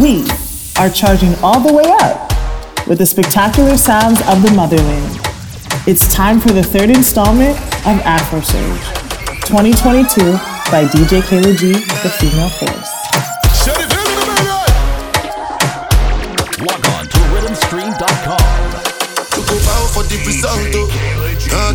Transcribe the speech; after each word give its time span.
we 0.00 0.28
are 0.78 0.90
charging 0.90 1.34
all 1.36 1.60
the 1.60 1.72
way 1.72 1.84
up 2.00 2.30
with 2.86 2.98
the 2.98 3.06
spectacular 3.06 3.76
sounds 3.76 4.20
of 4.28 4.42
the 4.42 4.52
motherland. 4.54 5.20
It's 5.86 6.12
time 6.12 6.40
for 6.40 6.50
the 6.50 6.62
third 6.62 6.90
installment 6.90 7.56
of 7.86 8.00
Afro 8.04 8.40
Surge 8.40 8.84
2022 9.46 10.32
by 10.70 10.84
DJ 10.84 11.22
Kayla 11.22 11.56
G, 11.56 11.72
The 11.72 12.10
Female 12.18 12.50
Force. 12.50 12.85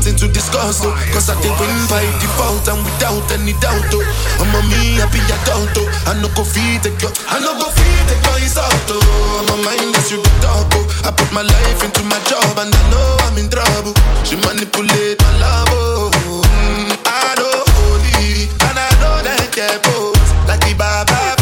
something 0.01 0.17
to 0.17 0.33
discuss, 0.33 0.81
oh. 0.83 0.93
Cause 1.13 1.29
I 1.29 1.37
did 1.41 1.53
win 1.61 1.77
by 1.85 2.01
default 2.17 2.65
and 2.67 2.81
without 2.81 3.21
any 3.37 3.53
doubt, 3.61 3.85
oh. 3.93 4.41
I'm 4.41 4.49
a 4.49 4.61
me 4.65 4.97
happy 4.97 5.21
adult, 5.21 5.77
oh. 5.77 6.09
I 6.09 6.17
no 6.17 6.27
go 6.33 6.43
feed 6.43 6.81
the 6.81 6.89
girl, 6.97 7.13
I 7.29 7.37
no 7.37 7.53
go 7.53 7.69
feed 7.69 8.03
the 8.09 8.17
boys 8.25 8.57
out, 8.57 8.89
oh. 8.89 9.45
I'm 9.45 9.49
a 9.53 9.57
mind 9.61 9.93
that's 9.93 10.09
you 10.09 10.21
talk, 10.41 10.73
oh. 10.73 11.05
I 11.05 11.11
put 11.13 11.29
my 11.31 11.45
life 11.45 11.83
into 11.85 12.01
my 12.09 12.17
job 12.25 12.57
and 12.57 12.73
I 12.73 12.83
know 12.89 13.09
I'm 13.29 13.37
in 13.37 13.49
trouble. 13.49 13.93
She 14.25 14.35
manipulate 14.41 15.21
my 15.21 15.33
love, 15.37 15.69
oh. 15.69 16.41
Mm, 16.41 16.97
I 17.05 17.35
know 17.37 17.45
oh, 17.45 17.65
holy, 17.77 18.49
and 18.49 18.77
I 18.81 18.89
know 18.97 19.21
that 19.21 19.53
they're 19.53 19.79
both 19.85 20.17
like 20.49 20.61
the 20.65 20.73
Baba. 20.73 21.40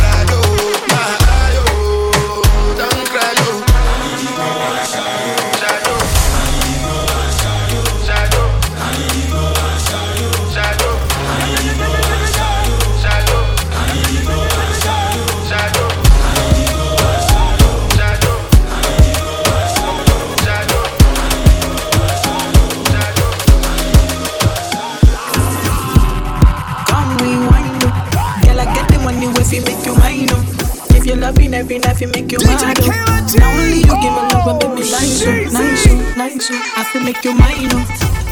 every 31.69 31.79
night, 31.79 32.01
you 32.01 32.07
make 32.07 32.31
you 32.31 32.39
mine. 32.39 32.57
Oh. 32.57 33.37
Only 33.45 33.77
you 33.77 33.95
give 34.01 34.13
me 34.13 34.23
love 34.33 34.47
and 34.47 34.57
make 34.57 34.85
me 34.85 34.91
nice, 34.91 35.21
oh, 35.21 35.29
nice, 35.53 35.87
oh, 35.87 36.13
nice. 36.17 36.49
I 36.51 36.83
feel 36.91 37.03
make 37.03 37.23
you 37.23 37.33
mine. 37.35 37.69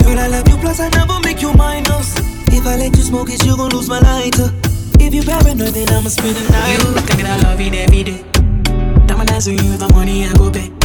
Girl, 0.01 0.19
I 0.19 0.27
love 0.27 0.47
you, 0.47 0.57
plus 0.57 0.79
I 0.79 0.89
never 0.89 1.19
make 1.23 1.41
you 1.41 1.53
minus. 1.53 2.17
If 2.47 2.65
I 2.65 2.77
let 2.77 2.97
you 2.97 3.03
smoke 3.03 3.29
it, 3.29 3.45
you 3.45 3.55
gon' 3.55 3.69
lose 3.69 3.89
my 3.89 3.99
lighter. 3.99 4.51
If 4.99 5.13
you 5.13 5.21
paranoid, 5.21 5.73
then 5.73 5.89
I'ma 5.89 6.09
spend 6.09 6.35
the 6.35 6.51
night. 6.51 6.79
You 6.79 7.01
think 7.05 7.21
that 7.21 7.45
I 7.45 7.49
love 7.49 7.61
it 7.61 7.73
every 7.75 8.03
day. 8.03 8.23
Diamond 9.05 9.29
eyes 9.29 9.47
on 9.47 9.53
you, 9.53 9.77
the 9.77 9.89
money 9.93 10.25
I 10.25 10.33
go 10.33 10.49
pay. 10.49 10.76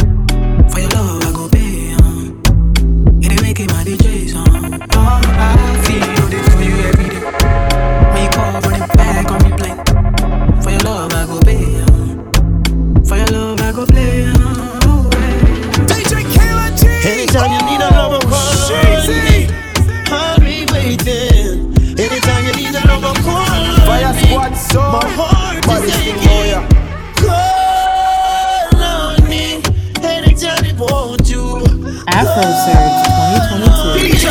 Afro 32.23 32.41
Surge 32.53 33.03
2022. 33.51 34.22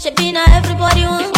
Shabina, 0.00 0.42
everybody 0.56 1.02
wants. 1.04 1.29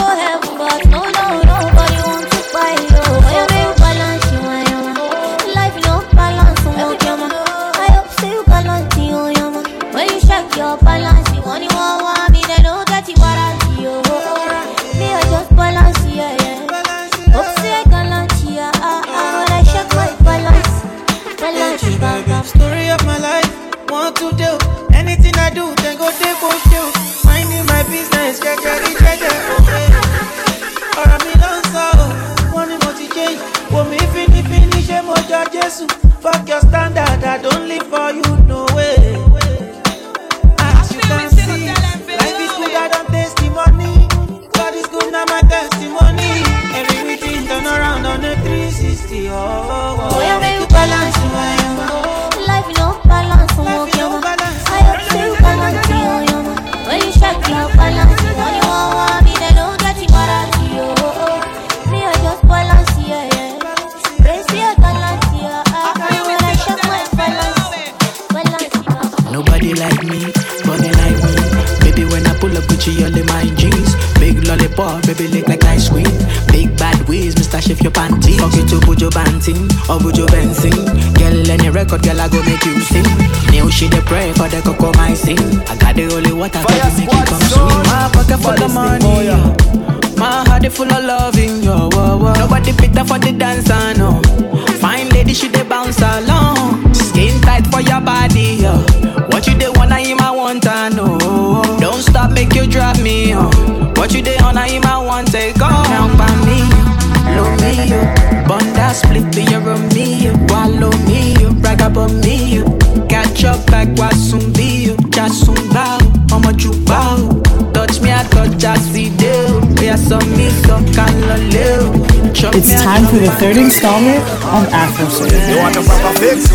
It's 122.55 122.75
time 122.83 123.07
for 123.07 123.17
the 123.17 123.31
third 123.41 123.57
installment 123.57 124.19
of 124.19 124.69
Afro 124.73 125.09
Surge. 125.09 125.33
You 125.49 125.57
want 125.57 125.75
a 125.75 125.83
proper 125.83 126.13
fix? 126.21 126.51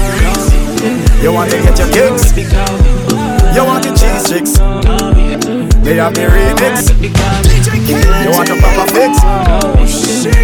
You 1.23 1.33
want 1.33 1.49
to 1.49 1.57
get 1.57 1.79
your 1.79 1.89
kicks? 1.89 2.37
You 2.37 3.65
want 3.65 3.83
the 3.83 3.89
cheese 3.97 4.29
chicks? 4.29 4.57
They 5.83 5.95
have 5.95 6.13
the 6.13 6.29
remix. 6.29 6.93
You 8.23 8.29
want 8.29 8.49
a 8.49 8.55
proper 8.61 8.85
fix? 8.93 9.17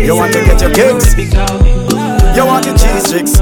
You 0.04 0.16
want 0.16 0.34
to 0.34 0.44
get 0.44 0.60
your 0.60 0.74
kicks? 0.74 1.16
You 2.36 2.46
want 2.46 2.66
the 2.66 2.74
cheese 2.74 3.12
chicks? 3.12 3.38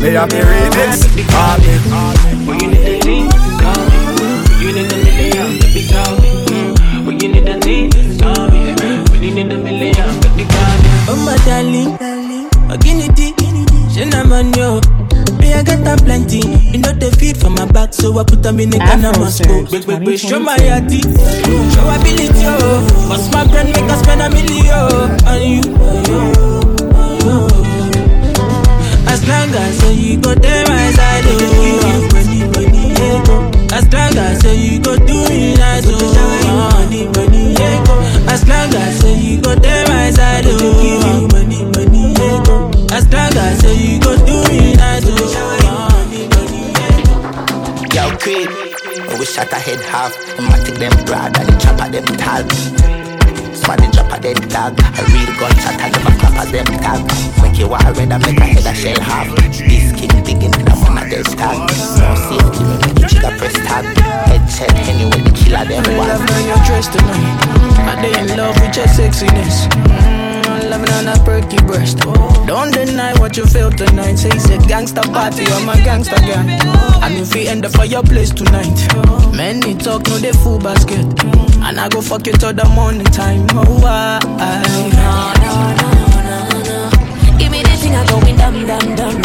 They 0.00 0.12
have 0.14 0.28
the 0.28 0.42
remix. 0.42 2.39
Oh 11.22 11.24
my 11.26 11.36
darling, 11.44 11.96
a 12.70 12.78
guinea 12.78 13.08
tea, 13.14 13.34
cinnamon 13.92 14.52
yo. 14.54 14.80
Me 15.38 15.52
I 15.52 15.62
get 15.62 15.86
a 15.86 15.96
plenty, 16.02 16.38
you 16.72 16.78
know 16.78 16.92
the 16.92 17.14
feed 17.18 17.36
for 17.36 17.50
my 17.50 17.66
back, 17.66 17.92
so 17.92 18.18
I 18.18 18.24
put 18.24 18.42
them 18.42 18.58
in 18.60 18.70
the 18.70 18.78
can 18.78 19.04
of 19.04 19.12
Afro 19.12 19.24
my 19.24 19.28
Surge 19.30 19.46
scope. 19.46 19.70
Big 19.70 19.86
big 19.86 20.04
big, 20.04 20.18
show 20.18 20.40
my 20.40 20.56
2022. 20.56 20.64
yati, 20.64 21.00
show 21.74 21.88
ability 21.92 22.44
oh. 22.48 23.08
Bust 23.08 23.32
my 23.32 23.44
brain, 23.48 23.66
make 23.66 23.90
us 23.90 24.00
spend 24.02 24.22
a 24.22 24.28
million 24.30 24.72
on 25.28 25.42
you. 25.44 25.60
As 29.10 29.20
long 29.28 29.52
as 29.54 29.76
you 30.00 30.16
go 30.20 30.34
there 30.34 30.64
my 30.68 30.90
side, 30.92 31.24
oh. 31.26 32.08
Money, 32.12 32.40
money, 32.48 32.96
yeah. 32.96 33.76
As 33.76 33.84
long 33.92 34.16
as 34.16 34.40
you 34.56 34.80
go 34.80 34.96
do 34.96 35.28
me 35.28 35.54
nice, 35.54 35.84
oh. 35.86 35.92
Money, 36.80 37.04
money, 37.12 37.38
yeah. 37.38 37.39
As 38.32 38.46
long 38.46 38.74
as 38.74 39.00
say 39.00 39.18
you 39.18 39.40
go 39.40 39.54
there 39.54 39.86
my 39.88 40.10
side, 40.10 40.44
oh. 40.46 41.28
Money, 41.32 41.64
money, 41.74 42.14
yeah. 42.14 42.96
As 42.96 43.04
long 43.12 43.34
as 43.34 43.58
say 43.60 43.74
you 43.74 44.00
go 44.00 44.16
do 44.24 44.36
me 44.48 44.74
nice, 44.74 45.04
oh. 45.06 45.12
Money, 45.90 46.28
money, 46.34 46.62
yeah. 46.78 48.08
Yo, 48.08 48.16
creep. 48.18 48.48
I 49.10 49.18
wish 49.18 49.32
shot 49.34 49.52
a 49.52 49.56
head 49.56 49.80
half. 49.80 50.14
Matic 50.38 50.78
them 50.78 50.94
broad 51.06 51.36
and 51.38 51.48
the 51.48 51.54
chopper 51.58 51.88
them 51.90 52.06
tall. 52.22 52.46
Smarty 53.54 53.90
drop 53.90 54.12
a 54.12 54.20
dead 54.20 54.38
dog. 54.48 54.78
A 54.78 55.02
real 55.10 55.32
gun 55.38 55.54
shot 55.58 55.80
and 55.80 55.92
never 55.92 56.14
clap 56.20 56.36
as 56.46 56.52
them 56.52 56.66
tag. 56.78 57.00
Make 57.42 57.58
you 57.58 57.68
war 57.68 57.78
red 57.82 58.12
and 58.12 58.22
make 58.24 58.38
a 58.38 58.44
head 58.46 58.66
a 58.66 58.74
shell 58.74 59.00
half. 59.00 59.26
This 59.36 59.60
kid 59.60 59.89
digging 60.30 60.54
in 60.54 60.64
the 60.64 60.74
man 60.86 60.98
a 61.02 61.10
dead 61.10 61.26
tag. 61.34 61.58
No 61.98 62.14
safety, 62.30 62.62
me 62.64 62.74
make 62.78 62.94
the 62.94 63.06
trigger 63.10 63.34
press 63.38 63.54
tag. 63.66 63.84
Head 64.30 64.42
check 64.46 64.70
anyway, 64.86 65.20
the 65.26 65.32
killer 65.34 65.64
them 65.66 65.82
Me 65.90 65.98
one. 65.98 66.08
love 66.08 66.22
how 66.22 66.38
you 66.38 66.56
dress 66.66 66.86
tonight. 66.86 67.38
I 67.90 67.98
dey 68.02 68.14
in 68.20 68.36
love 68.38 68.54
with 68.60 68.76
your 68.76 68.86
sexiness. 68.86 69.66
Mm, 69.66 70.46
I'm 70.46 70.70
loving 70.70 70.92
on 70.94 71.04
that 71.06 71.22
perky 71.24 71.58
breast. 71.66 71.98
Don't 72.46 72.72
deny 72.72 73.12
what 73.18 73.36
you 73.36 73.46
feel 73.46 73.70
tonight. 73.70 74.16
Say 74.16 74.30
it's 74.30 74.48
a 74.50 74.58
gangster 74.68 75.02
party, 75.02 75.44
I'm 75.46 75.68
a 75.68 75.74
gangster 75.82 76.20
gang. 76.22 76.48
And 77.02 77.14
if 77.18 77.34
we 77.34 77.48
end 77.48 77.64
up 77.66 77.72
for 77.72 77.84
your 77.84 78.02
place 78.02 78.30
tonight, 78.30 78.78
many 79.34 79.74
talk 79.74 80.06
no 80.08 80.18
they 80.18 80.32
full 80.32 80.58
basket. 80.58 81.06
And 81.66 81.78
I 81.80 81.88
go 81.88 82.00
fuck 82.00 82.26
you 82.26 82.32
till 82.34 82.52
the 82.52 82.64
morning 82.66 83.04
time. 83.06 83.46
Oh, 83.50 83.82
I, 83.84 84.20
Give 87.38 87.50
me 87.50 87.62
the 87.62 87.70
thing, 87.80 87.94
I 87.96 88.06
going 88.06 88.36
dum 88.36 88.66
dum 88.66 88.96
dum 88.96 89.22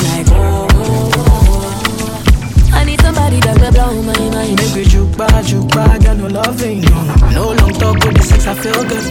blow 4.46 4.56
my 4.56 4.58
mind. 4.58 4.58
Make 4.58 4.76
we 4.76 4.84
juke 4.86 5.18
back, 5.18 5.46
juke 5.46 5.70
back, 5.70 6.02
girl, 6.02 6.16
no 6.16 6.28
loving. 6.28 6.82
No 7.34 7.54
long 7.54 7.74
talk 7.74 7.96
with 8.04 8.16
the 8.16 8.24
sex, 8.24 8.48
I 8.48 8.54
feel 8.56 8.84
good. 8.84 9.04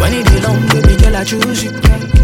When 0.00 0.12
it 0.12 0.26
be 0.26 0.40
long, 0.40 0.60
baby 0.68 0.96
girl, 1.00 1.16
I 1.16 1.24
choose 1.24 1.64
you. 1.64 1.70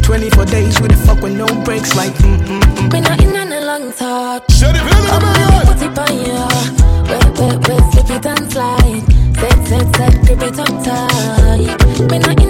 24 0.03 0.45
days 0.47 0.81
with 0.81 0.91
the 0.91 0.97
fuck 1.07 1.23
with 1.23 1.37
no 1.37 1.47
breaks, 1.65 1.95
like 1.97 2.12
mm 2.15 2.39
mm 2.39 2.61
mm. 2.61 2.93
Me 2.93 3.01
not 3.01 3.21
in 3.23 3.37
on 3.37 3.53
a 3.53 3.61
long 3.65 3.93
talk. 3.93 4.45
Shut 4.51 4.75
it, 4.75 4.81
Come 4.81 5.25
on, 5.25 5.35
let 5.35 5.67
put 5.67 5.83
it 5.83 5.99
on 5.99 6.15
ya. 6.27 6.49
Wait, 7.11 7.39
wait, 7.39 7.69
wait, 7.69 7.93
slip 7.93 8.11
it 8.11 8.27
and 8.27 8.53
slide. 8.53 9.05
Set, 9.41 9.69
set, 9.69 9.97
set, 9.97 10.15
grip 10.27 10.43
it 10.43 10.59
up 10.59 10.85
tight. 10.85 12.11
Me 12.11 12.19
not 12.19 12.41
in 12.43 12.50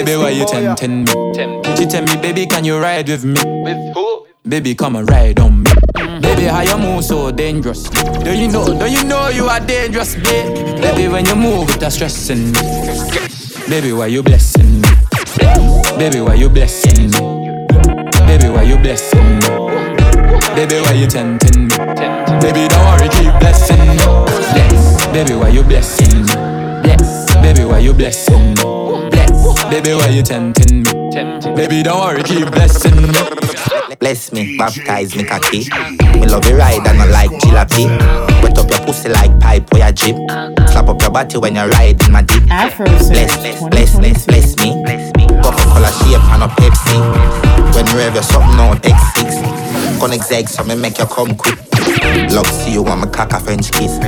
Baby, 0.00 0.16
why 0.16 0.30
you 0.30 0.46
Baddest 0.46 0.80
thing, 0.80 1.04
yeah. 1.04 1.12
tempting 1.12 1.60
me? 1.60 1.76
She 1.76 1.84
tell 1.84 2.02
me, 2.02 2.16
baby, 2.22 2.46
can 2.46 2.64
you 2.64 2.78
ride 2.80 3.06
with 3.06 3.22
me? 3.22 3.36
With 3.62 3.94
who? 3.94 4.26
Baby, 4.48 4.74
come 4.74 4.96
and 4.96 5.06
ride 5.10 5.38
on 5.38 5.62
me. 5.62 5.70
Mm-hmm. 5.70 6.20
Baby, 6.22 6.44
how 6.44 6.62
you 6.62 6.78
move 6.78 7.04
so 7.04 7.30
dangerous? 7.30 7.82
Do 7.90 8.32
you 8.32 8.48
know? 8.48 8.64
Do 8.78 8.90
you 8.90 9.04
know 9.04 9.28
you 9.28 9.44
are 9.44 9.60
dangerous, 9.60 10.14
babe? 10.16 10.80
Baby, 10.80 11.08
when 11.08 11.26
you 11.26 11.36
move, 11.36 11.68
it's 11.68 11.96
stressing 11.96 12.50
me. 12.50 12.58
Baby, 13.68 13.92
why 13.92 14.06
you 14.06 14.22
blessing 14.22 14.80
me? 14.80 14.88
Baby, 15.98 16.20
why 16.22 16.32
you 16.32 16.48
blessing 16.48 17.10
me? 17.10 17.66
Baby, 18.24 18.48
why 18.48 18.62
you 18.62 18.78
blessing 18.78 19.20
me? 19.20 19.48
Baby, 20.56 20.80
why 20.80 20.92
you 20.96 21.08
tempting 21.08 21.68
me? 21.68 21.76
Baby, 22.40 22.68
don't 22.72 22.84
worry, 22.88 23.08
keep 23.10 23.36
blessing 23.38 23.78
me. 23.78 23.96
Bless. 24.56 25.06
Baby, 25.12 25.34
why 25.34 25.48
you 25.50 25.62
blessing 25.62 26.22
me? 26.24 26.34
Bless. 26.88 27.34
Baby, 27.42 27.64
why 27.66 27.80
you 27.80 27.92
blessing 27.92 28.54
me? 28.54 28.79
Bless. 29.60 29.70
Baby, 29.70 29.94
why 29.94 30.08
you 30.08 30.22
tempting 30.22 30.82
me? 30.82 31.54
Baby, 31.54 31.82
don't 31.82 32.00
worry, 32.00 32.22
keep 32.22 32.50
blessing 32.50 32.96
me. 32.96 33.12
Bless 33.98 34.32
me, 34.32 34.56
baptize 34.56 35.14
me 35.14 35.24
cocky. 35.24 35.68
Me 36.18 36.26
love 36.26 36.46
you 36.46 36.56
ride 36.56 36.86
and 36.86 37.02
I 37.02 37.06
like 37.06 37.30
jalopy. 37.42 37.86
Wet 38.42 38.58
up 38.58 38.70
your 38.70 38.80
pussy 38.80 39.10
like 39.10 39.38
pipe 39.40 39.72
or 39.74 39.78
your 39.78 39.92
jeep. 39.92 40.16
Slap 40.70 40.88
up 40.88 41.00
your 41.02 41.10
body 41.10 41.36
when 41.38 41.56
you 41.56 41.62
ride 41.62 42.02
in 42.06 42.12
my 42.12 42.22
deep. 42.22 42.50
Afro 42.50 42.86
Bless, 42.86 43.08
Surge 43.08 43.40
bless, 43.40 43.68
bless, 43.68 43.96
bless, 43.98 44.26
bless 44.26 44.56
me. 44.58 44.82
Coca-Cola 45.42 45.90
shape 45.92 46.24
and 46.32 46.42
a 46.44 46.48
Pepsi. 46.48 47.74
When 47.74 47.86
you 47.88 47.98
have 47.98 48.14
your 48.14 48.22
something 48.22 48.58
on 48.60 48.78
X6. 48.78 50.00
Gonna 50.00 50.16
exeg 50.16 50.48
so 50.48 50.64
me 50.64 50.76
make 50.76 50.98
you 50.98 51.06
come 51.06 51.36
quick. 51.36 51.58
Love 52.32 52.46
see 52.46 52.72
you 52.72 52.82
want 52.82 53.02
me 53.02 53.10
cock 53.12 53.32
a 53.32 53.40
French 53.40 53.70
kiss. 53.72 53.98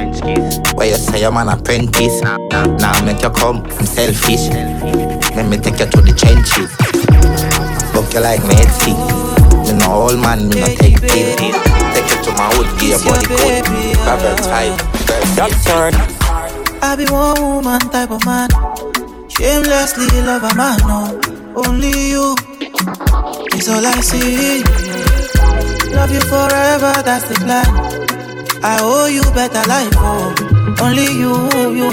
Where 0.75 0.89
you 0.89 0.95
say 0.95 1.23
I'm 1.25 1.37
an 1.37 1.49
apprentice. 1.49 2.23
Now 2.23 3.05
make 3.05 3.23
you 3.23 3.31
come, 3.31 3.63
I'm 3.63 3.85
selfish. 3.85 4.49
Me 5.53 5.59
take 5.59 5.81
you 5.81 5.85
to 5.85 6.01
the 6.01 6.17
trenches. 6.17 6.73
Book 7.93 8.09
you 8.17 8.25
like 8.25 8.41
me 8.49 8.57
see. 8.81 8.97
Me 9.69 9.77
no 9.77 10.09
old 10.09 10.17
man, 10.17 10.49
me 10.49 10.65
no 10.65 10.67
take 10.81 10.97
pill. 10.97 11.29
Take 11.93 12.09
you 12.09 12.19
to 12.25 12.31
my 12.41 12.49
give 12.81 12.97
your 12.97 13.01
body 13.05 13.29
good. 13.29 13.61
Proverbs 14.01 14.49
5, 14.49 14.81
verse 15.37 15.61
6. 15.61 16.17
I 16.81 16.97
be 16.97 17.05
one 17.13 17.37
woman 17.37 17.85
type 17.93 18.17
of 18.17 18.25
man. 18.25 18.49
Shamelessly 19.29 20.09
love 20.25 20.41
a 20.41 20.55
man, 20.57 20.81
no. 20.89 21.21
Only 21.53 22.17
you 22.17 22.33
is 23.53 23.69
all 23.69 23.85
I 23.85 24.01
see. 24.01 24.65
Love 25.93 26.17
you 26.17 26.23
forever, 26.33 26.97
that's 27.05 27.29
the 27.29 27.37
plan. 27.45 27.69
I 28.65 28.81
owe 28.81 29.05
you 29.05 29.21
better 29.37 29.69
life, 29.69 29.93
oh. 30.01 30.33
Only 30.81 31.13
you, 31.13 31.37
you 31.77 31.93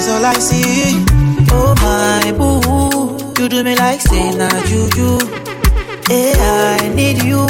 is 0.00 0.08
all 0.08 0.24
I 0.24 0.32
see. 0.40 1.19
Oh 1.52 1.74
my 1.82 2.32
boo, 2.38 3.42
you 3.42 3.48
do 3.48 3.62
me 3.64 3.74
like 3.76 4.00
say 4.00 4.30
na 4.36 4.48
juju. 4.68 5.18
Yeah, 6.08 6.78
I 6.80 6.88
need 6.94 7.22
you, 7.22 7.46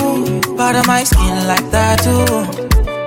part 0.57 0.77
of 0.77 0.87
my 0.87 1.03
skin 1.05 1.47
like 1.47 1.69
that 1.71 2.01
too. 2.05 2.25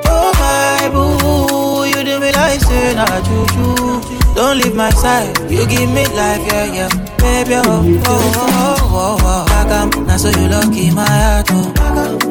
Oh 0.09 0.31
my 0.41 0.89
boo, 0.93 1.85
you 1.85 2.03
do 2.03 2.19
me 2.19 2.31
like 2.31 2.59
say 2.62 2.95
na 2.95 3.05
juju. 3.27 4.01
Don't 4.35 4.57
leave 4.57 4.75
my 4.75 4.89
side, 4.89 5.38
you 5.51 5.65
give 5.67 5.89
me 5.91 6.05
life, 6.17 6.41
yeah, 6.51 6.65
yeah. 6.73 6.89
Baby, 7.21 7.55
oh, 7.55 8.01
oh, 8.07 8.07
oh, 8.07 8.89
oh, 8.91 9.17
oh. 9.23 9.52
I 9.84 9.98
am. 9.98 10.08
Now 10.08 10.18
so 10.18 10.30
you 10.30 10.48
lucky 10.48 10.92
my 10.92 11.06
heart, 11.06 11.48
oh. 11.52 11.74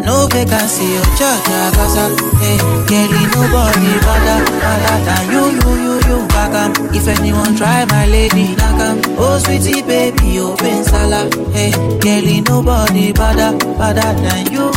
No 0.05 0.27
vacancy, 0.27 0.97
oh, 0.97 1.05
cha-cha, 1.19 1.71
casa. 1.77 2.05
Hey, 2.41 2.57
girlie, 2.89 3.27
nobody 3.33 3.93
better, 4.01 4.39
better 4.61 4.97
than 5.05 5.25
you, 5.33 5.45
you, 5.61 5.71
you, 5.85 5.95
you, 6.09 6.29
back 6.29 6.55
am. 6.55 6.73
If 6.95 7.07
anyone 7.09 7.55
try 7.57 7.85
my 7.87 8.07
lady, 8.07 8.57
knock 8.57 8.81
am. 8.81 9.01
Oh, 9.19 9.39
sweetie, 9.39 9.83
baby, 9.83 10.39
oh, 10.41 10.53
open 10.53 10.85
sala. 10.85 11.29
Hey, 11.53 11.73
girlie, 12.01 12.41
nobody 12.41 13.13
better, 13.13 13.57
better 13.77 14.13
than 14.21 14.53
you. 14.53 14.71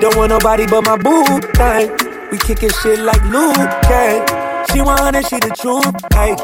Don't 0.00 0.16
want 0.16 0.30
nobody 0.30 0.66
but 0.66 0.84
my 0.86 0.96
boo 0.96 1.40
thing. 1.58 1.90
We 2.30 2.38
kicking 2.38 2.70
shit 2.82 3.00
like 3.00 3.22
Luke 3.24 3.54
Cage. 3.82 4.43
She 4.72 4.80
want 4.80 5.16
it, 5.16 5.26
she 5.28 5.36
the 5.38 5.50
truth, 5.54 5.94
hey. 6.14 6.34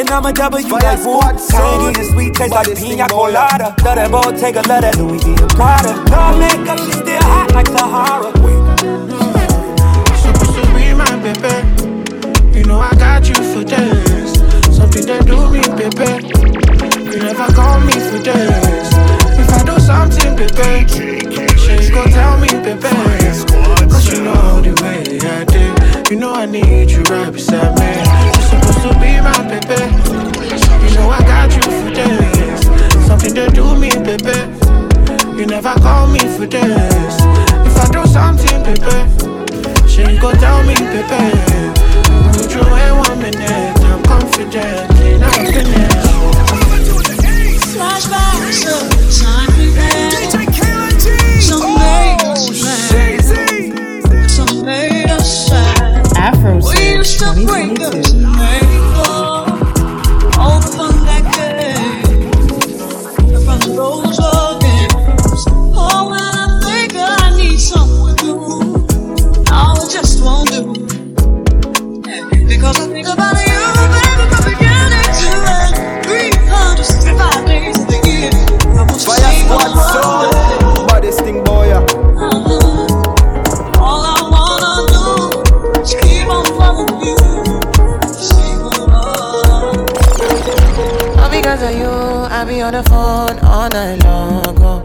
And 0.00 0.10
I'm 0.10 0.24
a 0.24 0.32
W 0.32 0.68
like 0.68 1.04
Wu 1.04 1.20
Tang. 1.20 1.90
Eating 1.90 2.10
sweet 2.12 2.34
taste 2.34 2.52
like 2.52 2.74
pina 2.76 3.06
colada. 3.08 3.74
Love 3.84 3.96
that 3.96 4.10
Bottega, 4.10 4.62
love 4.68 4.82
that 4.82 4.96
Louis 4.96 5.18
V 5.22 5.30
and 5.30 5.50
Prada. 5.50 5.94
No 6.10 6.36
makeup, 6.38 6.78
she 6.78 6.92
still 6.92 7.22
hot 7.22 7.52
like 7.52 7.68
Sahara. 7.68 8.32
Supposed 10.16 10.54
to 10.56 10.62
be 10.74 10.94
my 10.94 11.12
baby. 11.22 12.58
You 12.58 12.64
know 12.64 12.80
I 12.80 12.90
got 12.94 13.28
you 13.28 13.34
for 13.34 13.64
days. 13.64 14.32
Something 14.74 15.06
that 15.06 15.26
do 15.26 15.50
me, 15.50 15.62
baby. 15.76 16.26
You 17.10 17.18
never 17.22 17.52
call 17.52 17.80
me 17.80 17.92
for 17.92 18.18
days. 18.22 18.88
If 19.38 19.50
I 19.50 19.62
do 19.64 19.78
something, 19.78 20.36
baby, 20.36 20.88
she 21.58 21.90
go 21.92 22.04
tell 22.06 22.38
me, 22.38 22.48
baby. 22.64 23.53
You 24.14 24.22
know 24.22 24.60
the 24.60 24.70
way 24.80 25.02
I 25.26 25.44
did. 25.44 26.08
You 26.08 26.16
know 26.16 26.32
I 26.32 26.46
need 26.46 26.88
you 26.88 27.02
right 27.10 27.32
beside 27.32 27.74
me. 27.74 27.90
You're 28.30 28.46
supposed 28.46 28.82
to 28.86 28.94
be 29.02 29.18
my 29.18 29.42
baby. 29.50 29.90
You 30.86 30.94
know 30.94 31.10
I 31.10 31.18
got 31.26 31.50
you 31.50 31.62
for 31.82 31.90
days. 31.90 32.62
Something 33.08 33.34
to 33.34 33.50
do 33.50 33.74
me, 33.74 33.90
baby. 33.90 34.38
You 35.36 35.46
never 35.46 35.74
call 35.82 36.06
me 36.06 36.20
for 36.20 36.46
days. 36.46 37.16
If 37.66 37.76
I 37.76 37.88
do 37.90 38.06
something, 38.06 38.62
baby, 38.62 39.02
she 39.90 40.04
go 40.22 40.30
tell 40.38 40.62
me, 40.62 40.78
baby. 40.94 41.74
Would 42.38 42.52
you 42.54 42.62
wait 42.70 42.92
one 42.94 43.18
minute? 43.18 43.82
I'm 43.82 44.00
confident 44.04 44.90
in 45.02 45.20
happiness. 45.22 46.06
Flashbacks 47.74 48.62
of 48.70 48.88
the 48.94 49.24
time 49.24 49.53
Thursday, 56.44 57.02
2022. 57.02 58.63
On 92.64 92.72
the 92.72 92.82
phone 92.84 93.38
all 93.40 93.68
night 93.68 94.02
long. 94.04 94.56
Oh. 94.64 94.80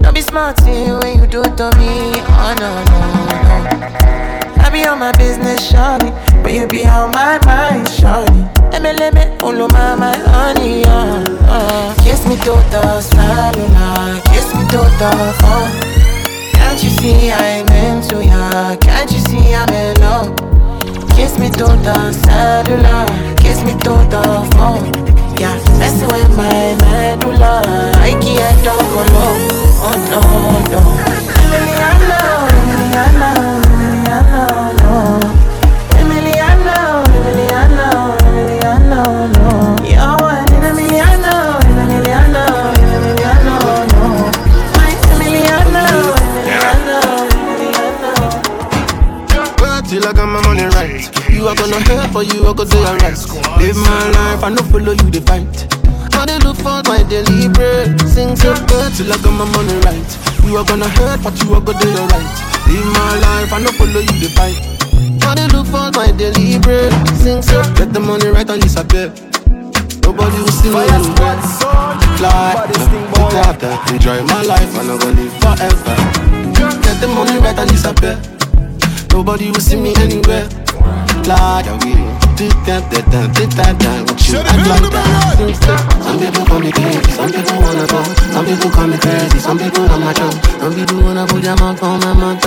Don't 0.00 0.14
be 0.14 0.20
smart 0.20 0.60
when 0.62 1.18
you 1.18 1.26
do 1.26 1.40
it 1.42 1.56
to 1.56 1.70
me. 1.76 2.14
Oh 2.30 2.54
no, 2.62 2.70
no, 2.90 2.98
no. 3.42 4.62
I 4.62 4.70
be 4.70 4.86
on 4.86 5.00
my 5.00 5.10
business, 5.18 5.60
shawty. 5.72 6.10
But 6.42 6.52
you 6.52 6.68
be 6.68 6.86
on 6.86 7.10
my 7.10 7.40
mind, 7.46 7.88
shawty. 7.88 8.46
Emeleme, 8.70 9.42
ulu 9.42 9.66
my, 9.74 9.96
my 9.96 10.16
honey, 10.30 10.84
uh, 10.84 11.24
uh. 11.50 11.94
Kiss 12.04 12.26
me 12.28 12.36
to 12.46 12.54
the 12.70 13.00
cellular, 13.00 14.20
kiss 14.30 14.54
me 14.54 14.62
to 14.70 14.82
the 15.00 15.10
phone. 15.40 15.72
Can't 16.54 16.80
you 16.80 16.90
see 16.90 17.32
I'm 17.32 17.66
into 17.74 18.24
ya? 18.24 18.76
Can't 18.76 19.10
you 19.10 19.18
see 19.18 19.52
I'm 19.52 19.68
in 19.70 20.00
love? 20.00 20.30
Kiss 21.16 21.40
me 21.40 21.48
to 21.50 21.66
the 21.86 22.12
cellular, 22.12 23.06
kiss 23.36 23.64
me 23.64 23.72
to 23.82 23.94
the 24.14 24.22
phone. 24.54 25.13
Yeah, 25.38 25.56
messing 25.78 26.08
with 26.08 26.36
my 26.36 26.74
medulla. 26.82 27.62
I 27.96 28.12
can't 28.20 28.64
talk 28.64 28.80
alone. 28.80 29.40
Oh 29.86 29.96
no, 30.10 30.20
no. 30.70 31.93
Are 51.54 51.70
gonna 51.70 51.80
help 51.86 52.14
or 52.16 52.22
you 52.22 52.46
are 52.46 52.54
gonna 52.54 52.70
do 52.70 52.78
alright. 52.78 53.18
Live 53.58 53.76
my 53.76 54.10
life, 54.10 54.42
I 54.42 54.48
no 54.50 54.62
follow 54.70 54.92
you 54.92 55.08
the 55.10 55.20
fight. 55.26 55.54
I 56.14 56.26
dey 56.26 56.38
look 56.42 56.56
for 56.58 56.82
my 56.90 57.02
daily 57.08 57.48
bread. 57.48 58.00
Sing 58.10 58.34
so 58.36 58.54
good 58.66 58.90
till 58.94 59.12
I 59.12 59.16
got 59.22 59.34
my 59.34 59.46
money 59.54 59.76
right. 59.86 60.08
You 60.44 60.56
are 60.56 60.64
gonna 60.64 60.88
hurt, 60.88 61.22
but 61.22 61.34
you 61.42 61.54
are 61.54 61.60
gonna 61.60 61.78
do 61.78 61.90
alright. 61.94 62.34
Live 62.66 62.86
my 62.90 63.12
life, 63.22 63.52
I 63.52 63.58
no 63.62 63.70
follow 63.78 64.00
you 64.02 64.16
the 64.18 64.30
fight. 64.34 64.58
I 65.24 65.34
dey 65.34 65.46
look 65.54 65.66
for 65.70 65.90
my 65.94 66.10
daily 66.16 66.58
bread. 66.58 66.90
Sing 67.22 67.42
so 67.42 67.62
get 67.78 67.92
the 67.92 68.00
money 68.00 68.28
right 68.28 68.48
and 68.48 68.60
disappear. 68.62 69.12
Nobody 70.02 70.36
will 70.42 70.52
see 70.58 70.68
me 70.70 70.84
squad 71.06 71.40
soul. 71.54 71.96
Fly, 72.18 72.66
look 72.66 73.34
at. 73.46 73.62
Enjoy 73.90 74.20
my 74.26 74.42
life, 74.42 74.70
I'm 74.78 74.86
gonna 74.90 75.12
live 75.16 75.34
forever. 75.38 75.96
Get 76.82 77.00
the 77.00 77.08
money 77.08 77.38
right 77.38 77.56
and 77.58 77.70
disappear. 77.70 78.18
Nobody 79.12 79.50
will 79.50 79.60
see 79.62 79.76
me 79.80 79.94
anywhere. 79.96 80.48
Like. 81.26 81.64
Some 86.04 86.18
people 86.18 86.44
call 86.44 86.60
me 86.60 86.70
crazy, 86.72 87.10
some 87.12 87.30
people 87.30 87.60
wanna 87.60 87.86
go. 87.86 88.02
Some 88.32 88.44
people 88.44 88.70
call 88.70 88.86
me 88.86 88.98
crazy, 88.98 89.38
some 89.38 89.58
people 89.58 89.84
on 89.88 90.00
my 90.00 90.12
tongue. 90.12 90.38
Some 90.60 90.74
people 90.74 91.02
wanna 91.02 91.26
put 91.26 91.42
their 91.42 91.56
mouth 91.56 91.82
on 91.82 92.00
my 92.00 92.12
mouth. 92.12 92.44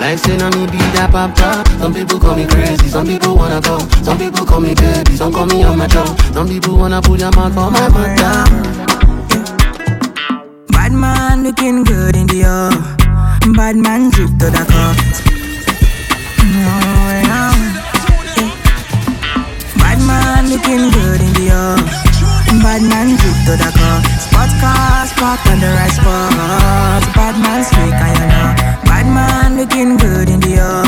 Like 0.00 0.18
say 0.18 0.36
no 0.36 0.50
me 0.50 0.66
be 0.66 0.78
that 0.96 1.10
papa. 1.12 1.62
Some 1.78 1.92
people 1.94 2.18
call 2.18 2.36
me 2.36 2.46
crazy, 2.46 2.88
some 2.88 3.06
people 3.06 3.36
wanna 3.36 3.60
go. 3.60 3.78
Some 4.02 4.18
people 4.18 4.46
call 4.46 4.60
me 4.60 4.74
baby, 4.74 5.16
some 5.16 5.32
call 5.32 5.46
me 5.46 5.62
on 5.64 5.78
my 5.78 5.86
tongue. 5.86 6.16
Some 6.32 6.48
people 6.48 6.76
wanna 6.76 7.00
put 7.02 7.18
their 7.20 7.30
mouth 7.32 7.56
on 7.56 7.72
my 7.72 7.88
mouth. 7.88 8.18
Bad 10.68 10.92
man 10.92 11.42
looking 11.44 11.84
good 11.84 12.16
in 12.16 12.26
the 12.26 12.44
air. 12.44 12.70
Bad 13.54 13.76
man 13.76 14.10
drip 14.10 14.30
to 14.38 14.50
the 14.50 15.31
Bad 19.78 20.00
man 20.06 20.50
looking 20.50 20.90
good 20.90 21.20
in 21.20 21.32
the 21.34 21.50
air. 21.50 21.76
Bad 22.62 22.82
man 22.82 23.16
drip 23.16 23.36
to 23.46 23.54
the 23.56 23.70
cup. 23.78 24.02
Spot 24.20 24.50
car, 24.60 25.06
spot 25.06 25.46
on 25.48 25.60
the 25.60 25.70
right. 25.70 25.98
Bad 27.14 27.36
man 27.42 27.64
speak, 27.64 27.94
I 27.94 28.12
know. 28.18 28.54
Bad 28.84 29.06
man 29.06 29.56
looking 29.56 29.96
good 29.96 30.28
in 30.28 30.40
the 30.40 30.54
air. 30.58 30.84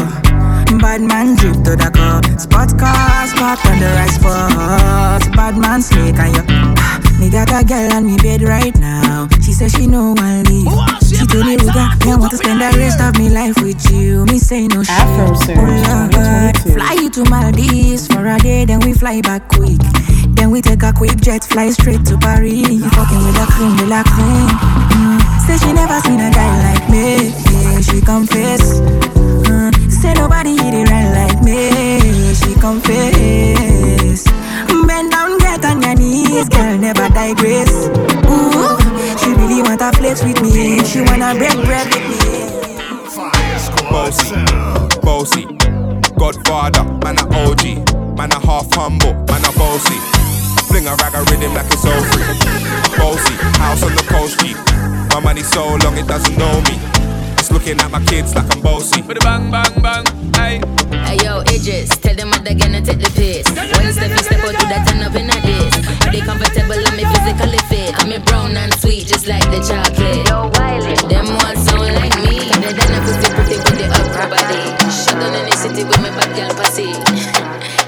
Bad 0.79 1.01
man 1.03 1.37
drip 1.37 1.55
to 1.65 1.77
the 1.77 1.91
cup. 1.91 2.25
Spot 2.39 2.71
car, 2.79 3.27
spot 3.27 3.65
on 3.67 3.79
the 3.79 3.91
right. 3.95 5.35
Bad 5.35 5.57
man 5.57 5.83
slick 5.83 6.19
and 6.19 6.37
you. 6.37 6.43
Me 7.19 7.31
got 7.31 7.51
a 7.53 7.65
girl 7.65 7.93
on 7.93 8.05
me 8.07 8.17
bed 8.17 8.43
right 8.43 8.77
now. 8.79 9.29
She 9.43 9.53
says 9.53 9.73
she 9.73 9.87
know 9.87 10.15
I 10.19 10.43
leave. 11.43 11.61
She 11.61 11.67
told 11.67 11.75
me, 11.75 11.93
Ruger, 11.97 12.05
me 12.05 12.13
I 12.13 12.17
want 12.17 12.31
to 12.31 12.37
spend 12.37 12.61
the 12.61 12.79
rest 12.79 13.01
of 13.01 13.19
me 13.19 13.29
life 13.31 13.57
with 13.63 13.91
you. 13.91 14.25
Me 14.27 14.39
say 14.39 14.67
no 14.69 14.83
shit. 14.83 14.95
Oh, 14.99 16.09
Lord. 16.13 16.57
Fly 16.59 16.93
you 17.01 17.11
to 17.11 17.25
Maldives 17.31 18.07
for 18.07 18.27
a 18.27 18.39
day, 18.39 18.65
then 18.65 18.81
we 18.81 18.93
fly 18.93 19.21
back 19.21 19.49
quick. 19.49 19.81
Then 20.35 20.51
we 20.51 20.61
take 20.61 20.83
a 20.83 20.93
quick 20.93 21.17
jet, 21.21 21.45
fly 21.45 21.71
straight 21.71 22.05
to 22.07 22.19
Paris. 22.19 22.53
You 22.53 22.89
fucking 22.91 23.23
with 23.25 23.37
a 23.43 23.47
cream 23.53 23.77
de 23.77 23.87
la 23.87 24.03
cream. 24.05 24.49
Mm. 24.95 25.21
Say 25.47 25.57
she 25.59 25.73
never 25.73 26.01
seen 26.01 26.21
a 26.21 26.31
guy 26.31 26.53
like 26.73 26.89
me. 26.91 27.31
Yeah, 27.53 27.81
she 27.81 28.01
confess. 28.01 28.81
Mm. 28.81 29.91
Say 29.91 30.15
nobody 30.15 30.57
hit 30.57 30.75
it 30.75 30.91
right 30.91 31.11
like 31.15 31.43
me. 31.43 32.35
She 32.35 32.55
confess. 32.61 34.25
Bend 34.87 35.11
down, 35.13 35.39
get 35.39 35.65
on 35.65 35.81
your 35.83 35.95
knees, 35.95 36.49
girl, 36.49 36.77
never 36.79 37.09
digress. 37.09 37.89
Ooh, 38.29 38.77
really 39.47 39.63
want 39.63 39.81
to 39.81 39.93
flex 39.93 40.23
with 40.25 40.41
me. 40.43 40.83
She 40.85 41.01
wanna 41.01 41.35
break 41.35 41.53
bread 41.65 41.87
with 41.93 42.09
me. 42.21 42.55
Bossy, 43.91 44.45
bossy, 45.03 45.45
Godfather, 46.17 46.85
man 47.05 47.19
a 47.19 47.25
OG. 47.45 48.17
Man 48.17 48.33
a 48.33 48.39
half 48.41 48.73
humble, 48.73 49.13
man 49.29 49.45
a 49.45 49.53
bossy. 49.59 49.99
Fling 50.69 50.87
a 50.87 50.95
rag 50.97 51.15
a 51.15 51.23
rhythm 51.31 51.53
like 51.55 51.67
it's 51.67 51.85
all 51.85 52.03
free. 52.11 52.25
Bossy, 52.97 53.35
house 53.61 53.83
on 53.83 53.95
the 53.95 54.05
coast 54.09 54.41
G. 54.41 54.55
My 55.13 55.21
money 55.21 55.43
so 55.43 55.77
long 55.83 55.97
it 55.99 56.07
doesn't 56.07 56.37
know 56.39 56.61
me. 56.63 56.79
It's 57.45 57.53
looking 57.53 57.77
at 57.79 57.91
my 57.91 58.03
kids 58.07 58.35
like 58.35 58.49
I'm 58.57 58.63
bossy. 58.63 59.03
With 59.03 59.21
a 59.21 59.21
bang 59.21 59.53
bang 59.53 59.77
bang, 59.85 60.05
hey. 60.33 60.65
Hey 61.05 61.21
yo, 61.21 61.45
Idris, 61.45 61.93
tell 62.01 62.17
them 62.17 62.33
what 62.33 62.41
they're 62.41 62.57
gonna 62.57 62.81
take 62.81 63.05
the 63.05 63.13
piss. 63.13 63.45
One 63.53 63.93
step, 63.93 64.09
you 64.09 64.25
step 64.25 64.41
out 64.49 64.57
to 64.57 64.65
that 64.73 64.89
turn 64.89 65.05
up 65.05 65.13
in 65.13 65.29
a 65.29 65.37
this. 65.45 65.77
Are 65.77 66.09
they 66.09 66.25
comfortable? 66.25 66.73
I'm 66.73 66.97
me 66.97 67.05
physically 67.05 67.61
fit. 67.69 67.93
I'm 68.01 68.17
a 68.17 68.19
brown 68.25 68.57
and 68.57 68.73
sweet, 68.81 69.05
just 69.05 69.29
like 69.29 69.45
the 69.53 69.61
chocolate. 69.61 70.25
Yo, 70.25 70.49
Wiley, 70.57 70.97
them 71.13 71.29
ones 71.37 71.61
sound 71.69 71.93
like 71.93 72.17
me. 72.25 72.49
They 72.49 72.73
done 72.73 72.97
a 72.97 73.01
pussy 73.05 73.29
pretty 73.37 73.61
with 73.61 73.77
the 73.77 73.93
upper 73.93 74.25
body. 74.25 74.65
Shut 74.89 75.21
down 75.21 75.37
in 75.37 75.45
the 75.45 75.53
city 75.53 75.85
with 75.85 76.01
my 76.01 76.09
bad 76.17 76.33
girl 76.33 76.53
pussy. 76.57 76.97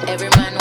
Every 0.05 0.29
man 0.37 0.56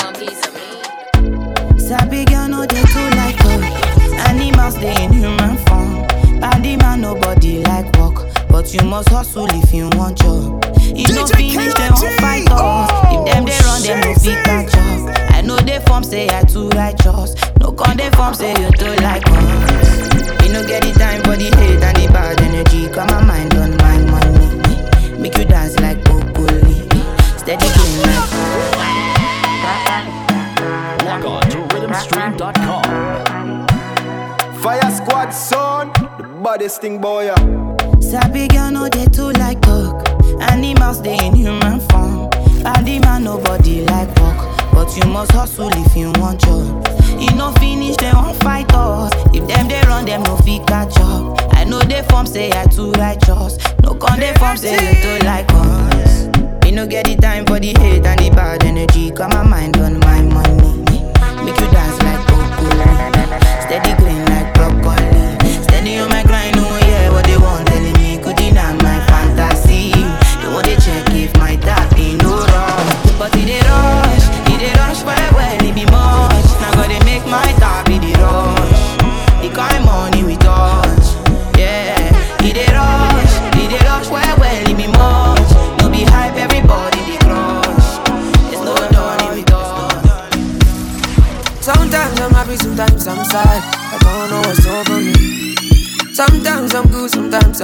but 8.66 8.74
you 8.74 8.82
must 8.90 9.10
hustle 9.10 9.46
if 9.52 9.72
you 9.74 9.88
want 9.94 10.18
job. 10.18 10.64
You 10.82 11.08
no 11.14 11.28
finish 11.28 11.74
dem 11.76 11.94
wan 11.94 12.18
fight 12.18 12.50
us. 12.50 12.90
If 13.14 13.26
dem 13.26 13.46
dey 13.46 13.60
run 13.64 13.82
dem 13.84 14.00
no 14.02 14.14
fit 14.16 14.44
catch 14.44 14.74
up. 14.76 15.10
I 15.36 15.42
know 15.42 15.58
dey 15.58 15.80
form 15.86 16.04
say 16.04 16.28
I 16.30 16.42
too 16.44 16.70
righteous. 16.70 17.36
No 17.60 17.72
con 17.72 17.96
dey 17.98 18.10
form 18.12 18.34
say 18.34 18.50
you 18.60 18.72
too 18.72 18.96
like 19.04 19.24
us. 19.28 20.44
You 20.44 20.54
no 20.54 20.66
get 20.66 20.82
the 20.84 20.94
time 20.98 21.22
for 21.24 21.36
the 21.38 21.44
hate 21.58 21.84
and 21.84 21.96
the 21.98 22.08
bad 22.12 22.42
energy. 22.42 22.88
Got 22.90 23.10
my 23.12 23.24
mind 23.24 23.54
on 23.54 23.78
my 23.78 23.98
money. 24.10 25.20
Make 25.20 25.38
you 25.38 25.46
dance 25.46 25.80
like 25.80 26.04
broccoli. 26.04 26.90
Steady 27.38 27.68
going 27.78 28.02
like. 28.02 28.32
Log 31.06 31.26
on 31.26 31.42
to 31.52 31.58
rhythmstream.com. 31.76 33.68
Fire 34.62 34.92
squad 34.92 35.30
son, 35.30 35.92
the 36.18 36.24
baddest 36.44 36.82
thing 36.82 37.00
boy. 37.00 37.26
yeah. 37.26 37.65
Sabi 38.02 38.48
girl 38.48 38.72
no 38.72 38.90
dey 38.90 39.06
too 39.08 39.32
like 39.34 39.62
talk. 39.62 40.08
Animals 40.52 41.00
dey 41.02 41.18
in 41.26 41.36
human 41.36 41.80
form. 41.90 42.30
Body 42.64 43.00
man 43.00 43.24
nobody 43.24 43.84
like 43.86 44.08
work, 44.20 44.38
but 44.74 44.96
you 44.98 45.06
must 45.12 45.32
hustle 45.32 45.70
if 45.72 45.96
you 45.96 46.12
want 46.20 46.42
job. 46.42 46.88
You 47.20 47.30
no 47.36 47.52
finish 47.54 47.96
dem 47.98 48.16
wan 48.16 48.34
fight 48.36 48.72
us. 48.74 49.12
If 49.34 49.48
them 49.48 49.68
they 49.68 49.82
run 49.88 50.06
them 50.06 50.24
no 50.24 50.38
fit 50.38 50.66
catch 50.68 50.98
up. 51.00 51.40
I 51.54 51.64
know 51.64 51.80
they 51.80 52.02
form 52.04 52.26
say 52.26 52.52
I 52.52 52.66
too 52.66 52.92
righteous. 52.94 53.58
No 53.84 53.94
con 53.96 54.20
dey 54.20 54.34
form 54.36 54.58
say 54.58 54.74
you 54.74 55.02
too 55.02 55.26
like 55.26 55.48
us. 55.54 56.26
You 56.66 56.72
no 56.72 56.88
get 56.88 57.06
the 57.06 57.16
time 57.16 57.46
for 57.46 57.60
the 57.60 57.74
hate 57.80 58.06
and 58.06 58.20
the 58.20 58.30
bad 58.32 58.64
energy. 58.64 59.12
Got 59.12 59.32
my 59.34 59.44
mind 59.44 59.78
on 59.78 60.00
my 60.00 60.22
money. 60.22 61.02
Make 61.46 61.60
you 61.60 61.70
dance 61.72 62.02
like 62.02 62.26
broccoli. 62.28 62.76
Steady 63.66 63.94
green 64.02 64.15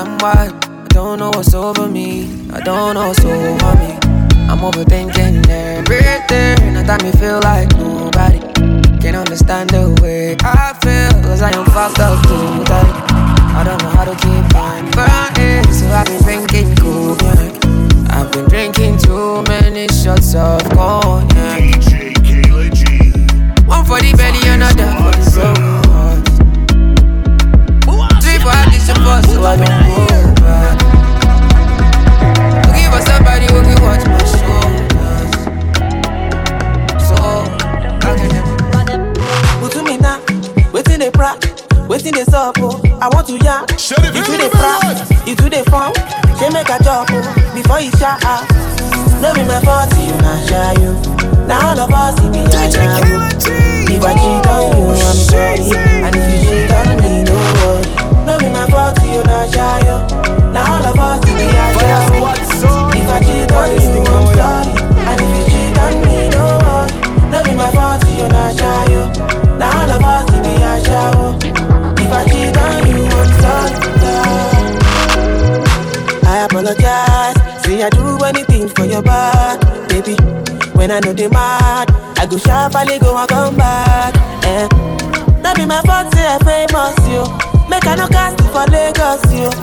I'm 0.01 0.17
wild. 0.17 0.65
I 0.65 0.87
don't 0.89 1.19
know 1.19 1.29
what's 1.29 1.53
over 1.53 1.87
me. 1.87 2.49
I 2.51 2.59
don't 2.61 2.95
know 2.95 3.09
what's 3.09 3.23
over 3.23 3.75
me. 3.77 3.91
I'm 4.49 4.57
overthinking 4.57 5.47
everything. 5.47 6.75
At 6.75 6.87
time 6.87 7.03
me 7.05 7.11
feel 7.19 7.39
like 7.41 7.69
nobody 7.77 8.39
can 8.99 9.13
understand 9.13 9.69
the 9.69 9.95
way 10.01 10.37
I 10.41 10.73
feel. 10.81 11.21
Cause 11.21 11.43
I 11.43 11.51
am 11.51 11.65
fucked 11.65 11.99
up 11.99 12.17
totally. 12.23 12.65
I 13.53 13.61
don't 13.63 13.79
know 13.83 13.89
how 13.89 14.05
to 14.05 14.15
keep 14.17 14.55
on 14.55 14.89
burning. 14.97 15.71
So 15.71 15.85
I've 15.93 16.07
been 16.07 16.23
drinking 16.23 16.75
cognac. 16.77 17.63
I've 18.09 18.31
been 18.31 18.49
drinking 18.49 18.97
too 18.97 19.43
many 19.43 19.87
shots 19.89 20.33
of 20.33 20.63
cognac. 20.71 21.40
Waiting 41.91 42.13
they 42.13 42.23
sup, 42.23 42.55
oh. 42.59 42.79
I 43.03 43.09
want 43.11 43.27
to 43.27 43.35
ya. 43.43 43.67
You 44.15 44.23
do 44.23 44.39
the 44.39 44.47
prac, 44.55 45.27
you 45.27 45.35
do 45.35 45.49
the 45.51 45.59
fun. 45.67 45.91
She 46.39 46.47
make 46.55 46.71
a 46.71 46.79
job, 46.81 47.07
oh, 47.11 47.19
before 47.53 47.81
you 47.83 47.91
shut 47.99 48.23
up. 48.23 48.47
No 49.19 49.35
be 49.35 49.43
my 49.43 49.59
fault, 49.59 49.91
you 49.99 50.15
not 50.23 50.39
shy 50.47 50.71
oh. 50.79 50.95
you. 50.95 51.45
Now 51.51 51.75
all 51.75 51.79
of 51.83 51.91
us, 51.91 52.15
be 52.31 52.39
a 52.39 52.71
shy 52.71 53.03
oh. 53.11 53.27
If 53.91 54.03
I 54.07 54.15
cheat 54.15 54.47
on 54.47 54.71
you, 54.71 54.95
I'm 54.95 55.19
sorry. 55.19 55.67
And 56.07 56.15
if 56.15 56.23
you 56.31 56.39
cheat 56.47 56.71
on 56.71 56.95
me, 57.03 57.27
no 57.27 57.35
worry. 57.59 57.83
No 58.23 58.39
be 58.39 58.47
my 58.47 58.63
fault, 58.71 58.95
you 59.03 59.19
not 59.27 59.51
shy 59.51 59.83
you. 59.83 59.99
Now 60.55 60.79
all 60.79 60.85
of 60.87 60.95
us, 60.95 61.19
be 61.27 61.43
a 61.43 61.67
shy 61.75 62.15
If 62.95 63.09
I 63.11 63.19
cheat 63.19 63.51
on 63.51 63.67
you, 63.75 63.99
I'm 63.99 64.27
sorry. 64.31 64.71
And 64.95 65.19
if 65.19 65.27
you 65.27 65.43
cheat 65.51 65.75
on 65.75 65.93
me, 66.07 66.17
no 66.31 66.43
worry. 66.63 66.87
No 67.35 67.43
be 67.43 67.51
my 67.53 67.67
fault, 67.75 68.07
you 68.07 68.27
not 68.31 68.55
shy 68.57 68.90
When 80.81 80.89
I 80.89 80.99
know 80.99 81.13
they 81.13 81.29
mad, 81.29 81.93
I 82.17 82.25
go 82.25 82.41
sharply 82.41 82.97
go 82.97 83.13
and 83.15 83.29
come 83.29 83.55
back. 83.55 84.17
Eh. 84.49 84.65
That 85.45 85.53
be 85.53 85.69
my 85.69 85.77
fault, 85.85 86.09
say 86.09 86.25
I 86.25 86.41
famous 86.41 86.97
you. 87.05 87.21
Make 87.69 87.85
I 87.85 87.93
no 88.01 88.09
cast 88.09 88.41
for 88.49 88.65
Lagos, 88.65 89.21
you. 89.29 89.53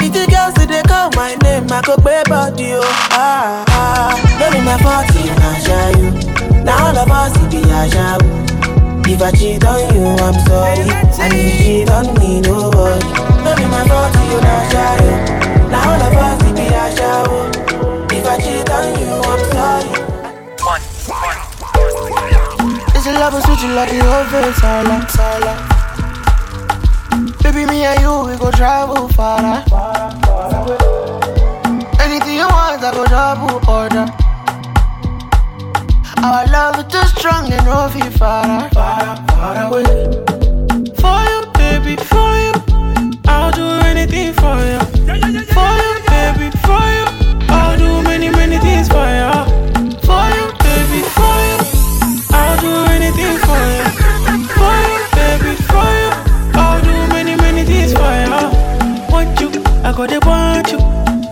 Pretty 0.00 0.24
girls, 0.32 0.56
say 0.56 0.64
they 0.64 0.80
call 0.88 1.12
my 1.12 1.36
name, 1.44 1.68
I 1.68 1.84
go 1.84 2.00
pay 2.00 2.24
body, 2.24 2.72
you. 2.72 2.80
Ah, 3.12 3.68
ah. 3.68 4.16
That 4.40 4.56
be 4.56 4.64
my 4.64 4.80
fault, 4.80 5.12
I 5.12 5.60
shy 5.60 5.92
you. 6.00 6.64
Now 6.64 6.88
all 6.88 6.96
of 6.96 7.10
us, 7.20 7.36
it 7.36 7.52
be 7.52 7.60
a 7.68 7.84
shy. 7.92 8.16
If 9.12 9.20
I 9.20 9.28
cheat 9.36 9.60
on 9.68 9.76
you, 9.92 10.08
I'm 10.24 10.40
sorry. 10.48 10.88
And 11.20 11.36
if 11.36 11.52
you 11.52 11.84
cheat 11.84 11.90
on 11.92 12.16
me, 12.16 12.40
no 12.40 12.72
worry. 12.72 12.96
That 13.44 13.60
be 13.60 13.68
my 13.68 13.84
fault, 13.84 14.16
not 14.16 14.72
shy 14.72 15.04
you. 15.04 15.68
Now 15.68 15.84
all 15.84 16.00
of 16.00 16.16
us, 16.16 16.41
A 23.12 23.18
love 23.18 23.36
switch 23.44 23.62
like 23.64 23.90
the 23.90 24.00
face 24.30 24.56
silent, 24.56 25.10
silent. 25.10 25.60
Baby, 27.42 27.66
me 27.66 27.84
and 27.84 28.00
you, 28.00 28.24
we 28.24 28.38
go 28.38 28.50
travel 28.50 29.06
far. 29.08 29.62
Anything 32.00 32.36
you 32.36 32.48
want, 32.48 32.82
I 32.82 32.90
go 32.90 33.04
double 33.04 33.60
order. 33.70 34.06
Our 36.24 36.46
love 36.46 36.78
is 36.78 36.84
too 36.90 37.06
strong, 37.14 37.52
and 37.52 37.66
no 37.66 37.88
feel 37.90 38.10
far, 38.12 38.70
far, 38.70 39.16
far 39.28 39.56
away. 39.66 39.84
For 40.96 41.20
you, 41.28 41.40
baby, 41.52 41.96
for 41.96 42.32
you, 42.40 42.52
I'll 43.26 43.52
do 43.52 43.66
anything 43.90 44.32
for 44.32 44.56
you. 44.56 44.80
For 45.52 45.72
you, 45.84 45.94
baby, 46.08 46.48
for 46.64 46.84
you, 46.96 47.06
I'll 47.50 47.76
do 47.76 48.00
many, 48.08 48.30
many 48.30 48.56
things 48.58 48.88
for 48.88 49.06
you. 49.06 49.31
I 59.92 59.94
go 59.94 60.06
to 60.06 60.18
want 60.26 60.72
you, 60.72 60.78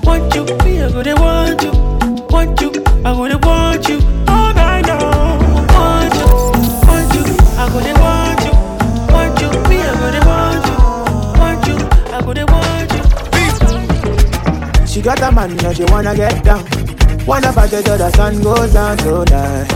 want 0.05 0.35
you, 0.35 0.44
me, 0.66 0.83
I 0.83 0.92
go 0.92 1.03
to 1.03 1.14
want 1.14 1.62
you, 1.62 1.73
want 2.29 2.61
you, 2.61 2.68
I 3.03 3.14
go 3.14 3.27
to 3.27 3.38
want 3.38 3.88
you, 3.88 3.96
all 4.29 4.53
night 4.53 4.87
long. 4.87 5.40
Want 5.73 6.14
you, 6.14 6.27
want 6.85 7.14
you, 7.16 7.25
I 7.57 7.70
go 7.73 7.81
they 7.81 7.94
want 7.94 8.44
you, 8.44 8.53
want 9.14 9.40
you, 9.40 9.49
me, 9.66 9.81
I 9.81 9.96
go 9.96 10.11
they 10.12 10.20
want 10.29 10.66
you, 10.68 10.77
want 11.40 11.66
you, 11.68 11.77
I 12.12 12.20
go 12.20 12.35
they 12.35 12.44
want 12.44 12.92
you. 14.83 14.87
She 14.87 15.01
got 15.01 15.23
a 15.23 15.33
man, 15.33 15.57
now 15.57 15.73
she 15.73 15.85
wanna 15.85 16.14
get 16.14 16.44
down. 16.44 16.62
Wanna 17.25 17.53
party 17.55 17.83
till 17.83 17.96
the 17.96 18.11
sun 18.11 18.42
goes 18.42 18.75
down 18.75 18.99
tonight. 18.99 19.73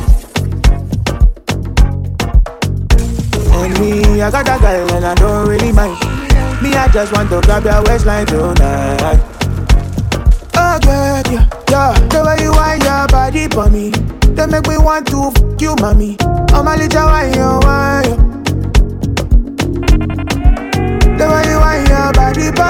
And 3.50 3.80
me, 3.80 4.20
I 4.20 4.30
got 4.30 4.46
a 4.46 4.58
girl 4.60 4.92
and 4.94 5.06
I 5.06 5.14
don't 5.14 5.48
really 5.48 5.72
mind. 5.72 6.23
Me, 6.62 6.72
I 6.72 6.88
just 6.88 7.12
want 7.12 7.28
to 7.30 7.40
grab 7.42 7.64
your 7.64 7.82
waistline 7.84 8.26
tonight. 8.26 9.20
Oh, 10.56 10.78
yeah, 10.84 11.22
yeah, 11.30 11.48
yeah. 11.68 11.92
The 12.08 12.22
way 12.24 12.42
you 12.42 12.52
wind 12.52 12.82
your 12.84 13.06
body 13.08 13.48
for 13.48 13.68
me, 13.68 13.90
they 14.34 14.46
make 14.46 14.66
me 14.66 14.78
want 14.78 15.06
to 15.08 15.30
fuck 15.32 15.60
you, 15.60 15.74
mommy. 15.76 16.16
I'm 16.54 16.66
a 16.66 16.76
little 16.76 17.04
wine, 17.04 17.34
you 17.34 17.58
wine. 17.62 18.32
The 21.18 21.26
way 21.28 21.44
you 21.50 21.58
wind 21.58 21.88
your 21.88 22.12
body 22.12 22.46
for 22.54 22.63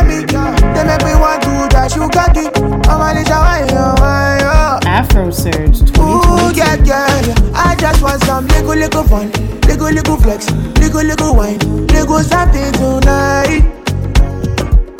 little, 8.84 9.04
fun, 9.04 9.30
little, 9.66 9.90
little 9.90 10.16
flex, 10.18 10.50
little, 10.78 11.02
little 11.02 11.34
wine, 11.34 11.58
little 11.88 12.18
something 12.20 12.72
tonight. 12.72 13.64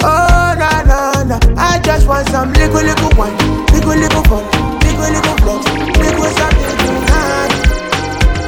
Oh, 0.01 0.55
na, 0.59 0.83
na, 0.89 1.23
na. 1.25 1.39
I 1.57 1.81
just 1.85 2.09
want 2.09 2.27
some 2.29 2.53
little, 2.55 2.81
little 2.81 3.11
wine, 3.19 3.37
little, 3.73 3.95
little 3.95 4.25
fun, 4.25 4.45
little, 4.81 5.11
little 5.13 5.37
flex, 5.45 5.67
little 6.01 6.31
something 6.33 6.77
tonight. 6.81 7.53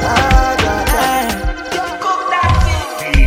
Ah, 0.01 0.57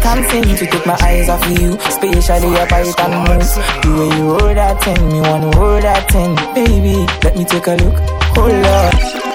Can't 0.03 0.31
seem 0.31 0.57
to 0.57 0.67
take 0.67 0.87
my 0.87 0.99
eyes 1.03 1.29
off 1.29 1.47
of 1.47 1.61
you, 1.61 1.77
especially 1.87 2.51
your 2.51 2.67
bite 2.67 2.99
and 2.99 3.15
move. 3.29 3.55
The 3.83 3.91
way 3.97 4.11
you 4.19 4.27
hold 4.35 4.57
that 4.57 4.83
thing, 4.83 5.13
me 5.13 5.21
wanna 5.21 5.57
hold 5.57 5.83
that 5.85 6.11
thing, 6.11 6.35
baby. 6.55 7.07
Let 7.23 7.37
me 7.37 7.45
take 7.45 7.69
a 7.69 7.77
look. 7.77 7.97
Hold 8.35 8.65
up. 8.67 9.30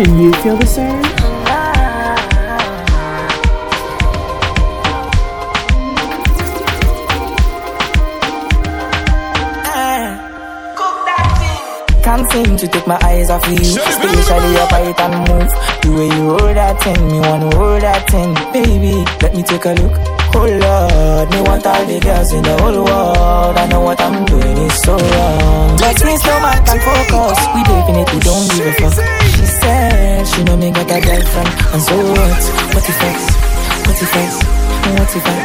Can 0.00 0.18
you 0.18 0.32
feel 0.40 0.56
the 0.56 0.64
surge? 0.64 1.04
Can't 12.02 12.32
seem 12.32 12.56
to 12.56 12.66
take 12.66 12.86
my 12.86 12.98
eyes 13.02 13.28
off 13.28 13.46
of 13.46 13.52
you, 13.52 13.58
especially 13.60 14.52
your 14.54 14.68
bite 14.70 14.98
and 15.00 15.28
move. 15.28 15.52
The 15.82 15.92
way 15.92 16.06
you 16.06 16.30
hold 16.30 16.56
that 16.56 16.82
thing, 16.82 17.06
me 17.08 17.20
wanna 17.20 17.54
hold 17.54 17.82
that 17.82 18.08
thing, 18.08 18.32
baby. 18.54 19.04
Let 19.20 19.34
me 19.34 19.42
take 19.42 19.66
a 19.66 19.74
look. 19.74 19.92
Oh 20.32 20.48
Lord, 20.48 21.30
me 21.30 21.42
want 21.42 21.66
all 21.66 21.84
the 21.84 22.00
girls 22.00 22.32
in 22.32 22.42
the 22.42 22.56
whole 22.56 22.84
world. 22.84 23.54
I 23.54 23.66
know 23.66 23.82
what 23.82 24.00
I'm 24.00 24.24
doing 24.24 24.56
is 24.64 24.80
so 24.80 24.96
wrong. 24.96 25.76
But 25.76 26.02
me 26.06 26.16
so 26.16 26.40
man 26.40 26.64
can 26.64 26.80
focus. 26.80 27.38
We 27.52 27.62
definitely 27.64 28.20
don't 28.20 28.48
give 28.48 28.66
a 28.66 28.90
fuck. 28.96 29.19
She 29.60 29.66
said 29.66 30.26
she 30.26 30.42
know 30.44 30.56
me 30.56 30.70
got 30.70 30.90
a 30.90 31.00
girlfriend, 31.02 31.48
and 31.74 31.82
so 31.82 31.94
what? 31.98 32.42
What 32.72 32.88
if 32.88 33.02
I? 33.02 33.12
What 33.86 34.02
if 34.02 34.16
I? 34.16 34.24
What 34.96 35.16
if 35.16 35.26
I? 35.26 35.38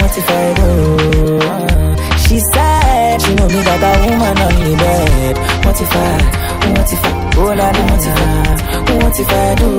What 0.00 0.18
if 0.18 0.30
I 0.30 0.54
do? 0.54 2.18
She 2.28 2.38
said 2.38 2.69
she 3.18 3.34
know 3.34 3.48
me 3.48 3.60
got 3.64 3.82
a 3.82 3.90
woman 4.06 4.38
on 4.38 4.54
the 4.60 4.72
bed. 4.78 5.36
What 5.64 5.80
if 5.80 5.90
I? 5.90 6.50
What 6.70 6.92
if 6.92 7.04
I? 7.04 7.10
Oh 7.40 7.54
Lord, 7.56 7.58
what 7.58 8.04
if 8.06 8.18
I? 8.20 8.60
What 9.00 9.18
if 9.18 9.30
I 9.30 9.54
do? 9.54 9.70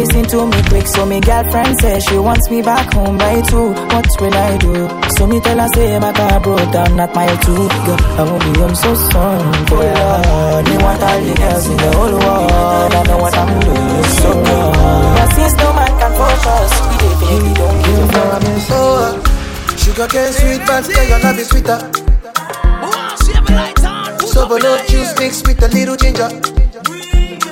Listen 0.00 0.24
to 0.32 0.46
me 0.46 0.62
quick, 0.70 0.86
so 0.86 1.04
me 1.04 1.20
girlfriend 1.20 1.78
says 1.80 2.02
she 2.04 2.16
wants 2.18 2.48
me 2.50 2.62
back 2.62 2.92
home 2.94 3.18
by 3.18 3.40
two. 3.42 3.74
What 3.92 4.08
will 4.20 4.34
I 4.34 4.56
do? 4.56 4.88
So 5.18 5.26
me 5.26 5.40
tell 5.40 5.58
her 5.58 5.68
say 5.74 5.98
my 5.98 6.12
car 6.12 6.40
broke 6.40 6.72
down 6.72 6.98
at 6.98 7.14
mile 7.14 7.36
two. 7.44 7.68
Girl, 7.84 8.00
I 8.16 8.22
won't 8.24 8.42
be 8.42 8.58
home 8.58 8.74
so 8.74 8.94
soon. 8.94 9.42
Oh 9.70 9.84
Lord, 9.84 10.64
me 10.70 10.76
want 10.82 11.02
all 11.02 11.20
the 11.20 11.34
girls 11.36 11.66
in 11.68 11.76
the 11.76 11.90
whole 11.92 12.16
world. 12.16 12.92
I 12.94 13.02
know 13.06 13.18
what 13.18 13.34
I'm 13.36 13.60
doing 13.60 14.04
so 14.24 14.30
wrong. 14.32 15.14
But 15.20 15.28
since 15.36 15.54
no 15.60 15.68
man 15.76 15.92
can 16.00 16.12
focus, 16.16 16.72
we 16.88 16.96
definitely 16.96 17.54
don't 17.60 17.78
give 17.84 18.08
a 18.08 18.60
fuck. 18.64 19.78
Sugar 19.78 20.08
cane 20.08 20.32
sweet, 20.32 20.62
but 20.66 20.88
you 20.88 21.18
love 21.22 21.38
it 21.38 21.46
sweeter? 21.46 21.99
No 24.48 24.82
juice 24.88 25.12
mixed 25.18 25.46
with 25.46 25.62
a 25.62 25.68
little 25.68 25.96
ginger. 25.96 26.28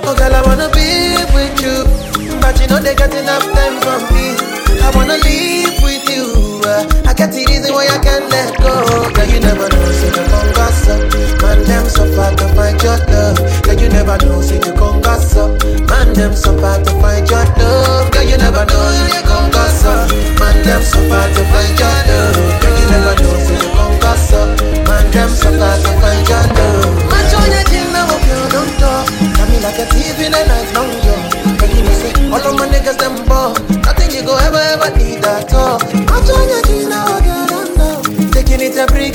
Oh 0.09 0.16
girl, 0.16 0.35
I 0.35 0.40
wanna 0.40 0.72
be 0.72 1.20
with 1.37 1.61
you, 1.61 1.85
but 2.40 2.59
you 2.61 2.66
know 2.66 2.81
they 2.81 2.94
got 2.96 3.12
enough 3.12 3.44
time 3.53 3.77
from 3.85 4.03
me. 4.16 4.33
I 4.81 4.90
wanna 4.96 5.20
live 5.20 5.77
with 5.85 6.09
you. 6.09 6.61
Uh, 6.64 6.88
I 7.07 7.12
get 7.12 7.31
the 7.31 7.44
reason 7.44 7.72
why 7.74 7.87
I 7.87 7.98
can't 8.01 8.29
let 8.33 8.57
go. 8.59 8.72
Girl, 9.12 9.29
you 9.29 9.38
never 9.38 9.68
know, 9.68 9.92
say 9.92 10.09
you 10.09 10.24
come 10.33 10.51
gossip. 10.57 11.01
Man, 11.44 11.62
them 11.68 11.87
so 11.88 12.09
far 12.16 12.33
to 12.35 12.48
find 12.57 12.83
your 12.83 12.96
love. 13.12 13.37
Girl, 13.62 13.79
you 13.79 13.88
never 13.90 14.16
know, 14.24 14.40
say 14.40 14.57
you 14.57 14.72
come 14.72 15.01
gossip. 15.03 15.61
Man, 15.92 16.14
them 16.14 16.35
so 16.35 16.57
far 16.59 16.83
to 16.83 16.90
find 17.05 17.29
your 17.29 17.44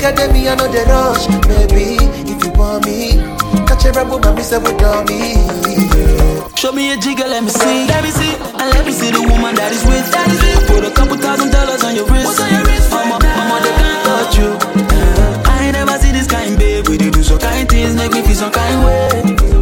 it 0.04 0.12
a 0.12 0.12
break, 0.12 0.12
and 0.12 0.16
then 0.18 0.32
me 0.32 0.48
I 0.48 0.54
know 0.54 0.68
the 0.68 0.82
rush, 0.84 1.26
baby. 1.48 1.96
If 2.28 2.44
you 2.44 2.52
want 2.52 2.84
me, 2.84 3.16
catch 3.66 3.84
a 3.84 3.92
rebel, 3.92 4.18
mommy 4.18 4.42
say 4.42 4.58
with 4.58 4.76
me. 5.08 5.36
Show 6.56 6.72
me 6.72 6.92
a 6.92 6.96
jigger, 6.96 7.28
let 7.28 7.42
me 7.44 7.50
see. 7.50 7.86
Let 7.88 8.04
me 8.04 8.10
see. 8.10 8.34
And 8.56 8.68
let 8.72 8.84
me 8.86 8.92
see 8.92 9.10
the 9.10 9.20
woman 9.20 9.54
that 9.56 9.72
is 9.72 9.84
with. 9.84 10.04
That 10.12 10.28
is 10.28 10.40
with. 10.40 10.66
Put 10.68 10.84
a 10.84 10.92
couple 10.94 11.16
thousand 11.16 11.50
dollars 11.52 11.84
on 11.84 11.94
your 11.94 12.06
wrist. 12.08 12.26
What's 12.26 12.40
on 12.40 12.52
your 12.52 12.64
wrist? 12.64 12.90
Mama, 12.90 13.18
mama, 13.20 13.56
they 13.60 13.74
can't 13.76 14.00
touch 14.04 14.34
you. 14.38 14.50
Uh, 14.56 15.50
I 15.50 15.68
ain't 15.68 15.76
never 15.76 15.96
see 15.98 16.12
this 16.12 16.26
kind, 16.26 16.56
babe. 16.58 16.88
We 16.88 16.96
do 16.96 17.10
some 17.22 17.38
kind 17.38 17.68
things, 17.68 17.94
make 17.96 18.12
me 18.12 18.22
feel 18.22 18.48
some 18.48 18.52
kind 18.52 18.84
way. 18.84 19.08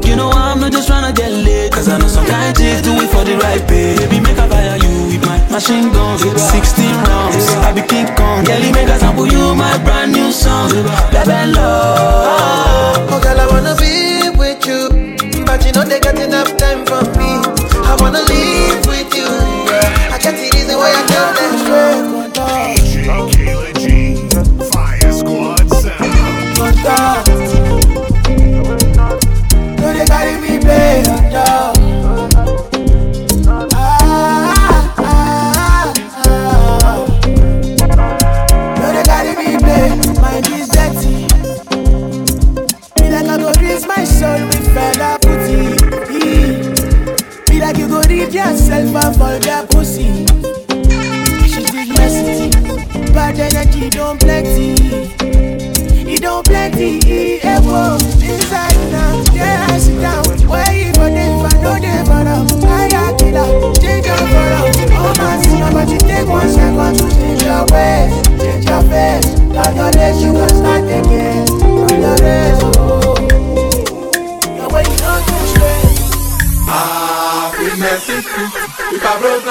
You 0.09 0.17
know 0.17 0.31
I'm 0.31 0.61
not 0.61 0.73
just 0.73 0.89
tryna 0.89 1.15
get 1.15 1.31
laid. 1.31 1.73
Cause 1.73 1.89
I 1.89 1.99
know 1.99 2.09
some 2.09 2.27
kind 2.27 2.55
chicks 2.57 2.83
do 2.83 2.93
it 2.99 3.11
for 3.11 3.25
the 3.25 3.37
right 3.39 3.63
pay. 3.67 3.97
Baby, 3.97 4.21
make 4.21 4.39
I 4.39 4.52
machine 5.53 5.93
gun. 5.93 6.19
16 6.19 6.97
rounds, 7.05 7.47
I 7.61 7.73
be 7.73 7.83
King 7.83 8.07
Kong. 8.17 8.43
Girl, 8.45 8.61
make 8.73 8.89
a 8.89 8.99
sample 8.99 9.27
you 9.27 9.55
my 9.55 9.77
brand 9.85 10.13
new 10.13 10.33
song. 10.33 10.71
Baby, 11.13 11.53
love. 11.53 13.13
Oh, 13.13 13.21
girl, 13.23 13.39
I 13.39 13.47
wanna 13.53 13.77
be 13.77 14.31
with 14.41 14.65
you. 14.67 14.89
But 15.45 15.65
you 15.67 15.73
know 15.73 15.85
they 15.85 16.01
got 16.01 16.19
enough 16.19 16.57
time 16.57 16.87
for 16.87 17.05
me. 17.19 17.31
I 17.85 17.97
wanna 18.01 18.23
live 18.23 18.87
with 18.87 19.15
you. 19.15 19.22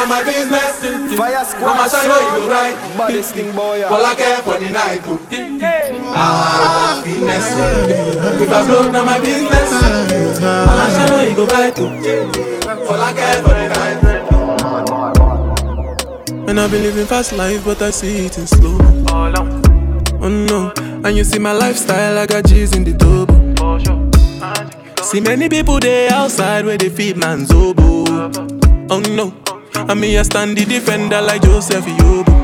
If 0.02 0.10
I 0.10 0.10
broke, 0.10 0.10
now 0.10 0.10
my 0.10 0.24
business. 0.24 1.18
Fire 1.18 1.46
squad. 1.46 1.76
Mama, 1.76 1.90
I 1.94 2.08
know 2.08 2.22
you 2.38 2.50
right. 2.50 2.76
Baddest 2.98 3.34
thing, 3.36 3.52
boy. 3.56 3.84
All 3.84 4.04
I 4.06 4.16
care 4.16 4.42
for 4.42 4.58
the 4.58 4.70
night. 4.70 5.00
is 5.00 6.02
ah, 6.08 7.02
free. 7.04 7.22
If 8.44 8.52
I 8.52 8.66
broke, 8.66 8.92
now 8.92 9.06
my 9.06 9.20
business. 9.20 9.72
Mama, 10.42 10.74
I 10.74 10.90
show 11.06 11.22
you 11.22 11.36
go 11.36 11.46
right. 11.46 11.80
All 12.90 13.02
I 13.02 13.14
care 13.14 13.42
for 13.44 13.54
the 13.54 13.68
night. 13.70 14.02
And 16.50 16.60
I've 16.60 16.72
been 16.72 16.82
living 16.84 17.06
fast 17.06 17.34
life, 17.34 17.64
but 17.64 17.82
I 17.82 17.92
see 17.92 18.26
it 18.26 18.38
in 18.38 18.48
slow. 18.48 18.78
Oh, 19.10 19.32
oh 20.22 20.30
no, 20.30 20.74
and 21.06 21.16
you 21.16 21.24
see 21.24 21.40
my 21.40 21.52
lifestyle, 21.54 22.18
I 22.18 22.26
got 22.26 22.46
G's 22.46 22.76
in 22.76 22.84
the 22.84 22.94
double. 22.94 23.40
See 25.04 25.22
many 25.22 25.48
people 25.48 25.80
there 25.80 26.12
outside 26.12 26.66
where 26.66 26.78
they 26.78 26.90
feed 26.90 27.18
man's 27.18 27.52
oboe. 27.52 28.06
Oh 28.90 29.00
no, 29.16 29.34
I 29.90 29.94
mean 29.94 30.18
I 30.18 30.24
stand 30.24 30.58
the 30.58 30.66
defender 30.66 31.22
like 31.22 31.42
Joseph 31.44 31.86
Yobo. 31.86 32.42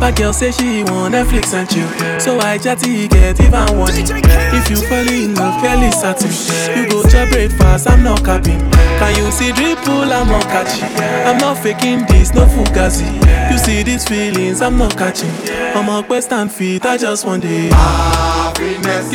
But 0.00 0.16
girl 0.16 0.32
say 0.32 0.50
she 0.50 0.82
want 0.84 1.14
Netflix 1.14 1.54
and 1.54 1.68
chill 1.70 1.88
So 2.20 2.38
I 2.40 2.58
chatty 2.58 3.08
get 3.08 3.40
even 3.40 3.78
one. 3.78 3.92
If 3.94 4.68
you 4.68 4.76
fall 4.76 5.08
in 5.08 5.34
love, 5.34 5.60
Kelly 5.62 5.90
satin 5.92 6.30
You 6.76 6.90
go 6.90 7.02
to 7.02 7.26
breakfast, 7.30 7.88
I'm 7.88 8.02
not 8.02 8.24
capping. 8.24 8.60
Can 8.98 9.16
you 9.16 9.30
see 9.32 9.50
dripple, 9.52 10.12
I'm 10.12 10.28
not 10.28 10.42
catching. 10.44 10.84
I'm 11.26 11.38
not 11.38 11.58
faking 11.58 12.04
this, 12.06 12.34
no 12.34 12.44
fugazi. 12.46 13.08
You 13.50 13.58
see 13.58 13.82
these 13.82 14.06
feelings, 14.06 14.60
I'm 14.60 14.76
not 14.76 14.96
catching. 14.96 15.30
I'm 15.74 15.88
on 15.88 16.04
quest 16.04 16.32
and 16.32 16.52
feet, 16.52 16.84
I 16.84 16.98
just 16.98 17.24
want 17.24 17.44
it. 17.46 17.72
Happiness. 17.72 19.08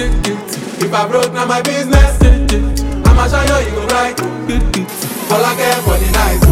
If 0.82 0.94
I 0.94 1.08
broke, 1.08 1.34
now 1.34 1.46
my 1.46 1.62
business. 1.62 2.18
I'ma 3.06 3.28
show 3.28 3.44
you, 3.44 3.70
you 3.70 3.76
go 3.76 3.86
right. 3.94 4.20
All 5.32 5.46
I 5.46 5.56
care 5.56 5.82
for 5.84 5.98
the 5.98 6.12
night. 6.14 6.49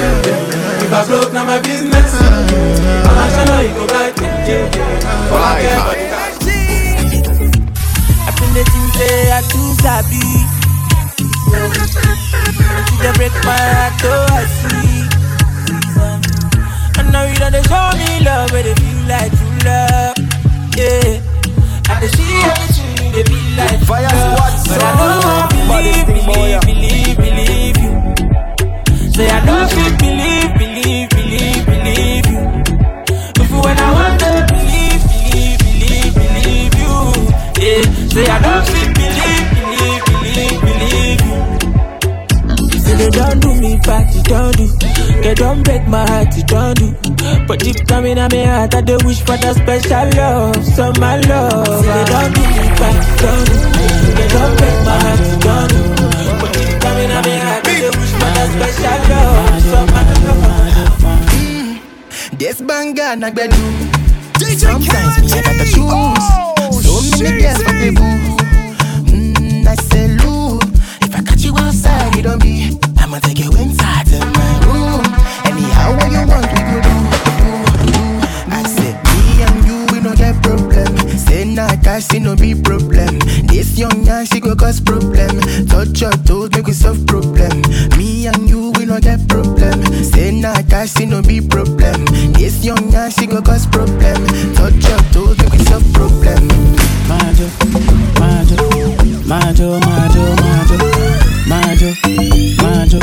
Happiness. 0.00 0.82
If 0.84 0.92
I 0.92 1.06
broke, 1.06 1.32
now 1.32 1.44
my 1.44 1.58
business. 1.60 2.10
I'ma 2.20 3.24
show 3.34 3.60
you, 3.60 3.68
you 3.68 3.74
go 3.76 3.84
right. 3.92 4.14
All 5.30 5.38
I 5.38 5.60
care 5.60 5.80
for 5.84 5.94
the 5.96 6.06
night. 6.10 6.36
I 8.26 8.30
been 8.38 8.50
the 8.56 8.62
things 8.64 8.92
say 8.96 9.30
I 9.30 9.40
too 9.50 9.68
sabi. 9.82 10.24
She 12.86 12.94
dey 13.02 13.12
break 13.16 13.34
my 13.44 13.56
heart, 13.56 14.02
oh 14.04 14.26
I 14.30 14.44
see. 14.56 15.00
And 16.98 17.06
now 17.12 17.24
you 17.24 17.36
know 17.40 17.50
they 17.50 17.62
show 17.64 17.90
me 17.96 18.08
love, 18.24 18.50
where 18.52 18.62
they 18.62 18.74
feel 18.74 19.00
like 19.08 19.30
true 19.36 19.58
love. 19.68 20.16
Yeah. 20.76 21.20
And 21.90 21.98
they 22.02 22.08
see 22.08 22.40
everything, 22.48 23.12
they 23.12 23.24
be 23.24 23.38
like 23.56 23.80
Fire 23.84 24.02
love. 24.04 24.16
squad 24.16 24.52
But 24.68 24.80
I 24.82 24.84
don't 24.96 25.22
song. 25.22 25.48
Baddest 25.68 26.06
believe, 26.06 26.06
thing, 26.06 26.26
boy, 26.26 26.50
believe, 26.64 27.16
believe, 27.16 27.16
believe 27.16 27.76
you. 27.78 27.79
Say 29.20 29.28
I 29.28 29.44
don't 29.44 29.68
feel 29.68 29.92
believe, 30.00 30.52
believe, 30.56 31.08
believe, 31.10 31.62
believe 31.68 32.26
you. 32.32 32.40
If 33.36 33.50
when 33.52 33.76
I 33.76 33.88
want 33.92 34.16
to 34.24 34.32
believe, 34.48 35.02
believe, 35.12 35.60
believe, 35.60 36.12
believe 36.16 36.72
you. 36.80 36.94
Yeah, 37.60 37.82
say 38.16 38.24
I 38.24 38.38
don't 38.40 38.64
feel 38.72 38.88
believe, 38.96 39.46
believe, 39.60 40.02
believe, 40.08 40.60
believe 40.64 41.20
you. 41.28 41.36
Say 42.80 42.94
they 42.96 43.10
don't 43.10 43.40
do 43.44 43.50
me 43.60 43.76
back, 43.84 44.08
you 44.14 44.22
don't 44.22 44.56
do. 44.56 44.66
They 45.20 45.34
don't 45.34 45.62
break 45.64 45.86
my 45.86 46.08
heart, 46.08 46.34
you 46.34 46.44
don't 46.44 46.78
do. 46.80 46.88
But 47.46 47.60
deep 47.60 47.84
down 47.84 48.06
in 48.06 48.16
my 48.16 48.44
heart, 48.46 48.74
I 48.74 48.80
do 48.80 48.96
wish 49.04 49.20
for 49.20 49.36
that 49.36 49.54
special 49.54 50.08
love, 50.16 50.64
so 50.64 50.92
my 50.98 51.20
love. 51.28 51.68
Say 51.68 51.92
they 51.92 52.04
don't 52.08 52.32
do 52.32 52.40
me 52.40 52.66
back, 52.80 52.96
you 53.04 53.16
don't 53.20 53.44
do. 53.44 53.56
They 54.16 54.28
don't 54.32 54.56
break 54.56 54.78
my 54.88 54.96
heart, 55.04 55.20
you 55.20 55.26
don't 55.28 55.42
do. 55.42 55.49
This 63.10 63.18
banger 63.18 63.26
na 63.26 63.30
gbedu. 63.30 63.56
Sometimes 64.56 65.18
me 65.18 65.32
I 65.32 65.42
gotta 65.42 65.64
choose. 65.66 66.26
So 66.84 66.92
many 67.18 67.42
girls 67.42 67.58
for 67.58 67.72
the 67.74 67.90
boo. 67.90 68.36
Mm, 69.10 69.66
I 69.66 69.74
say 69.74 70.08
look, 70.22 70.62
if 71.02 71.14
I 71.16 71.22
catch 71.22 71.42
you 71.42 71.56
outside, 71.58 72.16
it 72.16 72.22
don't 72.22 72.40
be. 72.40 72.78
I'ma 72.98 73.18
take 73.18 73.40
you 73.40 73.50
inside 73.58 74.06
to 74.06 74.18
my 74.18 74.50
room. 74.62 75.02
Anyhow 75.44 75.96
what 75.96 76.12
you 76.12 76.22
want, 76.22 76.46
we 76.54 76.80
do. 76.86 76.94
I 78.54 78.62
said 78.62 78.94
me 79.02 79.42
and 79.42 79.66
you 79.66 79.86
we 79.92 80.00
no 80.00 80.14
get 80.14 80.40
problem. 80.42 80.96
Say 81.18 81.44
nah, 81.44 81.74
cash 81.82 82.14
it 82.14 82.20
no 82.20 82.36
be 82.36 82.54
problem. 82.54 83.18
This 83.50 83.76
young 83.76 84.04
man 84.04 84.24
she 84.26 84.38
go 84.38 84.54
cause 84.54 84.80
problem. 84.80 85.40
Touch 85.66 86.00
your 86.00 86.12
toes 86.22 86.50
make 86.52 86.66
we 86.66 86.72
solve 86.72 87.04
problem. 87.06 87.62
Me 87.98 88.26
and 88.28 88.48
you 88.48 88.70
we 88.78 88.84
no 88.86 89.00
get 89.00 89.26
problem. 89.28 89.82
Say 90.04 90.30
nah, 90.30 90.54
cash 90.70 91.00
it 91.00 91.06
no 91.06 91.22
be 91.22 91.40
problem. 91.40 92.06
This 93.10 93.18
she 93.18 93.26
go 93.26 93.42
cause 93.42 93.66
problem. 93.66 93.98
Touch 94.54 94.86
your 94.86 94.98
toes 95.10 95.36
make 95.38 95.50
we 95.50 95.58
solve 95.64 95.82
problem. 95.92 96.46
Majo, 97.10 97.50
Majo, 98.20 98.56
Majo, 99.26 99.80
Majo, 99.82 100.26
Majo, 100.30 100.78
Majo, 101.50 101.90
Majo, 102.62 103.00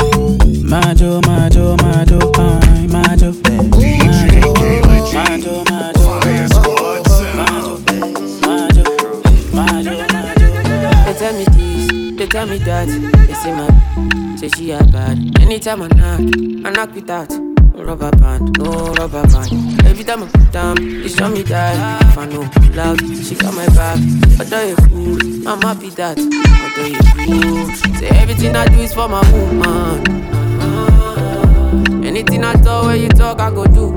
Majo, 0.64 1.20
Majo, 1.20 1.76
Majo, 1.76 2.18
ay, 2.40 2.86
Majo, 2.88 3.32
Majo, 5.20 5.54
Majo, 9.52 9.92
They 11.04 11.14
tell 11.18 11.34
me 11.36 11.44
this, 11.44 12.16
they 12.16 12.26
tell 12.26 12.46
me 12.46 12.56
that. 12.64 12.88
They 13.26 13.34
say 13.34 13.52
my 13.52 14.36
say 14.38 14.48
she 14.56 14.70
a 14.70 14.82
bad. 14.84 15.18
Anytime 15.38 15.82
I 15.82 15.88
knock, 15.88 16.20
I 16.64 16.70
knock 16.70 16.94
without 16.94 17.47
Although 24.58 24.70
you 24.70 24.76
fool, 24.88 25.46
I'm 25.46 25.62
happy 25.62 25.90
that. 25.90 26.18
Although 26.18 26.86
you 26.90 26.98
fool, 27.14 27.94
say 27.94 28.08
everything 28.08 28.56
I 28.56 28.66
do 28.66 28.80
is 28.80 28.92
for 28.92 29.08
my 29.08 29.22
woman. 29.30 30.04
Anything 32.04 32.42
I 32.42 32.54
talk, 32.54 32.86
when 32.86 33.00
you 33.00 33.08
talk, 33.08 33.38
I 33.38 33.50
go 33.50 33.66
do. 33.66 33.92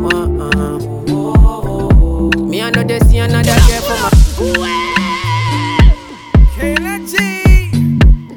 Me, 2.46 2.62
I 2.62 2.70
know 2.70 2.84
they 2.84 3.00
see 3.00 3.18
another 3.18 3.56
girl 3.66 3.82
for 3.82 3.98
my. 4.02 4.12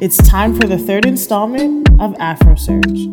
It's 0.00 0.16
time 0.26 0.54
for 0.58 0.66
the 0.66 0.78
third 0.78 1.04
installment 1.04 1.90
of 2.00 2.16
Afro 2.18 2.54
Surge. 2.54 3.06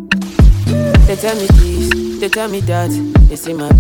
They 1.06 1.18
tell 1.18 1.36
me 1.36 1.48
this, 1.48 1.90
they 2.22 2.30
tell 2.30 2.48
me 2.48 2.62
that. 2.62 2.92
They 3.28 3.36
say 3.36 3.52
my 3.52 3.72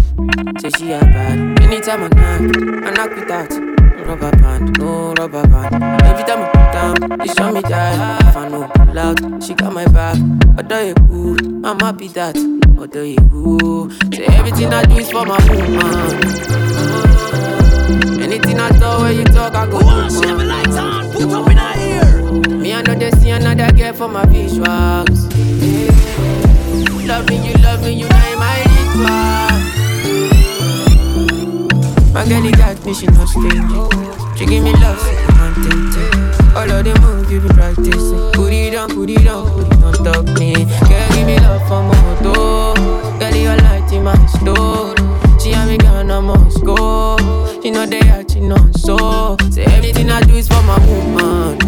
say 0.59 0.71
she 0.77 0.91
a 0.91 0.99
bad. 0.99 1.57
Anytime 1.61 2.03
I 2.03 2.09
knock, 2.09 2.57
I 2.83 2.91
knock 2.91 3.15
without 3.15 3.70
rubber 4.11 4.37
band, 4.37 4.77
no 4.77 5.13
rubber 5.13 5.47
band. 5.47 5.83
Every 6.03 6.23
time 6.25 6.41
I 6.43 6.49
put 6.51 6.71
down, 6.73 6.95
they 7.19 7.27
show 7.27 7.51
me 7.51 7.61
that. 7.61 8.21
If 8.27 8.35
I 8.35 8.47
know 8.49 8.69
loud, 8.93 9.41
she 9.41 9.53
got 9.53 9.73
my 9.73 9.85
back. 9.85 10.17
Although 10.57 10.81
you 10.81 10.95
cool, 10.95 11.37
I'm 11.65 11.79
happy 11.79 12.09
that. 12.09 12.35
Although 12.77 13.03
you 13.03 13.21
cool, 13.29 13.89
say 14.11 14.25
everything 14.25 14.73
I 14.73 14.83
do 14.83 14.97
is 14.97 15.09
for 15.09 15.25
my 15.25 15.37
woman. 15.47 15.77
Uh-huh. 15.77 16.11
Anything 18.21 18.59
I 18.59 18.69
talk, 18.79 18.99
when 18.99 19.15
you 19.17 19.23
talk, 19.23 19.55
I 19.55 19.65
go 19.69 19.79
do. 19.79 19.85
Man. 19.85 21.11
Put 21.13 21.31
up 21.31 21.49
in 21.49 21.57
here. 21.79 22.57
Me, 22.57 22.73
I 22.73 22.81
know 22.81 22.95
they 22.95 23.11
see 23.11 23.29
another 23.29 23.71
girl 23.71 23.93
for 23.93 24.07
my 24.09 24.25
visuals. 24.25 25.31
Yeah. 25.61 25.91
Loving 27.07 27.43
you, 27.45 27.53
loving 27.63 27.97
you, 27.97 28.09
now 28.09 28.35
my 28.37 28.63
ritual. 28.67 29.51
My 32.13 32.25
girl, 32.27 32.43
you 32.43 32.51
got 32.51 32.70
me, 32.91 32.99
she 32.99 33.07
not 33.07 33.27
strange. 33.27 34.37
She 34.37 34.45
give 34.45 34.63
me 34.63 34.73
love, 34.73 34.99
so 34.99 35.09
I'm 35.39 35.53
tempted. 35.63 36.13
All 36.55 36.69
of 36.69 36.83
the 36.83 36.93
moves 36.99 37.31
you 37.31 37.39
be 37.39 37.47
practicing. 37.49 38.31
Put 38.33 38.53
it 38.53 38.75
on, 38.75 38.89
put 38.89 39.09
it 39.09 39.27
on, 39.27 39.47
put 39.47 39.73
it 39.73 39.83
on 39.83 39.93
top 40.03 40.25
me. 40.39 40.53
Girl, 40.53 41.09
give 41.15 41.25
me 41.25 41.37
love 41.39 41.61
for 41.67 41.81
my 41.83 41.95
moto. 42.03 42.73
Girl, 43.19 43.35
you 43.35 43.55
light 43.63 43.91
in 43.93 44.03
my 44.03 44.25
store. 44.27 44.95
She 45.39 45.53
and 45.53 45.69
me 45.69 45.77
gone, 45.77 46.11
I 46.11 46.19
must 46.19 46.63
go. 46.65 47.17
She 47.61 47.71
know 47.71 47.85
they 47.85 48.01
are, 48.09 48.27
she 48.27 48.39
know 48.41 48.71
so. 48.75 49.37
Say 49.49 49.63
everything 49.63 50.09
I 50.09 50.21
do 50.21 50.35
is 50.35 50.47
for 50.47 50.61
my 50.63 50.77
woman. 50.85 51.61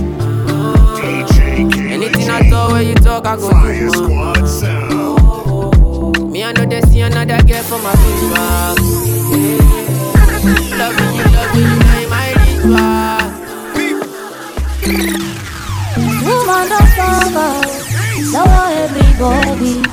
Anything 1.90 2.30
I 2.30 2.50
talk, 2.50 2.72
when 2.72 2.88
you 2.88 2.96
talk, 2.96 3.26
I 3.26 3.36
go 3.38 3.50
do, 3.50 3.56
man. 4.10 4.44
Me, 6.32 6.44
I 6.44 6.52
know 6.52 6.66
they 6.66 6.82
see 6.82 7.02
another 7.02 7.42
girl 7.44 7.64
for 7.64 7.80
my. 7.80 7.94
Yeah. 9.34 10.03
Love 10.44 10.52
you, 10.52 11.24
love 11.24 11.56
you, 11.56 11.64
now 11.64 12.00
you 12.00 12.10
my 12.10 12.28
ritual. 12.36 13.24
You 16.22 16.36
want 16.46 16.72
us 16.74 17.00
over, 17.00 17.52
everybody. 18.84 19.93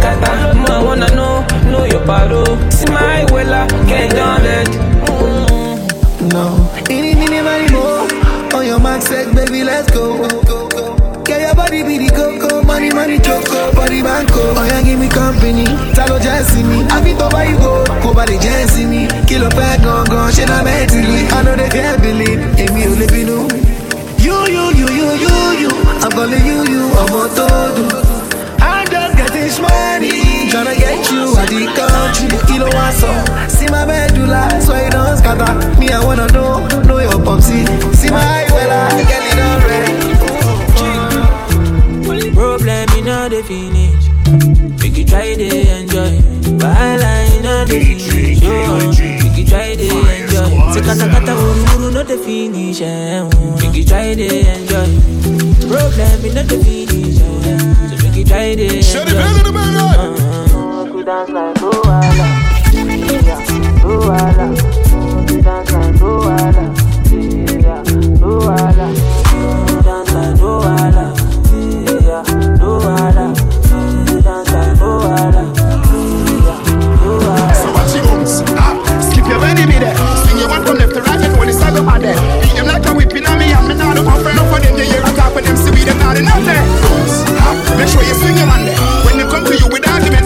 Scatter. 0.00 0.72
I 0.72 0.82
wanna 0.82 1.08
know, 1.14 1.44
know 1.70 1.84
your 1.84 2.00
paro. 2.08 2.42
See 2.72 2.90
my 2.90 3.24
wella, 3.28 3.68
get 3.86 4.10
down 4.16 4.42
red. 4.42 4.68
No. 6.32 6.44
Any, 6.88 7.12
any, 7.12 7.40
money 7.40 7.70
more. 7.72 8.08
On 8.54 8.66
your 8.66 8.80
mark, 8.80 9.02
set, 9.02 9.34
baby, 9.34 9.64
let's 9.64 9.90
go. 9.92 10.16
Get 11.24 11.40
your 11.40 11.54
body 11.54 11.82
be 11.82 11.98
the 11.98 12.10
coco, 12.10 12.62
money, 12.62 12.90
money, 12.92 13.18
choco, 13.18 13.72
body 13.72 14.02
banco. 14.02 14.42
Oh, 14.58 14.66
yeah, 14.66 14.82
give 14.82 14.98
me 14.98 15.08
company. 15.08 15.64
Talo 15.94 16.20
Jesse 16.20 16.62
me. 16.62 16.82
I 16.90 17.02
be 17.02 17.12
to 17.14 17.28
buy 17.30 17.52
go. 17.62 17.84
Go 18.02 18.12
by 18.12 18.26
the 18.26 18.36
Jesse 18.38 18.84
me. 18.84 19.06
Kilo 19.26 19.48
pack, 19.50 19.82
gone, 19.82 20.06
gone. 20.06 20.32
Shit, 20.32 20.50
I'm 20.50 20.64
mentally. 20.64 21.26
I 21.30 21.42
know 21.42 21.56
they 21.56 21.68
can't 21.68 22.02
believe. 22.02 22.40
Amy, 22.58 22.82
you 22.82 22.94
live 22.98 23.14
in 23.14 23.28
You, 24.18 24.36
you, 24.50 24.64
you, 24.74 24.88
you, 24.90 25.08
you, 25.24 25.34
you. 25.62 25.70
I'm 26.02 26.10
calling 26.10 26.44
you, 26.44 26.64
you. 26.66 26.82
I'm 26.98 27.14
on 27.14 27.28
todo. 27.34 28.09
The 31.60 31.68
country. 31.76 32.28
Kilo 32.48 32.68
one 32.72 32.92
so. 32.94 33.08
See 33.48 33.68
my 33.68 33.84
medulla, 33.84 34.48
so 34.60 34.74
you 34.76 34.90
don't 34.90 35.16
scatter. 35.16 35.52
Me, 35.78 35.90
I 35.90 36.02
wanna 36.04 36.26
know, 36.32 36.66
know 36.88 36.98
your 36.98 37.20
popsy. 37.22 37.66
See 37.94 38.10
my 38.10 38.46
well, 38.50 38.72
I 38.72 39.04
get 39.04 39.22
it 39.30 39.38
already. 39.48 40.10
Problem 42.34 42.88
in 42.98 43.08
all 43.08 43.28
the 43.28 43.42
finish. 43.44 44.08
Make 44.80 44.96
you 44.96 45.04
try 45.04 45.34
to 45.34 45.48
enjoy. 45.76 46.18
Wahala 46.60 47.12
in 47.36 47.42
the 47.42 47.66
finish. 47.68 48.40
Oh, 48.42 48.48
make 49.22 49.36
you 49.36 49.44
try 49.44 49.74
to 49.76 49.84
enjoy. 49.84 50.72
Say 50.72 50.80
kata 50.80 51.06
kata 51.12 51.32
buru 51.36 51.62
buru 51.68 51.88
no 51.92 52.02
the 52.02 52.16
finish. 52.16 52.80
Make 53.60 53.76
you 53.76 53.84
try 53.84 54.14
to 54.14 54.24
enjoy. 54.24 54.88
Problem 55.68 56.24
in 56.24 56.38
all 56.38 56.44
the 56.48 56.56
finish. 56.64 57.18
So 57.20 57.94
make 58.02 58.16
you 58.16 58.24
try 58.24 58.54
to 58.54 58.62
enjoy. 58.64 58.82
Shut 58.82 59.08
it 59.08 59.14
down 59.14 59.44
to 59.44 59.52
the. 59.52 60.19
Dance 61.10 61.30
like 61.30 61.56
Luala. 61.56 62.26
Yeah, 62.70 63.42
Luala. 63.82 64.46
Could 65.26 65.42
dance 65.42 65.72
like 65.72 65.94
Luala. 65.98 66.64
Yeah, 67.10 67.82
Luala. 68.22 68.86
Yeah. 77.02 77.52
So 77.58 77.68
watch 77.74 77.92
your 77.96 78.04
moves. 78.06 78.42
Ah, 78.54 78.78
skip 79.02 79.26
your 79.26 79.44
enemy 79.44 79.78
there. 79.82 79.96
Swing 80.22 80.38
your 80.38 80.48
one 80.48 80.62
from 80.64 80.76
left 80.78 80.94
to 80.94 81.02
right 81.02 81.18
before 81.18 81.46
the 81.46 81.52
saga 81.52 81.82
bad 81.82 82.02
there. 82.02 82.14
Beat 82.40 82.62
like 82.62 82.86
a 82.86 82.94
whipping 82.94 83.26
on 83.26 83.36
me 83.36 83.50
and 83.52 83.66
me 83.66 83.74
now 83.74 83.92
the 83.94 84.00
offer 84.06 84.30
enough 84.30 84.48
for 84.48 84.60
them. 84.60 84.76
They 84.76 84.86
hear 84.86 85.02
a 85.02 85.10
talk 85.18 85.34
when 85.34 85.42
them 85.42 85.56
see 85.56 85.72
we 85.72 85.82
them 85.82 85.98
not 85.98 86.16
enough 86.16 86.44
there. 86.44 86.62
Ah, 87.42 87.54
make 87.76 87.88
sure 87.88 88.04
you 88.04 88.14
swing 88.14 88.36
your 88.36 88.46
man 88.46 88.64
there. 88.64 88.79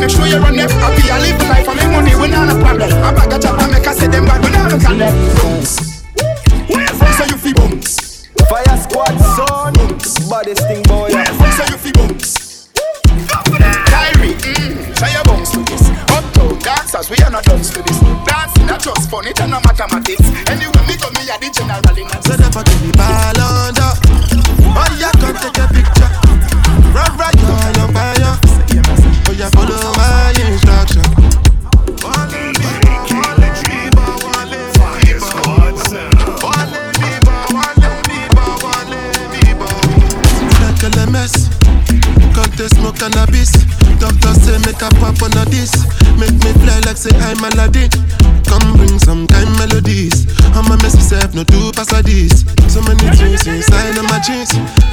Make 0.05 0.17
sure 0.17 0.27
you 0.27 0.39
run 0.39 0.57
them. 0.57 0.69
Happy 0.69 1.11
I 1.11 1.19
live 1.21 1.41
life 1.49 1.69
and 1.69 1.77
make 1.77 1.91
money, 1.91 2.15
we 2.15 2.29
not 2.29 2.55
a 2.55 2.59
problem. 2.61 2.93
I 2.93 3.13
bag 3.15 3.33
a 3.33 3.39
chop 3.39 3.59
and 3.61 3.73
make 3.73 3.87
I 3.87 3.93
say 3.95 4.07
them 4.07 4.25
bad, 4.25 4.45
we 4.45 4.51
not 4.51 4.73
look 4.73 4.85
at 4.85 5.84
say 47.05 47.19
hi 47.19 47.35
melody. 47.41 47.87
Come 48.49 48.73
bring 48.77 48.99
some 48.99 49.27
kind 49.27 49.51
melodies. 49.59 50.25
I'm 50.57 50.73
a 50.73 50.77
mess 50.81 50.97
self, 51.07 51.35
no 51.35 51.45
two 51.45 51.71
pass. 51.73 51.93
So 52.73 52.81
many 52.81 53.17
things 53.17 53.47
inside 53.47 53.99
of 53.99 54.05
my 54.05 54.19
jeans. 54.25 54.84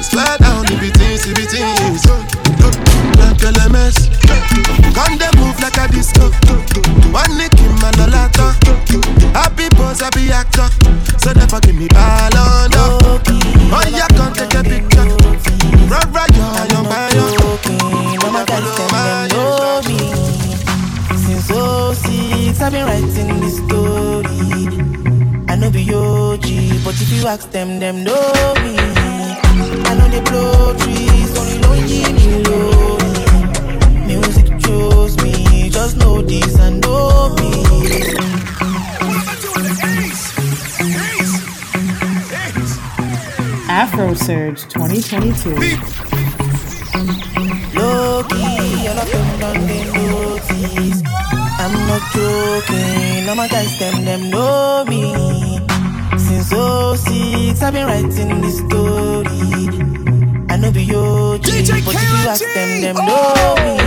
ask 27.42 27.50
them, 27.50 27.80
them 27.80 28.04
know 28.04 28.54
me. 28.62 28.76
I 29.88 29.94
know 29.98 30.08
they 30.08 30.20
blow 30.20 30.74
trees, 30.78 31.30
only 31.38 31.58
lonely 31.64 32.02
me 32.12 32.42
low. 32.44 32.98
Music 34.06 34.46
chose 34.60 35.16
me, 35.22 35.68
just 35.70 35.96
know 35.96 36.22
this 36.22 36.58
and 36.60 36.80
know 36.82 37.34
me. 37.40 37.50
Afro 43.68 44.14
Surge 44.14 44.62
2022. 44.68 45.50
Loki, 47.74 48.88
they 49.66 49.82
notice. 49.90 51.02
I'm 51.58 51.74
not 51.88 52.02
joking, 52.12 53.26
guys 53.48 53.78
Since 57.62 57.76
I've 57.76 57.86
been 57.86 57.86
writing 57.86 58.40
this 58.40 58.58
story, 58.58 59.28
I 60.48 60.56
know 60.56 60.72
be 60.72 60.82
your 60.82 61.38
G, 61.38 61.62
but 61.62 61.94
you 61.94 62.00
ask 62.28 62.42
them, 62.42 62.80
them 62.80 62.96
know 62.96 63.54
me. 63.62 63.81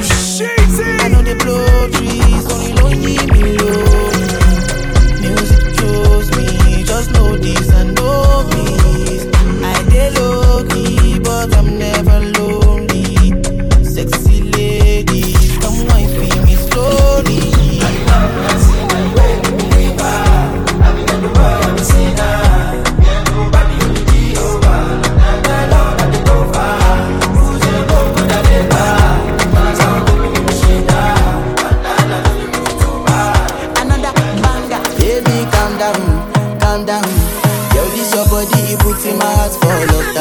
pull 39.87 40.14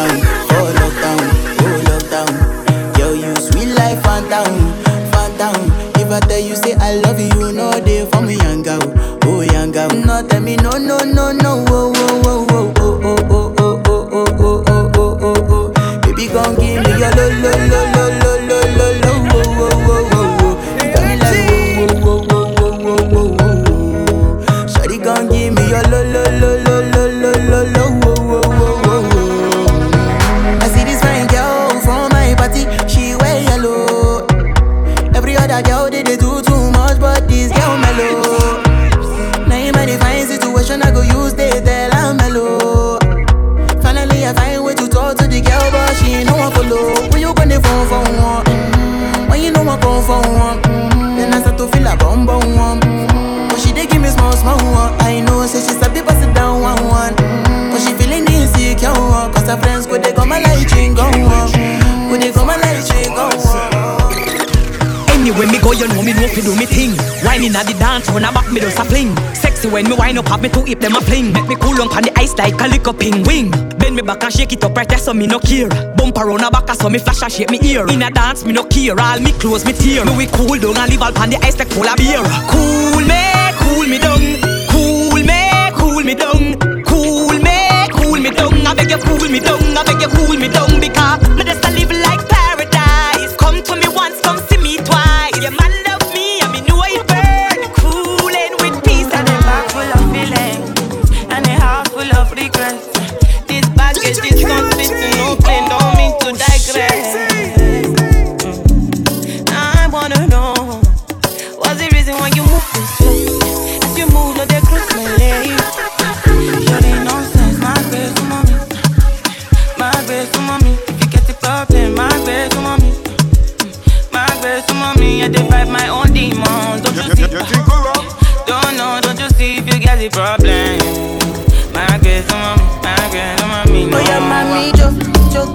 like 72.54 72.66
a 72.66 72.68
little 72.68 72.94
ping 72.94 73.22
wing. 73.24 73.50
Bend 73.78 73.96
me 73.96 74.02
back 74.02 74.22
and 74.22 74.32
shake 74.32 74.52
it 74.52 74.64
up 74.64 74.76
right 74.76 74.88
there 74.88 74.98
so 74.98 75.12
me 75.12 75.26
no 75.26 75.38
care. 75.38 75.68
Bump 75.96 76.16
around 76.18 76.42
a 76.42 76.50
back 76.50 76.68
so 76.74 76.88
me 76.88 76.98
flash 76.98 77.22
and 77.22 77.32
shake 77.32 77.50
me 77.50 77.58
ear. 77.62 77.86
In 77.88 78.02
a 78.02 78.10
dance 78.10 78.44
me 78.44 78.52
no 78.52 78.64
care, 78.64 78.98
all 78.98 79.20
me 79.20 79.32
close 79.32 79.64
me 79.64 79.72
tear. 79.72 80.04
Me 80.04 80.16
we 80.16 80.26
cool 80.26 80.58
down 80.58 80.76
and 80.76 80.90
leave 80.90 81.02
all 81.02 81.12
pan 81.12 81.30
the 81.30 81.36
ice 81.42 81.58
like 81.58 81.68
full 81.68 81.86
of 81.86 81.96
beer. 81.96 82.22
Cool 82.48 83.00
me, 83.10 83.22
cool 83.60 83.86
me 83.86 83.98
down. 83.98 84.22
Cool 84.70 85.22
me, 85.22 85.70
cool 85.74 86.02
me 86.02 86.14
down. 86.14 86.82
Cool 86.84 87.38
me, 87.38 87.88
cool 87.92 88.20
me 88.20 88.30
down. 88.30 88.66
I 88.66 88.74
beg 88.74 88.90
you 88.90 88.98
cool 88.98 89.28
me 89.28 89.40
down. 89.40 89.60
I 89.76 89.84
beg 89.84 90.02
you 90.02 90.08
cool 90.08 90.36
me 90.36 90.48
down 90.48 90.80
because. 90.80 91.03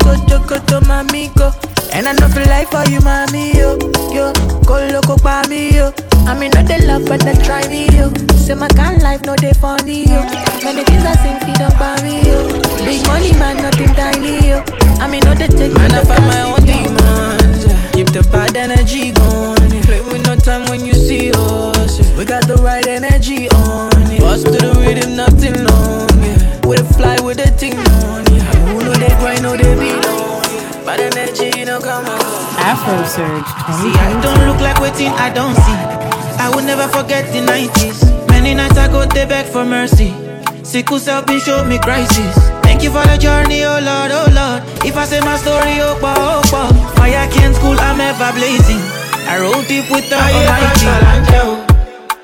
loco, 0.10 0.28
choco 0.28 0.66
to 0.66 0.82
my 0.88 1.02
amigo. 1.02 1.52
And 1.92 2.08
I 2.08 2.14
know 2.14 2.30
for 2.30 2.44
life 2.46 2.70
for 2.70 2.88
you, 2.90 3.00
mami 3.00 3.54
yo, 3.54 3.78
yo. 4.14 4.34
Go 4.64 4.78
loco 4.92 5.18
pa 5.18 5.44
me, 5.50 5.76
yo. 5.76 5.94
I 6.28 6.38
mean, 6.38 6.52
not 6.52 6.68
the 6.68 6.86
love, 6.86 7.06
but 7.06 7.22
they 7.22 7.34
try 7.44 7.68
me, 7.68 7.88
yo. 7.98 8.14
Say 8.38 8.54
my 8.54 8.68
kind 8.70 9.02
life, 9.02 9.24
no 9.26 9.36
they 9.36 9.54
funny, 9.54 10.06
yo. 10.06 10.22
Many 10.64 10.84
things 10.84 11.04
I 11.06 11.16
sing, 11.18 11.40
feed 11.42 11.62
up 11.62 11.78
by 11.80 12.02
me, 12.04 12.22
yo. 12.22 12.46
Big 12.86 13.06
money, 13.08 13.34
man, 13.34 13.58
nothing 13.58 13.94
tiny, 13.96 14.50
yo. 14.50 14.64
I 15.02 15.08
mean, 15.08 15.24
not 15.26 15.38
the 15.38 15.48
take 15.48 15.74
Man, 15.74 15.92
I 15.92 16.04
find 16.04 16.26
my 16.28 16.42
own 16.44 16.62
demons. 16.66 17.66
Keep 17.94 18.14
the 18.14 18.28
bad 18.32 18.56
energy 18.56 19.12
going. 19.12 19.82
Play 19.84 20.02
with 20.02 20.26
no 20.28 20.36
time 20.36 20.70
when 20.70 20.86
you 20.86 20.94
see 20.94 21.32
us. 21.34 22.00
We 22.16 22.26
got 22.26 22.48
the 22.48 22.56
right 22.62 22.86
energy 22.86 23.50
on, 23.50 23.90
it. 24.12 24.22
Bust 24.22 24.46
to 24.46 24.52
the 24.52 24.74
rhythm, 24.78 25.16
nothing 25.16 25.58
long, 25.66 26.10
yeah. 26.22 26.68
With 26.68 26.86
fly, 26.96 27.18
with 27.22 27.38
the 27.38 27.50
thing 27.58 27.80
on, 27.80 28.29
know 28.90 29.00
they 29.00 29.16
grind, 29.22 29.44
know 29.44 29.56
they 29.56 29.70
energy, 30.90 31.52
come. 31.86 32.06
Afro 32.58 33.06
Surge 33.06 33.46
See, 33.78 33.94
I 33.94 34.20
don't 34.22 34.48
look 34.48 34.60
like 34.60 34.80
waiting, 34.82 35.14
I 35.14 35.30
don't 35.30 35.56
see. 35.56 35.80
I 36.42 36.50
will 36.50 36.64
never 36.64 36.88
forget 36.88 37.26
the 37.32 37.40
90s. 37.46 38.28
Many 38.30 38.54
nights 38.56 38.78
I 38.78 38.88
go, 38.88 39.06
they 39.06 39.26
beg 39.26 39.46
for 39.46 39.66
mercy. 39.66 40.14
Sickle 40.64 41.00
cell 41.00 41.24
been 41.24 41.40
show 41.40 41.64
me 41.66 41.78
crisis. 41.80 42.36
Thank 42.64 42.84
you 42.84 42.90
for 42.90 43.04
the 43.06 43.18
journey, 43.18 43.64
oh 43.64 43.80
Lord, 43.80 44.12
oh 44.12 44.28
Lord. 44.34 44.64
If 44.86 44.98
I 44.98 45.06
say 45.06 45.20
my 45.22 45.38
story, 45.38 45.78
oh, 45.82 46.00
oh, 46.02 46.42
boy. 46.50 46.70
Fire 46.96 47.30
can't 47.32 47.56
school, 47.56 47.78
I'm 47.80 48.02
ever 48.02 48.32
blazing. 48.34 48.82
I 49.30 49.40
roll 49.40 49.62
deep 49.64 49.90
with 49.92 50.10
the 50.10 50.16
Almighty. 50.18 50.88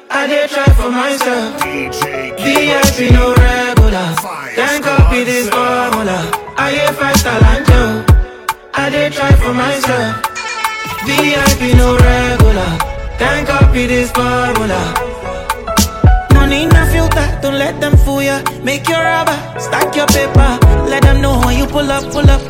I 0.09 0.27
did 0.27 0.49
try 0.49 0.65
for 0.73 0.89
myself. 0.89 1.61
VIP 1.61 3.11
no 3.13 3.33
regular. 3.35 4.15
Can't 4.55 4.83
copy 4.83 5.23
this 5.23 5.49
formula. 5.49 6.44
I 6.57 6.71
hear 6.71 6.93
five 6.93 7.19
talent, 7.21 7.67
yo. 7.67 8.05
I 8.73 8.89
did 8.89 9.11
try 9.13 9.31
for 9.43 9.53
myself. 9.53 10.23
VIP 11.03 11.75
no 11.75 11.97
regular. 11.99 12.71
Can't 13.19 13.47
copy 13.47 13.85
this 13.87 14.09
formula. 14.11 14.81
Money 16.33 16.65
a 16.71 16.85
filter, 16.87 17.27
don't 17.41 17.59
let 17.59 17.79
them 17.81 17.97
fool 17.97 18.23
ya. 18.23 18.41
Make 18.63 18.87
your 18.87 19.03
rubber, 19.03 19.35
stack 19.59 19.95
your 19.95 20.07
paper. 20.07 20.59
Let 20.87 21.03
them 21.03 21.21
know 21.21 21.39
when 21.43 21.57
you 21.57 21.67
pull 21.67 21.91
up, 21.91 22.03
pull 22.11 22.29
up. 22.29 22.41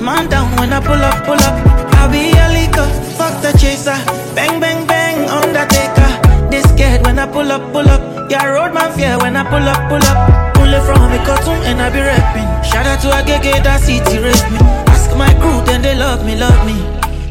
Man 0.00 0.28
down 0.28 0.50
when 0.58 0.72
I 0.72 0.80
pull 0.80 0.98
up, 0.98 1.24
pull 1.24 1.38
up. 1.38 1.54
I'll 1.94 2.10
be 2.10 2.30
a 2.34 2.46
leaker, 2.50 2.88
fuck 3.16 3.40
the 3.40 3.56
chaser. 3.56 3.98
Bang, 4.34 4.58
bang, 4.58 4.84
bang, 4.86 5.28
undertaker. 5.30 6.10
They 6.50 6.62
scared 6.74 7.06
when 7.06 7.18
I 7.18 7.26
pull 7.30 7.50
up, 7.52 7.62
pull 7.72 7.88
up. 7.88 8.30
Yeah, 8.30 8.46
road 8.46 8.74
man 8.74 8.90
fear 8.98 9.16
when 9.18 9.36
I 9.36 9.44
pull 9.44 9.62
up, 9.62 9.88
pull 9.88 10.02
up. 10.02 10.54
Pull 10.54 10.74
it 10.74 10.82
from 10.82 11.12
a 11.12 11.18
cartoon 11.24 11.62
and 11.70 11.80
I 11.80 11.90
be 11.90 12.00
rapping. 12.00 12.53
Shout 12.74 12.86
out 12.90 12.98
to 13.06 13.08
a 13.14 13.22
gege 13.22 13.62
that 13.62 13.78
city 13.86 14.18
race 14.18 14.42
me. 14.50 14.58
Ask 14.90 15.14
my 15.14 15.30
crew, 15.38 15.62
then 15.62 15.80
they 15.80 15.94
love 15.94 16.26
me, 16.26 16.34
love 16.34 16.58
me. 16.66 16.74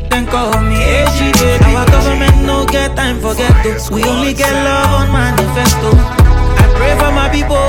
Then 0.07 0.23
call 0.25 0.55
me 0.63 0.79
AG 0.79 1.19
baby. 1.35 1.75
Our 1.75 1.83
government 1.91 2.47
no 2.47 2.63
get 2.65 2.95
time 2.95 3.19
for 3.19 3.35
ghetto. 3.35 3.75
We 3.91 4.07
only 4.07 4.31
get 4.33 4.55
love 4.63 5.03
on 5.03 5.11
manifesto. 5.11 5.91
I 6.63 6.65
pray 6.79 6.95
for 6.95 7.11
my 7.11 7.27
people. 7.27 7.59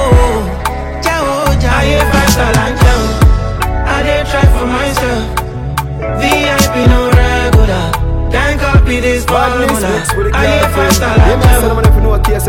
Ciao, 1.02 1.50
ciao. 1.58 1.74
I 1.74 1.82
hear 1.90 2.04
five 2.14 2.30
star 2.30 2.54
and 2.62 2.78
ciao. 2.78 3.02
I 3.90 4.06
did 4.06 4.22
try 4.30 4.46
for 4.54 4.66
myself. 4.70 5.24
VIP 6.22 6.74
no 6.94 7.10
regular. 7.10 7.90
Can't 8.30 8.54
copy 8.62 9.00
this 9.02 9.26
formula. 9.26 9.98
I 10.30 10.46
hear 10.46 10.68
five 10.70 10.94
star 10.94 11.18
and 11.18 11.42
ciao. 11.42 11.74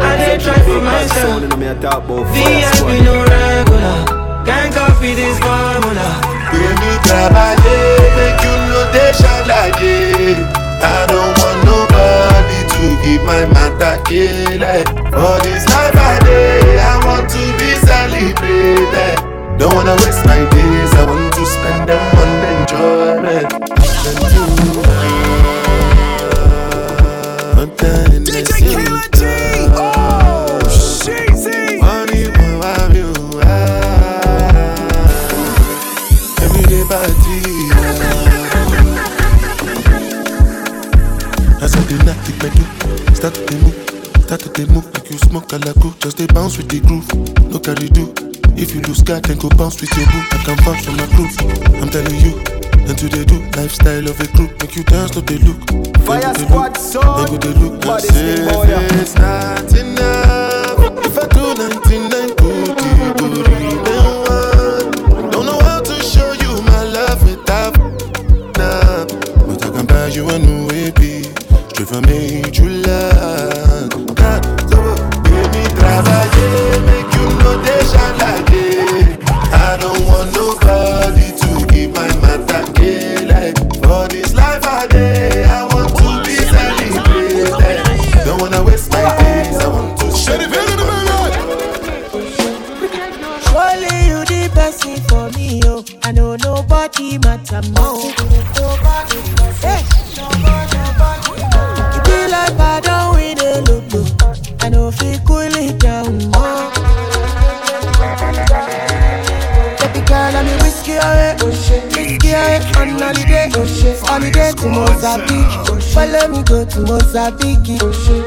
I 0.06 0.22
did 0.22 0.38
try 0.46 0.60
for 0.70 0.82
myself. 0.86 1.42
VIP 2.30 2.94
no 3.02 3.26
regular. 3.26 4.25
Can't 4.46 4.74
copy 4.74 5.14
this 5.16 5.38
formula. 5.40 6.08
Baby, 6.52 6.92
travailler, 7.06 8.16
make 8.18 8.42
you 8.46 8.56
know 8.70 8.86
they 8.94 9.12
shine 9.18 9.48
like 9.48 9.82
it. 9.82 10.38
I 10.82 11.06
don't 11.10 11.34
want 11.42 11.60
nobody 11.66 12.60
to 12.74 12.84
give 13.04 13.24
my 13.26 13.46
matter 13.56 13.98
kill 14.06 14.62
For 15.12 15.36
this 15.44 15.66
life 15.68 15.96
I 15.98 16.20
day, 16.24 16.80
I 16.80 16.94
want 17.06 17.30
to 17.30 17.44
be 17.60 17.70
celebrated. 17.90 19.18
Don't 19.58 19.74
wanna 19.74 19.96
waste 20.04 20.26
my 20.26 20.42
days, 20.54 20.94
I 20.94 21.04
want 21.10 21.34
to 21.34 21.46
spend 21.46 21.90
them 21.90 22.06
on 22.22 22.30
enjoyment. 22.54 23.50
And 24.08 24.20
you, 24.36 24.46
DJ 28.26 28.50
KLT, 28.74 29.20
As 42.26 42.32
I 42.32 42.42
did 42.42 42.42
not 42.42 42.42
keep 42.42 42.42
my 42.42 42.50
do, 42.50 43.16
start 43.16 43.34
to 43.36 43.56
move, 43.58 43.76
start 44.26 44.42
to 44.42 44.68
move 44.68 44.86
like 44.94 45.12
you 45.12 45.18
smoke 45.20 45.54
a 45.54 45.58
like 45.58 46.00
Just 46.00 46.18
dey 46.18 46.26
bounce 46.28 46.58
with 46.58 46.70
the 46.70 46.80
groove, 46.82 47.06
no 47.52 47.60
carry 47.60 47.88
do. 47.90 48.14
If 48.58 48.74
you 48.74 48.82
lose 48.82 49.04
God, 49.04 49.24
then 49.26 49.38
go 49.38 49.50
bounce 49.50 49.80
with 49.82 49.94
your 49.96 50.08
boo. 50.08 50.26
I 50.32 50.38
can 50.44 50.58
bounce 50.66 50.86
from 50.86 50.98
my 50.98 51.06
groove. 51.14 51.36
I'm 51.82 51.90
telling 51.90 52.18
you, 52.26 52.34
and 52.90 52.98
to 52.98 53.06
they 53.10 53.26
do 53.26 53.38
lifestyle 53.56 54.08
of 54.10 54.20
a 54.20 54.28
group, 54.34 54.58
make 54.60 54.76
you 54.76 54.84
dance, 54.86 55.14
no 55.14 55.22
they 55.22 55.38
look. 55.38 55.62
Fire 56.02 56.34
squad, 56.34 56.78
son. 56.78 57.26
They 57.26 57.32
go 57.32 57.38
they 57.38 57.54
look, 57.60 57.74
and 57.74 57.82
Body 57.86 58.08
say 58.08 58.36
sing, 58.38 58.70
yeah. 58.70 59.02
it's 59.02 59.16
not 59.16 59.70
enough. 59.78 61.06
If 61.06 61.18
I 61.22 61.28
do 61.30 61.54
99 61.54 62.36
good, 62.42 62.78
good, 63.22 63.85
straight 71.86 72.02
from 72.02 72.10
made 72.10 72.58
you 72.58 72.70
love. 72.70 73.25
Holiday 114.26 114.52
to 114.54 114.70
Mozambique. 114.70 115.54
Follow 115.94 116.28
me 116.30 116.42
go 116.44 116.66
to 116.66 116.80
Mozambique. 116.82 117.78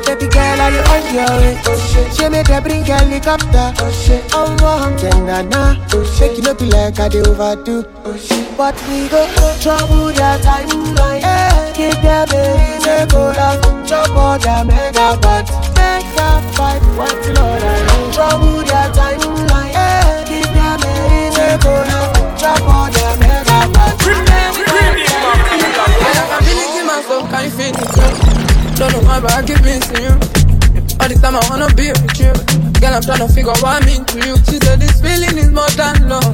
Baby 0.06 0.28
girl, 0.30 0.60
are 0.62 0.70
you 0.70 0.78
on 0.94 1.02
your 1.12 1.26
way? 1.42 1.58
She 2.14 2.28
made 2.28 2.46
her 2.46 2.60
bring 2.60 2.84
helicopter. 2.84 3.74
Oh, 4.32 4.96
then 5.00 5.50
na. 5.50 5.74
Shake 6.16 6.38
it 6.38 6.46
up 6.46 6.60
like 6.60 7.00
I 7.00 7.08
do 7.08 7.24
overdo. 7.26 7.82
But 8.56 8.76
we 8.86 9.08
go 9.08 9.26
trouble 9.60 10.12
their 10.14 10.38
timeline. 10.38 11.20
Hey, 11.20 11.72
give 11.74 12.00
them 12.00 12.28
a 12.30 12.40
reason 12.54 13.08
go 13.08 13.34
down. 13.34 13.58
Chop 13.84 14.10
all 14.10 14.38
their 14.38 14.64
megabytes. 14.64 15.50
Megabyte, 15.74 16.96
what 16.96 17.26
you 17.26 17.32
know 17.34 17.58
that 17.58 18.14
Trouble 18.14 18.62
their 18.62 18.88
timeline. 18.94 19.74
Hey, 19.74 20.24
give 20.28 20.46
them 20.54 20.78
a 20.78 20.90
reason 21.10 21.58
go 21.58 21.74
down. 21.84 22.38
Chop 22.38 22.62
Don't 28.78 28.92
know 28.92 29.02
why, 29.02 29.18
but 29.20 29.32
I 29.32 29.42
keep 29.42 29.60
missing 29.62 30.02
you. 30.06 30.14
All 31.02 31.08
this 31.08 31.20
time 31.20 31.34
I 31.34 31.42
wanna 31.50 31.66
be 31.74 31.90
with 31.90 32.18
you. 32.18 32.32
Girl, 32.78 32.94
I'm 32.94 33.02
trying 33.02 33.26
to 33.26 33.28
figure 33.28 33.50
what 33.58 33.82
I 33.82 33.86
mean 33.86 34.04
to 34.06 34.16
you. 34.22 34.36
She 34.46 34.58
said 34.62 34.78
this 34.78 35.02
feeling 35.02 35.36
is 35.36 35.50
more 35.50 35.68
than 35.74 36.08
love. 36.08 36.32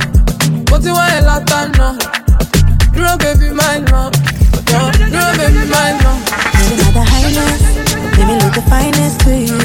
But 0.69 0.85
you 0.85 0.93
want 0.93 1.13
a 1.13 1.25
lot 1.25 1.41
of 1.41 1.55
baby, 3.17 3.49
my 3.55 3.81
love. 3.91 4.13
Baby, 5.41 5.67
my 5.73 5.91
love. 6.05 6.25
Highness, 6.95 7.63
maybe 8.17 8.35
look 8.39 8.55
the 8.55 8.63
finest 8.69 9.21
to 9.25 9.33
you. 9.35 9.59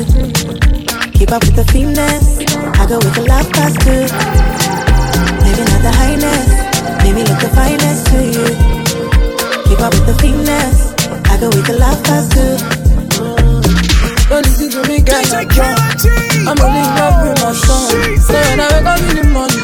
Keep 1.14 1.32
up 1.32 1.44
with 1.44 1.56
the 1.56 1.66
finesse, 1.72 2.40
I 2.80 2.86
go 2.88 2.98
with 2.98 3.14
the 3.16 3.24
love 3.28 3.50
past 3.52 3.80
too. 3.82 4.08
Maybe 5.44 5.64
not 5.68 5.82
the 5.84 5.92
highness, 5.92 6.50
maybe 7.04 7.22
look 7.28 7.40
the 7.40 7.50
finest 7.54 8.08
to 8.08 8.18
you. 8.24 8.46
Keep 9.68 9.80
up 9.82 9.94
with 9.94 10.08
the 10.08 10.16
finesse, 10.20 10.94
I 11.40 11.44
go 11.44 11.48
with 11.56 11.68
the 11.68 11.80
love 11.80 12.04
past 12.04 12.36
too. 12.36 12.60
Don't 14.28 14.44
listen 14.44 14.76
to 14.76 14.84
me, 14.92 15.00
girl, 15.00 15.24
I'm 15.32 15.48
drunk. 15.48 15.80
I'm 16.44 16.60
only 16.60 16.84
love 17.00 17.16
with 17.24 17.40
my 17.40 17.56
song. 17.56 17.96
So 18.20 18.36
when 18.36 18.60
I 18.60 18.68
wake 18.76 18.84
up 18.84 19.00
in 19.08 19.16
the 19.16 19.24
morning, 19.32 19.64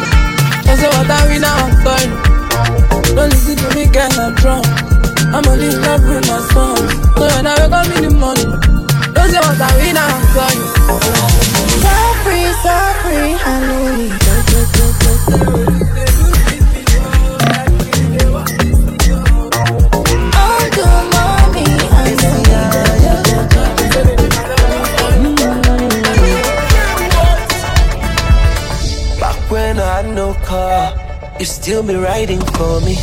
I 0.72 0.80
say 0.80 0.88
what 0.88 1.12
I 1.12 1.20
win 1.28 1.44
now, 1.44 1.68
I'm 1.68 1.76
sorry. 1.84 2.08
Don't 3.12 3.28
listen 3.28 3.60
to 3.60 3.68
me, 3.76 3.92
girl, 3.92 4.08
I'm 4.08 4.32
drunk. 4.40 4.64
I'm 5.36 5.44
only 5.52 5.68
love 5.84 6.00
with 6.08 6.24
my 6.32 6.40
song. 6.56 6.80
So 7.20 7.28
when 7.28 7.44
I 7.44 7.60
wake 7.60 7.76
up 7.76 7.92
in 7.92 8.08
the 8.08 8.12
morning, 8.24 8.56
don't 9.12 9.28
say 9.28 9.44
what 9.44 9.60
I 9.60 9.68
win 9.76 10.00
now, 10.00 10.16
I'm 10.16 10.24
sorry. 10.32 10.56
So 11.84 11.92
free, 12.24 12.56
so 12.64 12.72
free, 13.04 13.36
I 13.36 13.60
know 13.68 14.00
you. 14.00 15.75
you 31.46 31.52
still 31.52 31.84
be 31.84 31.94
writing 31.94 32.42
for 32.58 32.82
me. 32.82 32.96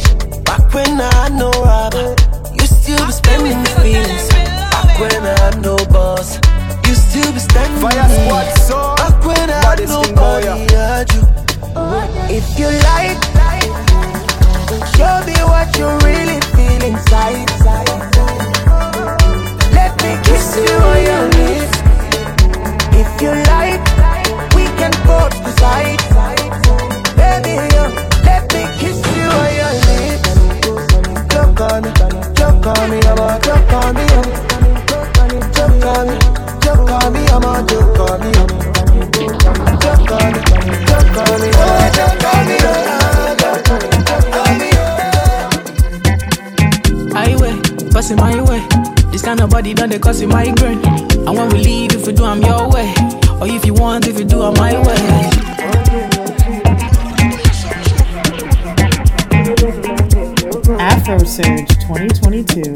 Back 0.43 0.75
when 0.75 1.01
I 1.01 1.15
had 1.15 1.33
no 1.33 1.49
rubber, 1.63 2.17
you 2.53 2.67
still 2.67 3.07
be 3.07 3.13
spending 3.13 3.63
feelings. 3.79 4.29
Back 4.75 4.99
when 4.99 5.23
I 5.23 5.35
had 5.43 5.63
no 5.63 5.77
boss, 5.95 6.41
you 6.89 6.95
still 6.97 7.33
be 7.33 7.39
standing 7.39 7.81
Fire 7.81 8.09
squad, 8.11 8.49
so 8.67 8.97
Back 8.97 9.25
when 9.25 9.49
I 9.49 9.63
had 9.63 9.87
nobody, 9.87 10.49
I 10.49 11.07
you. 11.15 11.23
If 12.35 12.59
you 12.59 12.67
like, 12.91 13.23
show 14.97 15.15
me 15.23 15.39
what 15.47 15.71
you 15.79 15.87
really 16.03 16.41
feel 16.51 16.83
inside. 16.83 17.47
Let 19.71 19.95
me 20.03 20.19
kiss 20.27 20.57
you 20.59 20.75
on 20.91 21.01
your 21.11 21.25
lips. 21.39 21.75
If 23.03 23.11
you 23.23 23.33
like, 23.55 23.83
we 24.57 24.65
can 24.81 24.91
both 25.07 25.31
decide. 25.45 26.01
Baby, 27.15 27.55
yeah. 27.75 28.12
body 49.63 49.75
done 49.75 49.91
they 49.91 49.99
cause 50.01 50.21
you 50.21 50.27
migraine. 50.27 50.85
And 50.85 51.37
when 51.39 51.49
we 51.51 51.63
leave, 51.63 51.93
if 51.93 52.05
you 52.05 52.13
do, 52.13 52.25
I'm 52.25 52.43
your 52.43 52.69
way. 52.69 52.93
Or 53.41 53.47
if 53.47 53.65
you 53.65 53.75
want, 53.75 54.09
if 54.09 54.19
you 54.19 54.25
do, 54.25 54.43
I'm 54.43 54.55
my 54.55 54.73
way. 54.73 54.97
Afro 60.81 61.19
Surge 61.19 61.69
2022. 61.87 62.75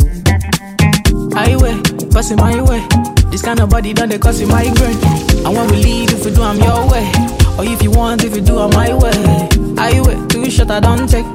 Highway, 1.35 1.75
passing 2.13 2.37
my 2.37 2.63
way. 2.63 2.87
This 3.33 3.43
kind 3.43 3.59
of 3.59 3.69
body 3.69 3.93
done 3.93 4.09
they 4.11 4.19
cause 4.19 4.41
you 4.41 4.47
migraine. 4.47 4.97
And 5.45 5.57
when 5.57 5.67
we 5.73 5.83
leave, 5.83 6.13
if 6.13 6.25
you 6.25 6.31
do, 6.31 6.43
I'm 6.43 6.57
your 6.59 6.89
way. 6.89 7.11
Or 7.59 7.65
if 7.65 7.83
you 7.83 7.91
want, 7.91 8.23
if 8.23 8.37
you 8.37 8.43
do, 8.43 8.61
I'm 8.61 8.71
my 8.71 8.95
way. 8.95 9.49
Highway, 9.77 10.25
too 10.29 10.49
short, 10.53 10.71
I 10.71 10.79
don't 10.79 11.09
take. 11.09 11.27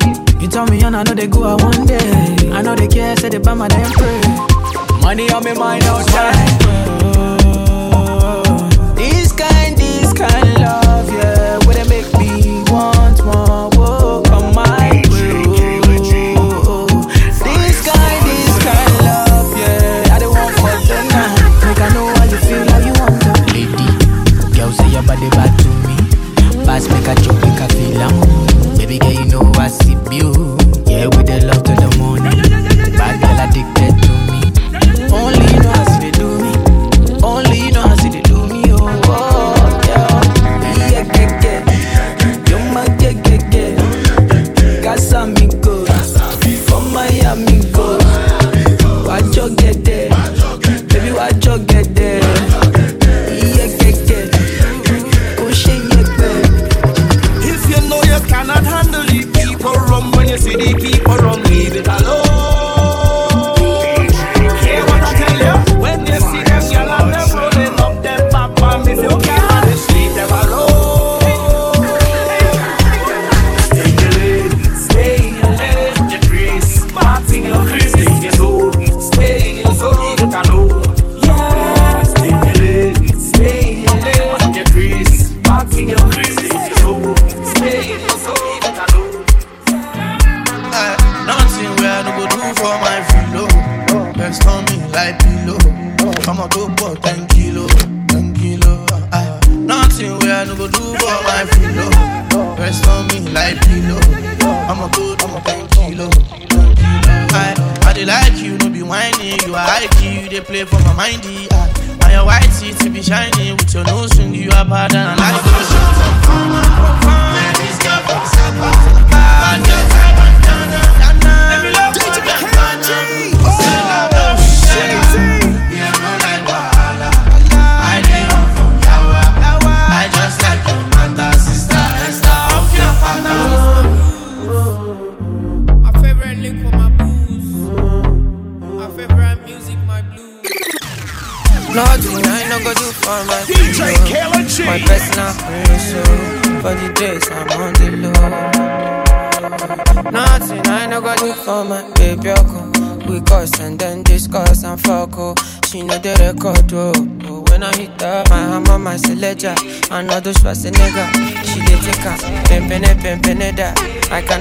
You 0.41 0.47
tell 0.47 0.65
me, 0.67 0.81
and 0.81 0.95
I 0.95 1.03
know 1.03 1.13
they 1.13 1.27
go 1.27 1.43
out 1.43 1.61
one 1.61 1.85
day. 1.85 1.99
I 2.53 2.61
know 2.61 2.73
they 2.73 2.87
care, 2.87 3.17
say 3.17 3.27
they 3.27 3.37
buy 3.37 3.53
my 3.53 3.67
day 3.67 3.80
money 5.21 5.33
on 5.33 5.43
my 5.43 5.53
mind 5.53 5.83
time 6.05 6.40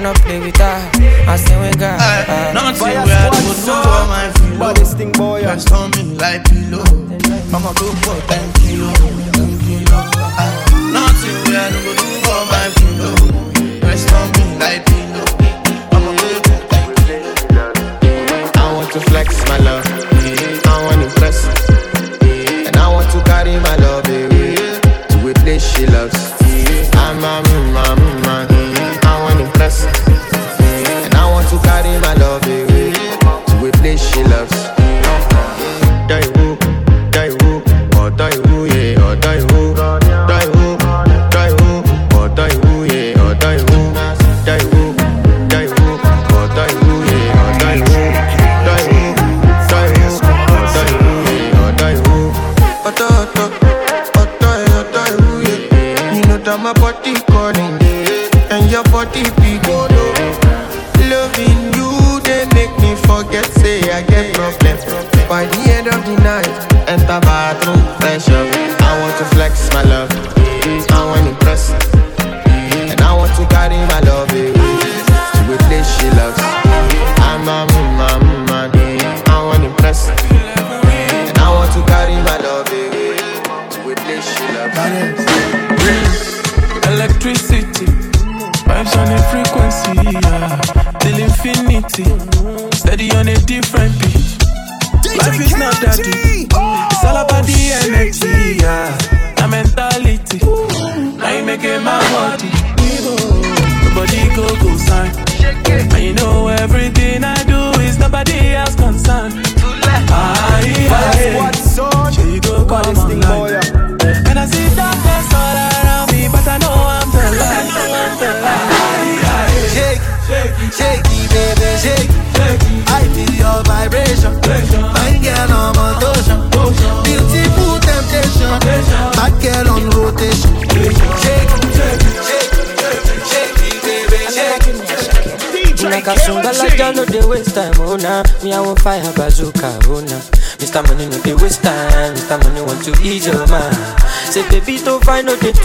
no 0.01 0.13
play 0.13 0.39
with 0.39 0.60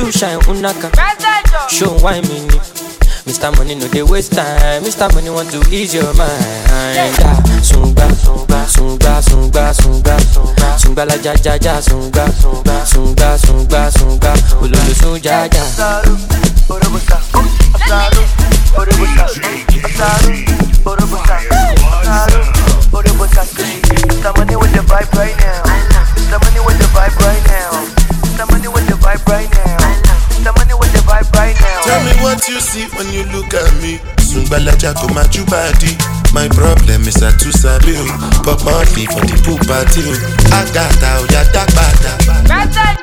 too 0.06 0.12
shine, 0.18 0.38
unaka 0.48 0.90
Show 1.68 1.90
why 2.02 2.20
me 2.22 2.40
ni 2.46 2.58
Mr. 3.26 3.50
Money 3.58 3.74
no 3.74 3.88
dey 3.88 4.02
waste 4.02 4.32
time. 4.34 4.82
Mr. 4.84 5.12
Money 5.14 5.30
want 5.30 5.50
to 5.50 5.58
ease 5.74 5.92
your 5.94 6.14
mind. 6.14 6.30
Ah, 6.70 7.42
Sunga, 7.60 8.06
sunga, 8.14 8.66
sunga, 8.70 9.20
sunga, 9.20 9.74
sunga, 9.74 10.16
sunga 10.32 10.78
Sunga 10.78 11.04
la 11.04 11.16
ja 11.16 11.34
ja 11.34 11.56
ja, 11.58 11.80
sunga, 11.82 12.24
sunga, 12.40 12.86
sunga, 12.86 13.38
sunga, 13.38 13.90
sunga 13.90 14.32
Ululu 14.62 14.94
sunja 14.94 15.48
ja 15.50 15.64
Mr. 17.76 18.35
me. 34.36 34.44
Sungbalaja 34.44 34.94
go 35.00 35.08
my 35.14 35.24
body. 35.46 35.96
My 36.34 36.48
problem 36.48 37.02
is 37.08 37.22
I 37.22 37.30
too 37.38 37.52
sabi 37.52 37.96
o. 37.96 38.04
Pop 38.44 38.62
monthly 38.64 39.06
for 39.06 39.24
the 39.24 39.36
pool 39.44 39.58
party 39.64 40.02
o. 40.04 40.12
Agata 40.52 41.20
oya 41.24 41.44
dagbada. 41.52 42.12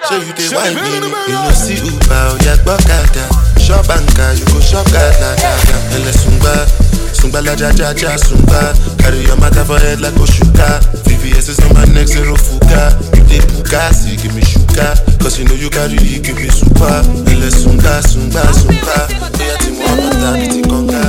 Show 0.09 0.19
you 0.19 0.33
the 0.33 0.53
wine 0.55 0.75
me, 0.75 1.09
you 1.27 1.33
no 1.33 1.51
see 1.51 1.79
Uber 1.81 2.37
oya 2.37 2.57
gbọ́kada. 2.63 3.25
Shop 3.59 3.85
anka 3.89 4.37
you 4.37 4.45
go 4.53 4.59
shop 4.59 4.85
gada 4.91 5.35
gada. 5.41 5.75
Ẹlẹ 5.95 6.13
sungba, 6.13 6.67
sungbalaja 7.13 7.71
jaja 7.73 8.17
sungba. 8.17 8.73
Carry 8.99 9.23
your 9.25 9.37
matter 9.39 9.63
for 9.65 9.79
head 9.79 10.01
like 10.01 10.13
Oshuka. 10.15 10.79
VVS 11.07 11.49
is 11.49 11.59
on 11.59 11.73
my 11.73 11.85
neck 11.93 12.07
zero 12.07 12.35
fuga. 12.35 12.93
You 13.15 13.23
dey 13.25 13.39
bugasi 13.49 14.21
give 14.21 14.35
me 14.35 14.41
sugar. 14.41 14.93
Cause 15.21 15.39
you 15.39 15.45
know 15.45 15.55
you 15.55 15.69
carry 15.69 15.95
it 15.97 16.23
give 16.23 16.35
me 16.37 16.49
super. 16.49 17.01
Ẹlẹ 17.31 17.49
sunga 17.51 18.01
sunga 18.03 18.43
sunga. 18.53 19.07
Oya 19.39 19.57
ti 19.57 19.71
mú 19.71 19.83
ọ̀pọ̀ta 19.83 20.29
bí 20.37 20.47
ti 20.53 20.61
kọ́ńgà. 20.69 21.01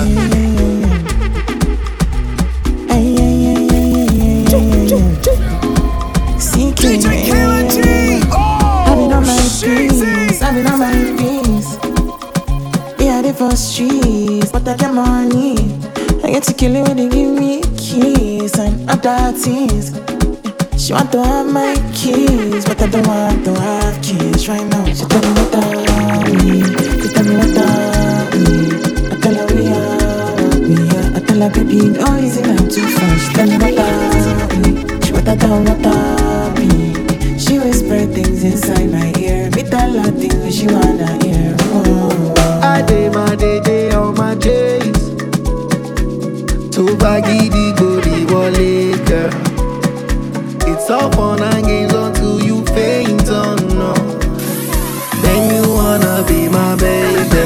The 13.50 13.56
streets, 13.56 14.50
but 14.50 14.66
I 14.66 14.74
get 14.74 14.92
money. 14.92 15.54
I 16.24 16.30
get 16.32 16.42
to 16.44 16.54
kill 16.54 16.74
it 16.74 16.88
when 16.88 16.96
they 16.96 17.08
give 17.08 17.38
me 17.38 17.60
keys 17.76 18.58
and 18.58 18.90
other 18.90 19.30
things. 19.36 19.92
She 20.76 20.92
want 20.92 21.12
to 21.12 21.22
have 21.22 21.46
my 21.46 21.76
keys, 21.94 22.64
but 22.64 22.82
I 22.82 22.86
don't 22.88 23.06
want 23.06 23.44
to 23.44 23.54
have 23.60 24.02
keys 24.02 24.48
right 24.48 24.66
now. 24.66 24.84
She 24.86 25.04
tell 25.04 25.20
me 25.22 25.30
what 25.38 25.54
I 25.54 25.60
me, 26.34 26.64
she 27.00 27.08
tell 27.14 27.24
me 27.24 27.36
what 27.36 27.58
I 27.58 27.62
me. 28.42 28.54
I 29.12 29.16
tell 29.22 29.36
her 29.38 29.46
we 29.54 29.62
are, 29.70 30.34
we 30.66 30.76
are. 30.96 31.14
I 31.14 31.20
tell 31.20 31.40
her 31.42 31.50
baby, 31.54 31.78
no 31.94 32.18
easy, 32.18 32.42
I'm 32.42 32.66
too 32.66 32.82
fast. 32.96 33.26
She 33.26 33.34
tell 33.34 33.46
me 33.46 33.56
what 33.60 33.78
I 33.78 34.56
me, 34.58 34.70
she 35.04 35.12
what 35.12 35.28
I 35.28 35.36
don't 35.36 35.64
what 35.64 35.86
I 35.86 36.54
be. 36.56 37.38
She 37.38 37.58
whisper 37.60 38.04
things 38.12 38.42
inside 38.42 38.90
my 38.90 39.12
ear, 39.20 39.50
me 39.50 39.62
tell 39.62 39.92
her 39.92 40.10
things 40.10 40.56
she 40.56 40.66
wanna 40.66 41.22
hear. 41.22 41.54
Oh. 41.60 42.33
I 42.76 42.82
day 42.82 43.08
my 43.08 43.34
day 43.36 43.60
day 43.60 43.90
on 43.92 44.14
my 44.14 44.34
days. 44.34 45.00
Tó 46.74 46.82
bá 47.00 47.14
gidi 47.26 47.64
gbòdì 47.78 48.16
wọlé 48.30 48.72
girl. 49.08 49.32
It's 50.70 50.90
all 50.90 51.10
fun 51.12 51.42
and 51.42 51.64
games 51.66 51.92
until 51.94 52.40
you 52.48 52.56
faint 52.74 53.28
on 53.30 53.58
no. 53.78 53.92
Then 55.22 55.40
you 55.54 55.62
wanna 55.78 56.14
be 56.28 56.48
my 56.48 56.74
baby. 56.82 57.44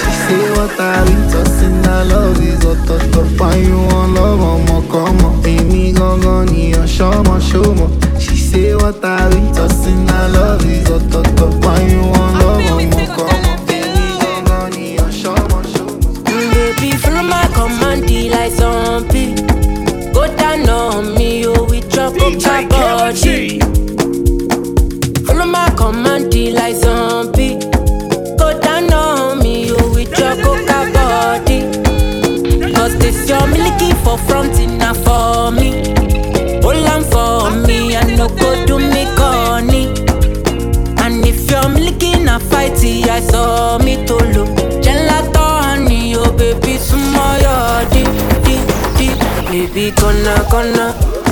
She 0.00 0.12
say 0.24 0.44
what 0.56 0.78
I 0.78 1.04
be 1.06 1.16
tossing, 1.32 1.86
I 1.86 2.02
love 2.12 2.40
is 2.50 2.64
ọ̀tọ̀ọ̀tọ̀. 2.72 3.24
Why 3.38 3.56
you 3.68 3.78
want 3.90 4.12
love 4.16 4.42
ọmọ 4.54 4.76
kọ́mọ? 4.92 5.28
Èmi 5.52 5.82
gangan 5.98 6.42
ni 6.52 6.64
ọ̀ṣọ́mọ 6.82 7.34
ṣọ́mọ. 7.48 7.86
She 8.22 8.36
say 8.48 8.74
what 8.80 9.02
I 9.04 9.28
be 9.30 9.40
tossing, 9.56 10.04
I 10.20 10.22
love 10.36 10.64
is 10.76 10.88
ọ̀tọ̀ọ̀tọ̀. 10.96 11.48
Why 11.64 11.78
you 11.92 12.02
want 12.12 12.34
love 12.40 12.66
ọmọ 12.74 13.00
kọ́mọ? 13.16 13.32
Èmi 13.34 13.43
my 22.42 22.66
body. 22.66 23.60
Follow 25.24 25.46
my 25.46 25.70
command, 25.76 26.34
like 26.54 26.74
zombie. 26.74 27.58
Go 28.38 28.58
down 28.60 28.92
on 28.92 29.38
me, 29.38 29.70
oh, 29.70 30.04
drop 30.04 30.38
up 30.38 30.58
my 30.66 30.90
body. 30.92 31.60
Cause 32.74 32.96
this 32.98 33.28
your 33.28 33.46
milky 33.46 33.92
for 34.02 34.18
front 34.18 34.58
enough 34.58 34.96
for 35.04 35.52
me. 35.52 35.92
Hold 36.62 36.86
on 36.88 37.02
for 37.04 37.66
me, 37.66 37.96
I 37.96 38.02
no 38.16 38.28
go 38.28 38.66
do 38.66 38.78
me 38.78 39.04
corny. 39.16 39.86
And 41.02 41.24
if 41.24 41.50
you're 41.50 41.68
milking 41.68 42.28
a 42.28 42.38
fighty, 42.38 43.06
I 43.06 43.20
saw 43.20 43.78
me 43.78 44.04
to 44.06 44.14
look. 44.14 44.48
Gelato 44.82 46.16
oh 46.16 46.32
baby, 46.36 46.78
small 46.78 47.38
your 47.38 47.84
di 47.90 48.04
di 48.44 48.56
di. 48.96 49.08
Baby, 49.50 49.90
gonna 49.92 50.46
gonna. 50.50 51.23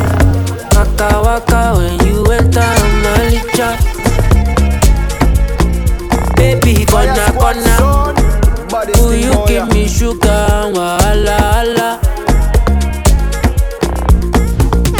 Waka 0.98 1.20
waka 1.22 1.74
when 1.78 2.06
you 2.06 2.22
enter 2.32 2.60
my 2.60 3.20
licha. 3.32 3.68
Baby, 6.36 6.84
gonna 6.84 7.32
gonna. 7.38 8.12
Will 9.00 9.14
you 9.14 9.46
give 9.46 9.68
me 9.72 9.88
sugar? 9.88 10.70
Wahala, 10.74 11.38
hala. 11.54 12.00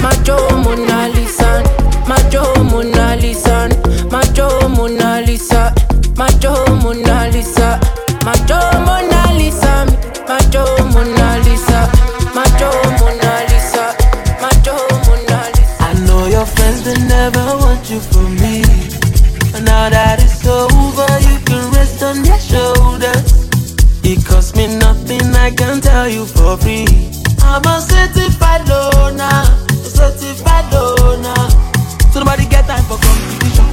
Macho 0.03 0.37
Mona 0.65 1.09
Lisa, 1.15 1.63
Macho 2.09 2.43
Mona 2.65 3.17
Lisa, 3.17 3.69
Macho 4.11 4.69
Mona 4.69 5.21
Lisa, 5.27 5.75
Macho 6.17 6.53
Mona 6.83 7.29
Lisa, 7.31 7.79
Macho 8.25 8.59
Mona 8.87 9.33
Lisa, 9.37 9.87
Macho 10.27 10.65
Mona 10.93 11.22
now 19.83 19.91
that 19.91 20.23
it's 20.23 20.47
over, 20.47 21.11
you 21.27 21.43
can 21.43 21.59
rest 21.75 22.07
on 22.07 22.23
their 22.23 22.39
shoulders. 22.39 23.51
It 24.07 24.23
cost 24.23 24.55
me 24.55 24.71
nothing, 24.79 25.35
I 25.35 25.51
can 25.51 25.81
tell 25.81 26.07
you 26.07 26.23
for 26.23 26.55
free. 26.63 26.87
I'm 27.43 27.67
a 27.67 27.83
certified 27.83 28.63
certified. 29.83 30.71
So 32.15 32.23
nobody 32.23 32.47
get 32.47 32.71
time 32.71 32.87
for 32.87 32.95
competition. 32.95 33.67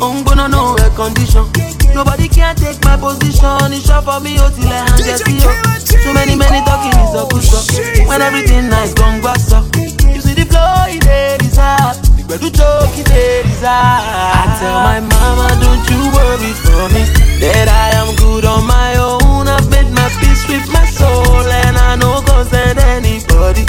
I'm 0.00 0.24
gonna 0.24 0.48
know 0.48 0.72
condition. 0.96 1.44
Nobody 1.92 2.28
can 2.32 2.56
take 2.56 2.80
my 2.88 2.96
position. 2.96 3.76
It's 3.76 3.92
for 4.08 4.24
me. 4.24 4.40
So 4.40 6.12
many, 6.16 6.32
many 6.32 6.64
talking 6.64 6.96
is 6.96 7.12
a 7.12 7.28
good. 7.28 8.08
When 8.08 8.22
everything 8.22 8.70
nice, 8.72 8.94
gone 8.94 9.20
back 9.20 9.44
up. 9.52 9.68
You 9.76 10.20
see 10.24 10.32
the 10.32 10.48
flow, 10.48 10.88
it 10.88 11.44
is 11.44 11.56
hard. 11.60 12.11
The 12.32 12.38
better 12.38 12.56
joke, 12.56 12.96
it 12.96 13.12
is. 13.12 13.60
I 13.60 14.56
tell 14.56 14.80
my 14.88 15.04
mama, 15.04 15.52
don't 15.60 15.84
you 15.84 16.00
worry 16.16 16.56
for 16.64 16.88
me. 16.88 17.04
That 17.44 17.68
I 17.68 17.92
am 18.00 18.16
good 18.16 18.48
on 18.48 18.64
my 18.64 18.96
own. 18.96 19.44
I've 19.52 19.68
made 19.68 19.92
my 19.92 20.08
peace 20.16 20.48
with 20.48 20.64
my 20.72 20.80
soul, 20.88 21.44
and 21.44 21.76
I 21.76 21.92
know 22.00 22.24
any 22.56 23.20
anybody. 23.20 23.68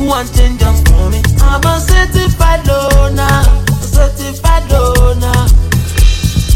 Want 0.00 0.32
change 0.32 0.64
just 0.64 0.80
for 0.88 1.12
me? 1.12 1.20
I'm 1.44 1.60
a 1.60 1.76
certified 1.76 2.64
loner, 2.64 3.44
certified 3.84 4.64
loner. 4.72 5.44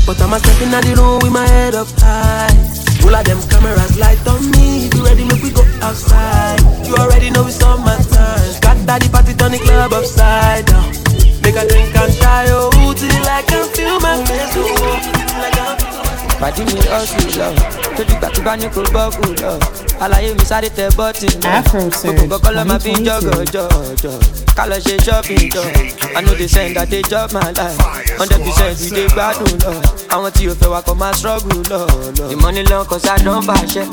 But 0.09 0.16
I'm 0.24 0.33
a 0.33 0.41
stepping 0.41 0.72
out 0.72 0.81
the 0.81 0.97
room 0.97 1.20
with 1.20 1.37
my 1.37 1.45
head 1.45 1.74
up 1.76 1.93
high. 2.01 2.57
All 3.05 3.12
of 3.12 3.24
them 3.29 3.37
cameras 3.53 4.01
light 4.01 4.24
on 4.24 4.49
me. 4.57 4.89
If 4.89 4.97
you 4.97 5.05
ready, 5.05 5.29
make 5.29 5.45
we 5.45 5.53
go 5.53 5.61
outside. 5.85 6.64
You 6.89 6.97
already 6.97 7.29
know 7.29 7.45
it's 7.45 7.61
on 7.61 7.85
my 7.85 8.01
time. 8.16 8.61
Got 8.64 8.81
daddy 8.89 9.12
party, 9.12 9.35
turn 9.37 9.53
the 9.53 9.59
club 9.59 9.93
upside 9.93 10.38
pàdé 16.49 16.64
mi 16.74 16.80
ọ̀sùn 16.99 17.38
lọ 17.38 17.49
tójú 17.96 18.42
gbà 18.42 18.57
ní 18.57 18.66
kò 18.74 18.82
bọ́ọ̀kù 18.94 19.24
lọ 19.42 19.53
àlàyé 20.05 20.34
mi 20.38 20.44
sáré 20.51 20.68
tẹ 20.76 20.88
bọ́tì 20.99 21.28
náà 21.42 21.62
gbogbo 21.62 22.36
kọ́kọ́ 22.36 22.51
lọ́ 22.57 22.64
máa 22.70 22.78
fi 22.84 22.90
jọ́gọ̀ 23.07 23.44
jọ̀jọ̀ 23.55 24.16
ká 24.57 24.64
lọ 24.70 24.76
ṣe 24.84 24.94
shopping 25.05 25.44
jọ 25.55 25.62
i 26.18 26.20
no 26.24 26.32
dey 26.40 26.49
send 26.55 26.76
i 26.78 26.84
dey 26.92 27.03
chop 27.11 27.32
my 27.32 27.51
life. 27.59 27.78
Hundred 28.18 28.40
percent 28.44 28.74
we 28.82 28.88
dey 28.96 29.07
gbádùn 29.14 29.53
lọ 29.64 29.72
àwọn 30.14 30.30
tí 30.36 30.42
o 30.51 30.55
fẹ́ 30.61 30.68
wa 30.72 30.80
kọ́ 30.86 30.94
máa 31.01 31.12
struggle 31.18 31.61
lọ. 31.70 31.80
the 32.30 32.36
money 32.42 32.62
long 32.70 32.84
cause 32.90 33.09
i 33.09 33.18
don 33.24 33.40
fàṣẹ 33.49 33.84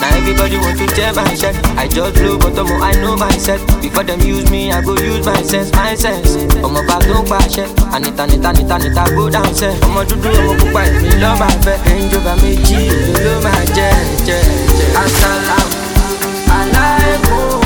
na 0.00 0.06
everybody 0.18 0.56
want 0.64 0.76
to 0.78 0.86
tell 0.96 1.12
my 1.18 1.34
shirt 1.40 1.56
i 1.82 1.86
just 1.94 2.12
blow 2.14 2.36
but 2.42 2.54
ọmọ 2.62 2.74
i 2.90 2.92
know 3.00 3.14
myself 3.16 3.60
before 3.82 4.04
dem 4.08 4.20
use 4.34 4.48
me 4.52 4.60
i 4.72 4.80
go 4.86 4.92
use 4.92 5.24
my 5.30 5.42
sense 5.50 5.70
my 5.76 5.94
sense. 6.04 6.30
Ọmọ 6.66 6.80
bá 6.88 6.96
tó 7.08 7.14
ń 7.22 7.24
pàṣẹ 7.32 7.64
ànita 7.94 8.24
nita 8.30 8.50
nita 8.52 8.76
nita 8.78 9.04
go 9.16 9.28
down 9.34 9.50
sẹ 9.60 9.68
ọmọ 9.86 10.00
dúdú 10.08 10.28
ọmọ 10.40 10.52
pupa 10.60 10.80
èmi 10.88 11.10
lọ́ọ́ 11.22 11.38
máa 11.40 11.54
ẹ̀ńjọba 12.04 12.32
méjì 12.42 12.80
ló 13.06 13.14
ló 13.24 13.34
máa 13.44 13.62
jẹ 13.76 13.90
jẹ 14.26 14.38
jẹ. 14.78 14.86
alaikum 16.58 17.60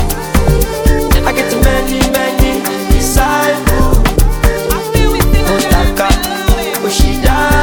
i 1.28 1.32
get 1.36 1.52
many 1.64 1.98
many 2.14 2.52
disciples 2.90 3.98
mustaka 5.48 6.08
oṣìdánù 6.86 7.57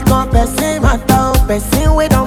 Kilo 0.00 0.24
come, 0.24 0.26
me 0.26 0.30
come, 0.30 0.30
person 0.30 0.82
matter, 0.82 1.46
person 1.46 1.94
we 1.94 2.08
don't 2.08 2.19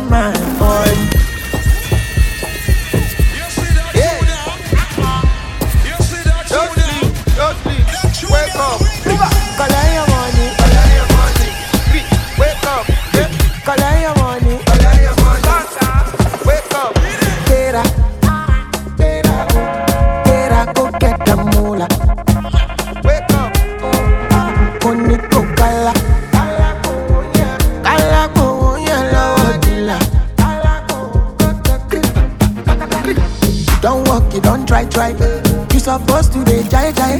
You 35.74 35.80
supposed 35.80 36.34
to 36.34 36.40
be 36.46 36.64
jai 36.70 36.92
jai. 36.92 37.20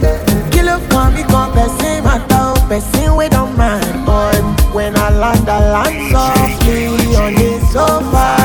Kilo 0.52 0.80
come, 0.90 1.16
me 1.16 1.24
come, 1.24 1.52
person 1.54 2.04
matter, 2.04 2.60
person 2.68 3.16
we 3.16 3.30
don't 3.30 3.56
mind, 3.58 4.06
boy. 4.06 4.34
When 4.74 4.96
I 4.98 5.10
land, 5.10 5.48
I 5.50 5.60
land 5.72 6.12
softly 6.12 6.88
on 7.16 7.34
the 7.36 7.60
sofa 7.72 8.43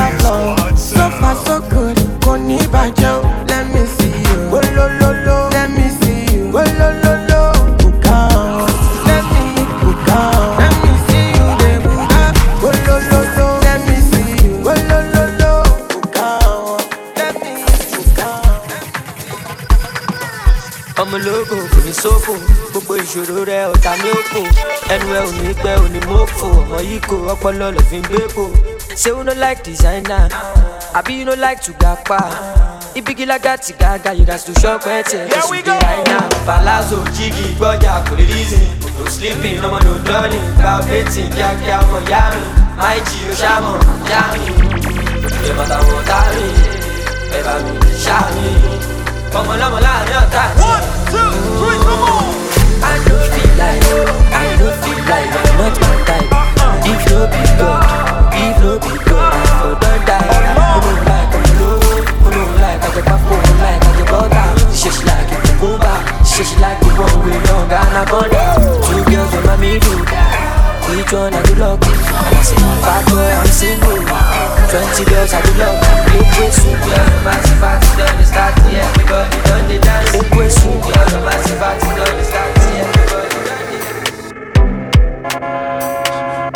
ìṣòro 23.09 23.43
rẹ 23.49 23.59
ọ̀tá 23.73 23.91
ní 24.03 24.09
òfò 24.19 24.41
ẹnu 24.93 25.07
ẹ 25.17 25.21
ò 25.27 25.31
ní 25.41 25.53
pẹ́ 25.63 25.75
ò 25.83 25.87
ní 25.93 25.99
mọ́fò 26.09 26.45
ọmọ 26.59 26.77
yìí 26.89 26.99
kò 27.09 27.15
ọpọlọ 27.33 27.67
lọ 27.75 27.81
fi 27.89 27.97
ń 28.01 28.03
gbé 28.09 28.21
kò 28.35 28.43
ṣé 29.01 29.09
you 29.15 29.23
no 29.23 29.33
like 29.43 29.61
designer? 29.63 30.27
Àbí 30.97 31.11
you 31.19 31.25
no 31.25 31.33
like 31.45 31.61
to 31.65 31.71
gapa 31.81 32.19
ibigi 32.95 33.25
lágàtì 33.25 33.73
gàgà 33.79 34.11
you 34.17 34.25
gats 34.25 34.43
to 34.45 34.53
shop 34.61 34.81
ẹ 34.85 35.03
tiẹ̀ 35.09 35.27
kí 35.31 35.39
sì 35.49 35.61
dé 35.67 35.75
àìná 35.91 36.17
palazzo 36.47 36.97
jígì 37.15 37.45
gbọ́jà 37.59 37.93
kò 38.07 38.13
lè 38.19 38.25
reason 38.33 38.65
no 38.99 39.09
sleeping 39.15 39.57
ọmọ 39.65 39.79
no 39.85 39.91
gba 40.05 40.71
betting 40.87 41.29
kíákíá 41.35 41.75
ọmọ 41.83 41.97
ìyá 42.07 42.21
mi. 42.33 42.41
Máì 42.79 42.99
jí 43.09 43.17
o 43.29 43.33
ṣàmọ̀ 43.41 43.75
ìyá 44.07 44.21
mi. 44.33 44.41
Ìjọba 45.37 45.63
táwọn 45.71 45.95
ọ̀tá 46.01 46.17
mi. 46.35 46.45
Ẹ 47.37 47.39
bá 47.45 47.53
mi 47.63 47.71
ṣáà 48.03 48.21
mi. 48.35 48.47
Ọmọ 49.39 49.53
lọmọ 49.61 49.77
láàrin 49.85 50.17
ọ̀tá 50.23 50.43
one 50.71 50.85
two 51.11 51.27
three 51.57 51.79
come 51.85 52.03
on. 52.13 52.38
I 52.81 52.95
no 53.07 53.15
feel 53.33 53.51
like 53.59 53.83
I 54.31 54.45
no 54.59 54.67
feel 54.81 54.99
like 55.11 55.31
I'm 55.39 55.49
not 55.59 55.75
my 55.81 55.95
type. 56.07 56.29
If 56.89 57.01
no 57.11 57.19
be 57.31 57.43
God, 57.59 57.83
if 58.33 58.57
no 58.63 58.71
be 58.79 58.93
God, 59.09 59.33
I 59.33 59.43
for 59.59 59.73
don't 59.81 60.03
die. 60.07 60.27
I 60.29 60.79
don't 60.83 61.01
like 61.09 61.31
ọmọ 61.37 61.51
lówó, 61.59 61.93
I 62.25 62.31
don't 62.35 62.55
like 62.63 62.81
àjẹpákó, 62.87 63.35
mo 63.45 63.53
like 63.63 63.85
àjẹbọ́tà. 63.89 64.43
Ṣé 64.79 64.89
ṣe 64.95 65.03
like 65.09 65.31
ìkókóbá, 65.35 65.93
ṣé 66.31 66.43
ṣe 66.49 66.55
like 66.63 66.81
ìwọ̀n 66.87 67.11
òwe 67.15 67.33
long 67.47 67.71
anaconda. 67.81 68.43
Two 68.85 69.03
girls 69.11 69.33
on 69.37 69.43
my 69.47 69.55
middle, 69.61 69.99
each 70.95 71.13
one 71.13 71.33
I 71.33 71.41
do 71.45 71.53
love. 71.61 71.79
I 71.83 72.41
say, 72.43 72.55
bad 72.85 73.03
boy, 73.09 73.31
I'm 73.39 73.47
single. 73.59 73.99
Twenty 74.71 75.03
girls 75.09 75.33
I 75.33 75.41
do 75.45 75.51
love. 75.61 75.77
Look 76.13 76.29
way 76.39 76.49
soon, 76.51 76.77
girl, 76.85 77.05
no 77.23 77.53
party 77.61 77.89
done, 77.97 78.15
they 78.17 78.25
start 78.31 78.53
yeah, 78.71 78.87
everybody 78.89 79.37
done 79.47 79.65
the 79.69 79.77
dance. 79.85 80.13
Look 80.15 80.29
way 80.37 80.49
soon, 80.49 80.77
girl, 80.85 81.05
no 81.13 81.19
matter 81.25 81.55
party 81.61 81.87
done, 81.97 82.15
they 82.17 82.23
start 82.31 82.58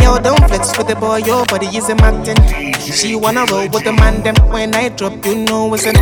Yo, 0.04 0.20
don't 0.20 0.38
flex 0.50 0.78
with 0.78 0.88
the 0.88 0.98
boy, 0.98 1.16
your 1.20 1.46
body 1.46 1.68
is 1.68 1.88
a 1.88 1.96
mountain. 1.96 2.36
She 2.82 3.16
wanna 3.16 3.46
roll 3.50 3.70
with 3.70 3.86
the 3.86 3.94
man, 3.94 4.22
them 4.22 4.36
when 4.52 4.76
I 4.76 4.90
drop, 4.90 5.26
you 5.26 5.46
know 5.46 5.74
it's 5.74 5.86
a 5.86 5.94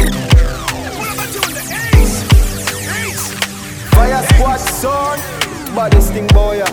Fire 3.92 4.24
squad 4.30 4.58
son, 4.58 5.20
body 5.76 6.02
sting 6.02 6.26
boy. 6.30 6.64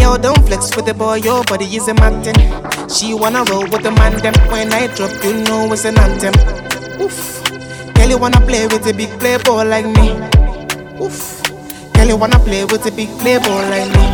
Yo, 0.00 0.16
don't 0.16 0.42
flex 0.46 0.74
with 0.74 0.86
the 0.86 0.94
boy, 0.94 1.16
your 1.16 1.44
body 1.44 1.66
is 1.66 1.86
a 1.88 1.92
mountain. 1.92 2.36
She 2.88 3.12
wanna 3.12 3.44
roll 3.50 3.68
with 3.68 3.82
the 3.82 3.90
man, 3.90 4.16
them 4.22 4.32
when 4.50 4.72
I 4.72 4.86
drop, 4.86 5.12
you 5.22 5.34
know 5.44 5.70
it's 5.70 5.84
an 5.84 5.98
anthem. 5.98 6.32
Oof. 6.98 7.44
Girl, 7.92 8.08
you 8.08 8.16
wanna 8.16 8.40
play 8.40 8.66
with 8.68 8.86
a 8.86 8.94
big 8.94 9.10
playboy 9.20 9.64
like 9.64 9.84
me. 9.84 10.16
Oof. 11.04 11.57
You 12.08 12.16
wanna 12.16 12.38
play 12.38 12.64
with 12.64 12.86
a 12.86 12.90
big 12.90 13.10
playboy 13.18 13.68
like 13.68 13.90
me. 13.92 14.06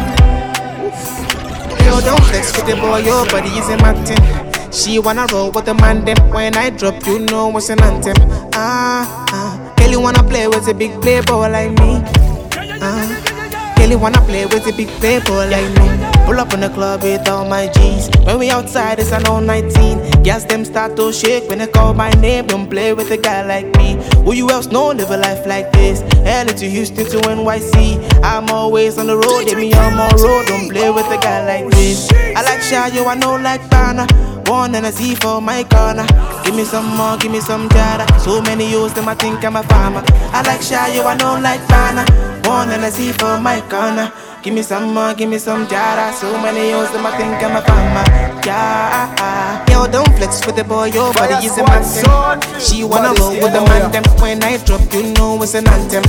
Yo, 1.86 2.00
don't 2.00 2.20
flex 2.24 2.50
with 2.56 2.66
the 2.66 2.74
boy, 2.74 2.98
your 2.98 3.24
body 3.26 3.50
is 3.50 3.68
a 3.68 3.76
mountain. 3.76 4.18
She 4.72 4.98
wanna 4.98 5.28
roll 5.32 5.52
with 5.52 5.66
the 5.66 5.74
man, 5.74 6.04
them 6.04 6.16
when 6.30 6.56
I 6.56 6.70
drop, 6.70 7.06
you 7.06 7.20
know 7.20 7.56
it's 7.56 7.68
an 7.68 7.80
anthem. 7.84 8.16
Ah, 8.52 9.24
ah. 9.30 9.74
Girl, 9.76 9.90
you 9.90 10.00
wanna 10.00 10.24
play 10.24 10.48
with 10.48 10.66
a 10.66 10.74
big 10.74 11.00
playboy 11.02 11.48
like 11.48 11.70
me. 11.78 12.02
Ah. 12.82 13.33
Really 13.84 13.96
wanna 13.96 14.20
play 14.22 14.46
with 14.46 14.64
the 14.64 14.72
big 14.72 14.88
people 15.00 15.36
like 15.36 15.68
me. 15.76 15.88
Pull 16.24 16.40
up 16.40 16.54
in 16.54 16.60
the 16.60 16.70
club 16.70 17.02
with 17.02 17.28
all 17.28 17.44
my 17.44 17.66
G's. 17.68 18.08
When 18.24 18.38
we 18.38 18.50
outside, 18.50 18.98
it's 18.98 19.12
an 19.12 19.26
all 19.26 19.42
19. 19.42 20.22
Girls 20.22 20.46
them 20.46 20.64
start 20.64 20.96
to 20.96 21.12
shake 21.12 21.48
when 21.50 21.58
they 21.58 21.66
call 21.66 21.92
my 21.92 22.10
name. 22.12 22.46
Don't 22.46 22.68
play 22.68 22.94
with 22.94 23.10
a 23.10 23.18
guy 23.18 23.44
like 23.44 23.76
me. 23.76 24.00
Who 24.24 24.32
you 24.32 24.48
else 24.48 24.68
know 24.68 24.88
live 24.88 25.10
a 25.10 25.18
life 25.18 25.46
like 25.46 25.70
this? 25.72 26.00
LA 26.24 26.52
to 26.60 26.66
Houston 26.66 27.04
to 27.10 27.18
NYC. 27.28 28.00
I'm 28.22 28.48
always 28.48 28.96
on 28.96 29.06
the 29.06 29.16
road, 29.16 29.44
get 29.44 29.58
me 29.58 29.72
on 29.74 29.94
my 29.96 30.08
road. 30.16 30.46
Don't 30.46 30.70
play 30.70 30.90
with 30.90 31.06
a 31.06 31.18
guy 31.20 31.44
like 31.44 31.70
this. 31.72 32.10
I 32.12 32.40
like 32.42 32.60
Shayo, 32.60 33.06
I 33.06 33.14
know 33.16 33.36
like 33.36 33.68
Bana. 33.68 34.06
One 34.46 34.74
and 34.74 34.86
a 34.86 34.92
Z 34.92 35.16
for 35.16 35.42
my 35.42 35.62
corner. 35.64 36.06
Give 36.42 36.54
me 36.54 36.64
some 36.64 36.88
more, 36.96 37.18
give 37.18 37.32
me 37.32 37.40
some 37.40 37.68
jada. 37.68 38.06
So 38.20 38.40
many 38.40 38.66
years 38.70 38.94
them 38.94 39.08
I 39.08 39.14
think 39.14 39.44
I'm 39.44 39.56
a 39.56 39.62
farmer. 39.64 40.02
I 40.32 40.40
like 40.42 40.60
Shayo, 40.60 41.04
I 41.04 41.16
know 41.16 41.38
like 41.38 41.66
Bana. 41.68 42.33
One 42.54 42.70
and 42.70 42.94
see 42.94 43.10
for 43.10 43.40
my 43.40 43.60
corner. 43.68 44.12
Give 44.40 44.54
me 44.54 44.62
some 44.62 44.94
more, 44.94 45.12
give 45.12 45.28
me 45.28 45.38
some 45.38 45.66
jada. 45.66 46.12
So 46.12 46.30
many 46.40 46.68
years 46.68 46.88
them 46.92 47.04
I 47.04 47.10
think 47.18 47.42
I'm 47.42 47.56
a 47.56 47.62
farmer. 47.66 48.04
Yeah, 48.46 49.64
yo, 49.68 49.88
don't 49.88 50.08
flex 50.16 50.46
with 50.46 50.54
the 50.54 50.62
boy, 50.62 50.84
your 50.94 51.12
body 51.14 51.46
is 51.46 51.58
a 51.58 51.64
man. 51.64 51.82
She 52.60 52.84
wanna 52.84 53.12
roll 53.18 53.32
with 53.32 53.52
the 53.52 53.60
man 53.60 53.90
them. 53.90 54.04
When 54.22 54.40
I 54.44 54.58
drop, 54.58 54.82
you 54.94 55.02
know 55.14 55.42
it's 55.42 55.54
an 55.54 55.66
anthem. 55.66 56.04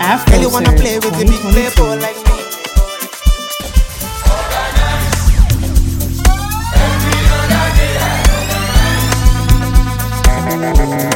Afro 0.00 0.32
Girl, 0.32 0.42
you 0.42 0.50
wanna 0.50 0.72
play 0.76 0.96
with 0.98 1.16
the 1.18 1.24
big 1.24 1.40
play 1.48 1.70
boy 1.74 1.96
like 1.96 2.16
me. 2.28 2.36
ó 11.12 11.15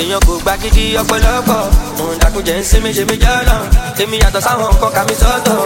èèyàn 0.00 0.20
kò 0.26 0.32
ọ̀pọ̀lọpọ̀. 1.02 1.62
Òun 2.00 2.16
dàkúnjẹ́ 2.22 2.56
ń 2.58 2.64
sinmi 2.70 2.90
ṣe 2.96 3.02
mí 3.08 3.16
èmi 4.02 4.16
yàtọ̀ 4.22 4.40
sáwọn 4.46 4.68
nǹkan 4.72 4.90
sọ́tọ̀ 4.96 5.14
sọ́tọ̀. 5.22 5.56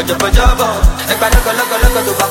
Ọ̀jọ̀bọ̀jọ̀bọ̀ 0.00 0.72
ẹgbà 1.12 1.26
lọ́kọ̀lọ́kọ̀lọ́kọ̀ 1.34 2.02
tó 2.06 2.12
bá 2.20 2.26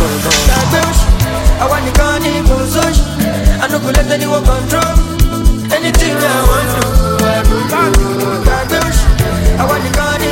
go 0.00 0.06
gbọ́ngàn. 0.22 0.38
gbàgbé 0.48 0.80
oṣù? 0.90 1.06
Àwa 1.62 1.76
nìkan 1.84 2.14
ní 2.24 2.30
sóṣù. 2.74 3.04
Ní 4.20 4.26
wọ́n 4.32 4.42
i 6.10 6.14
wan 6.50 6.66
do 6.72 6.82
ẹ̀rù 7.36 7.56
oṣù? 8.88 9.06
Àwa 9.62 9.74
nìkan 9.84 10.14
ní 10.22 10.30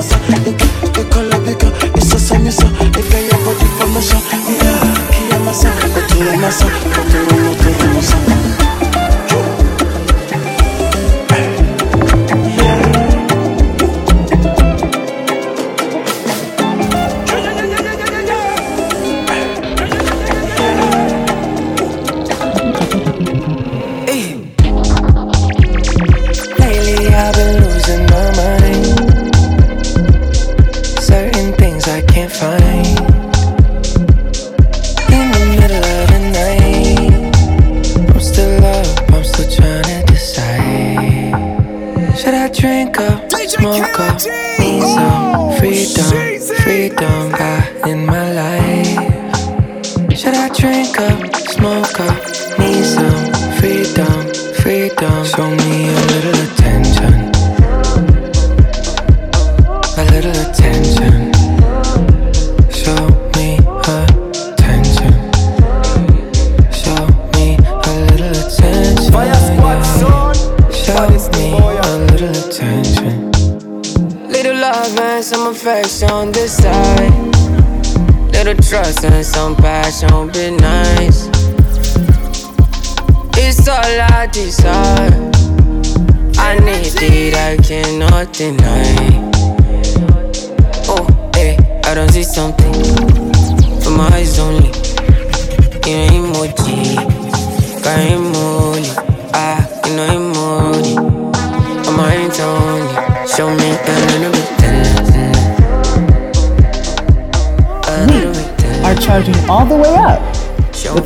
ukusa 0.00 0.69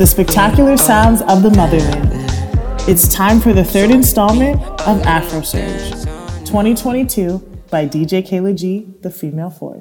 the 0.05 0.11
spectacular 0.11 0.77
sounds 0.77 1.23
of 1.23 1.41
the 1.41 1.49
motherland. 1.49 2.11
It's 2.87 3.07
time 3.07 3.41
for 3.41 3.53
the 3.53 3.63
third 3.63 3.89
installment 3.89 4.61
of 4.81 5.01
Afro 5.01 5.41
Surge 5.41 5.89
2022 6.45 7.39
by 7.71 7.87
DJ 7.87 8.21
Kayla 8.21 8.55
G, 8.55 8.87
The 9.01 9.09
Female 9.09 9.49
Force. 9.49 9.74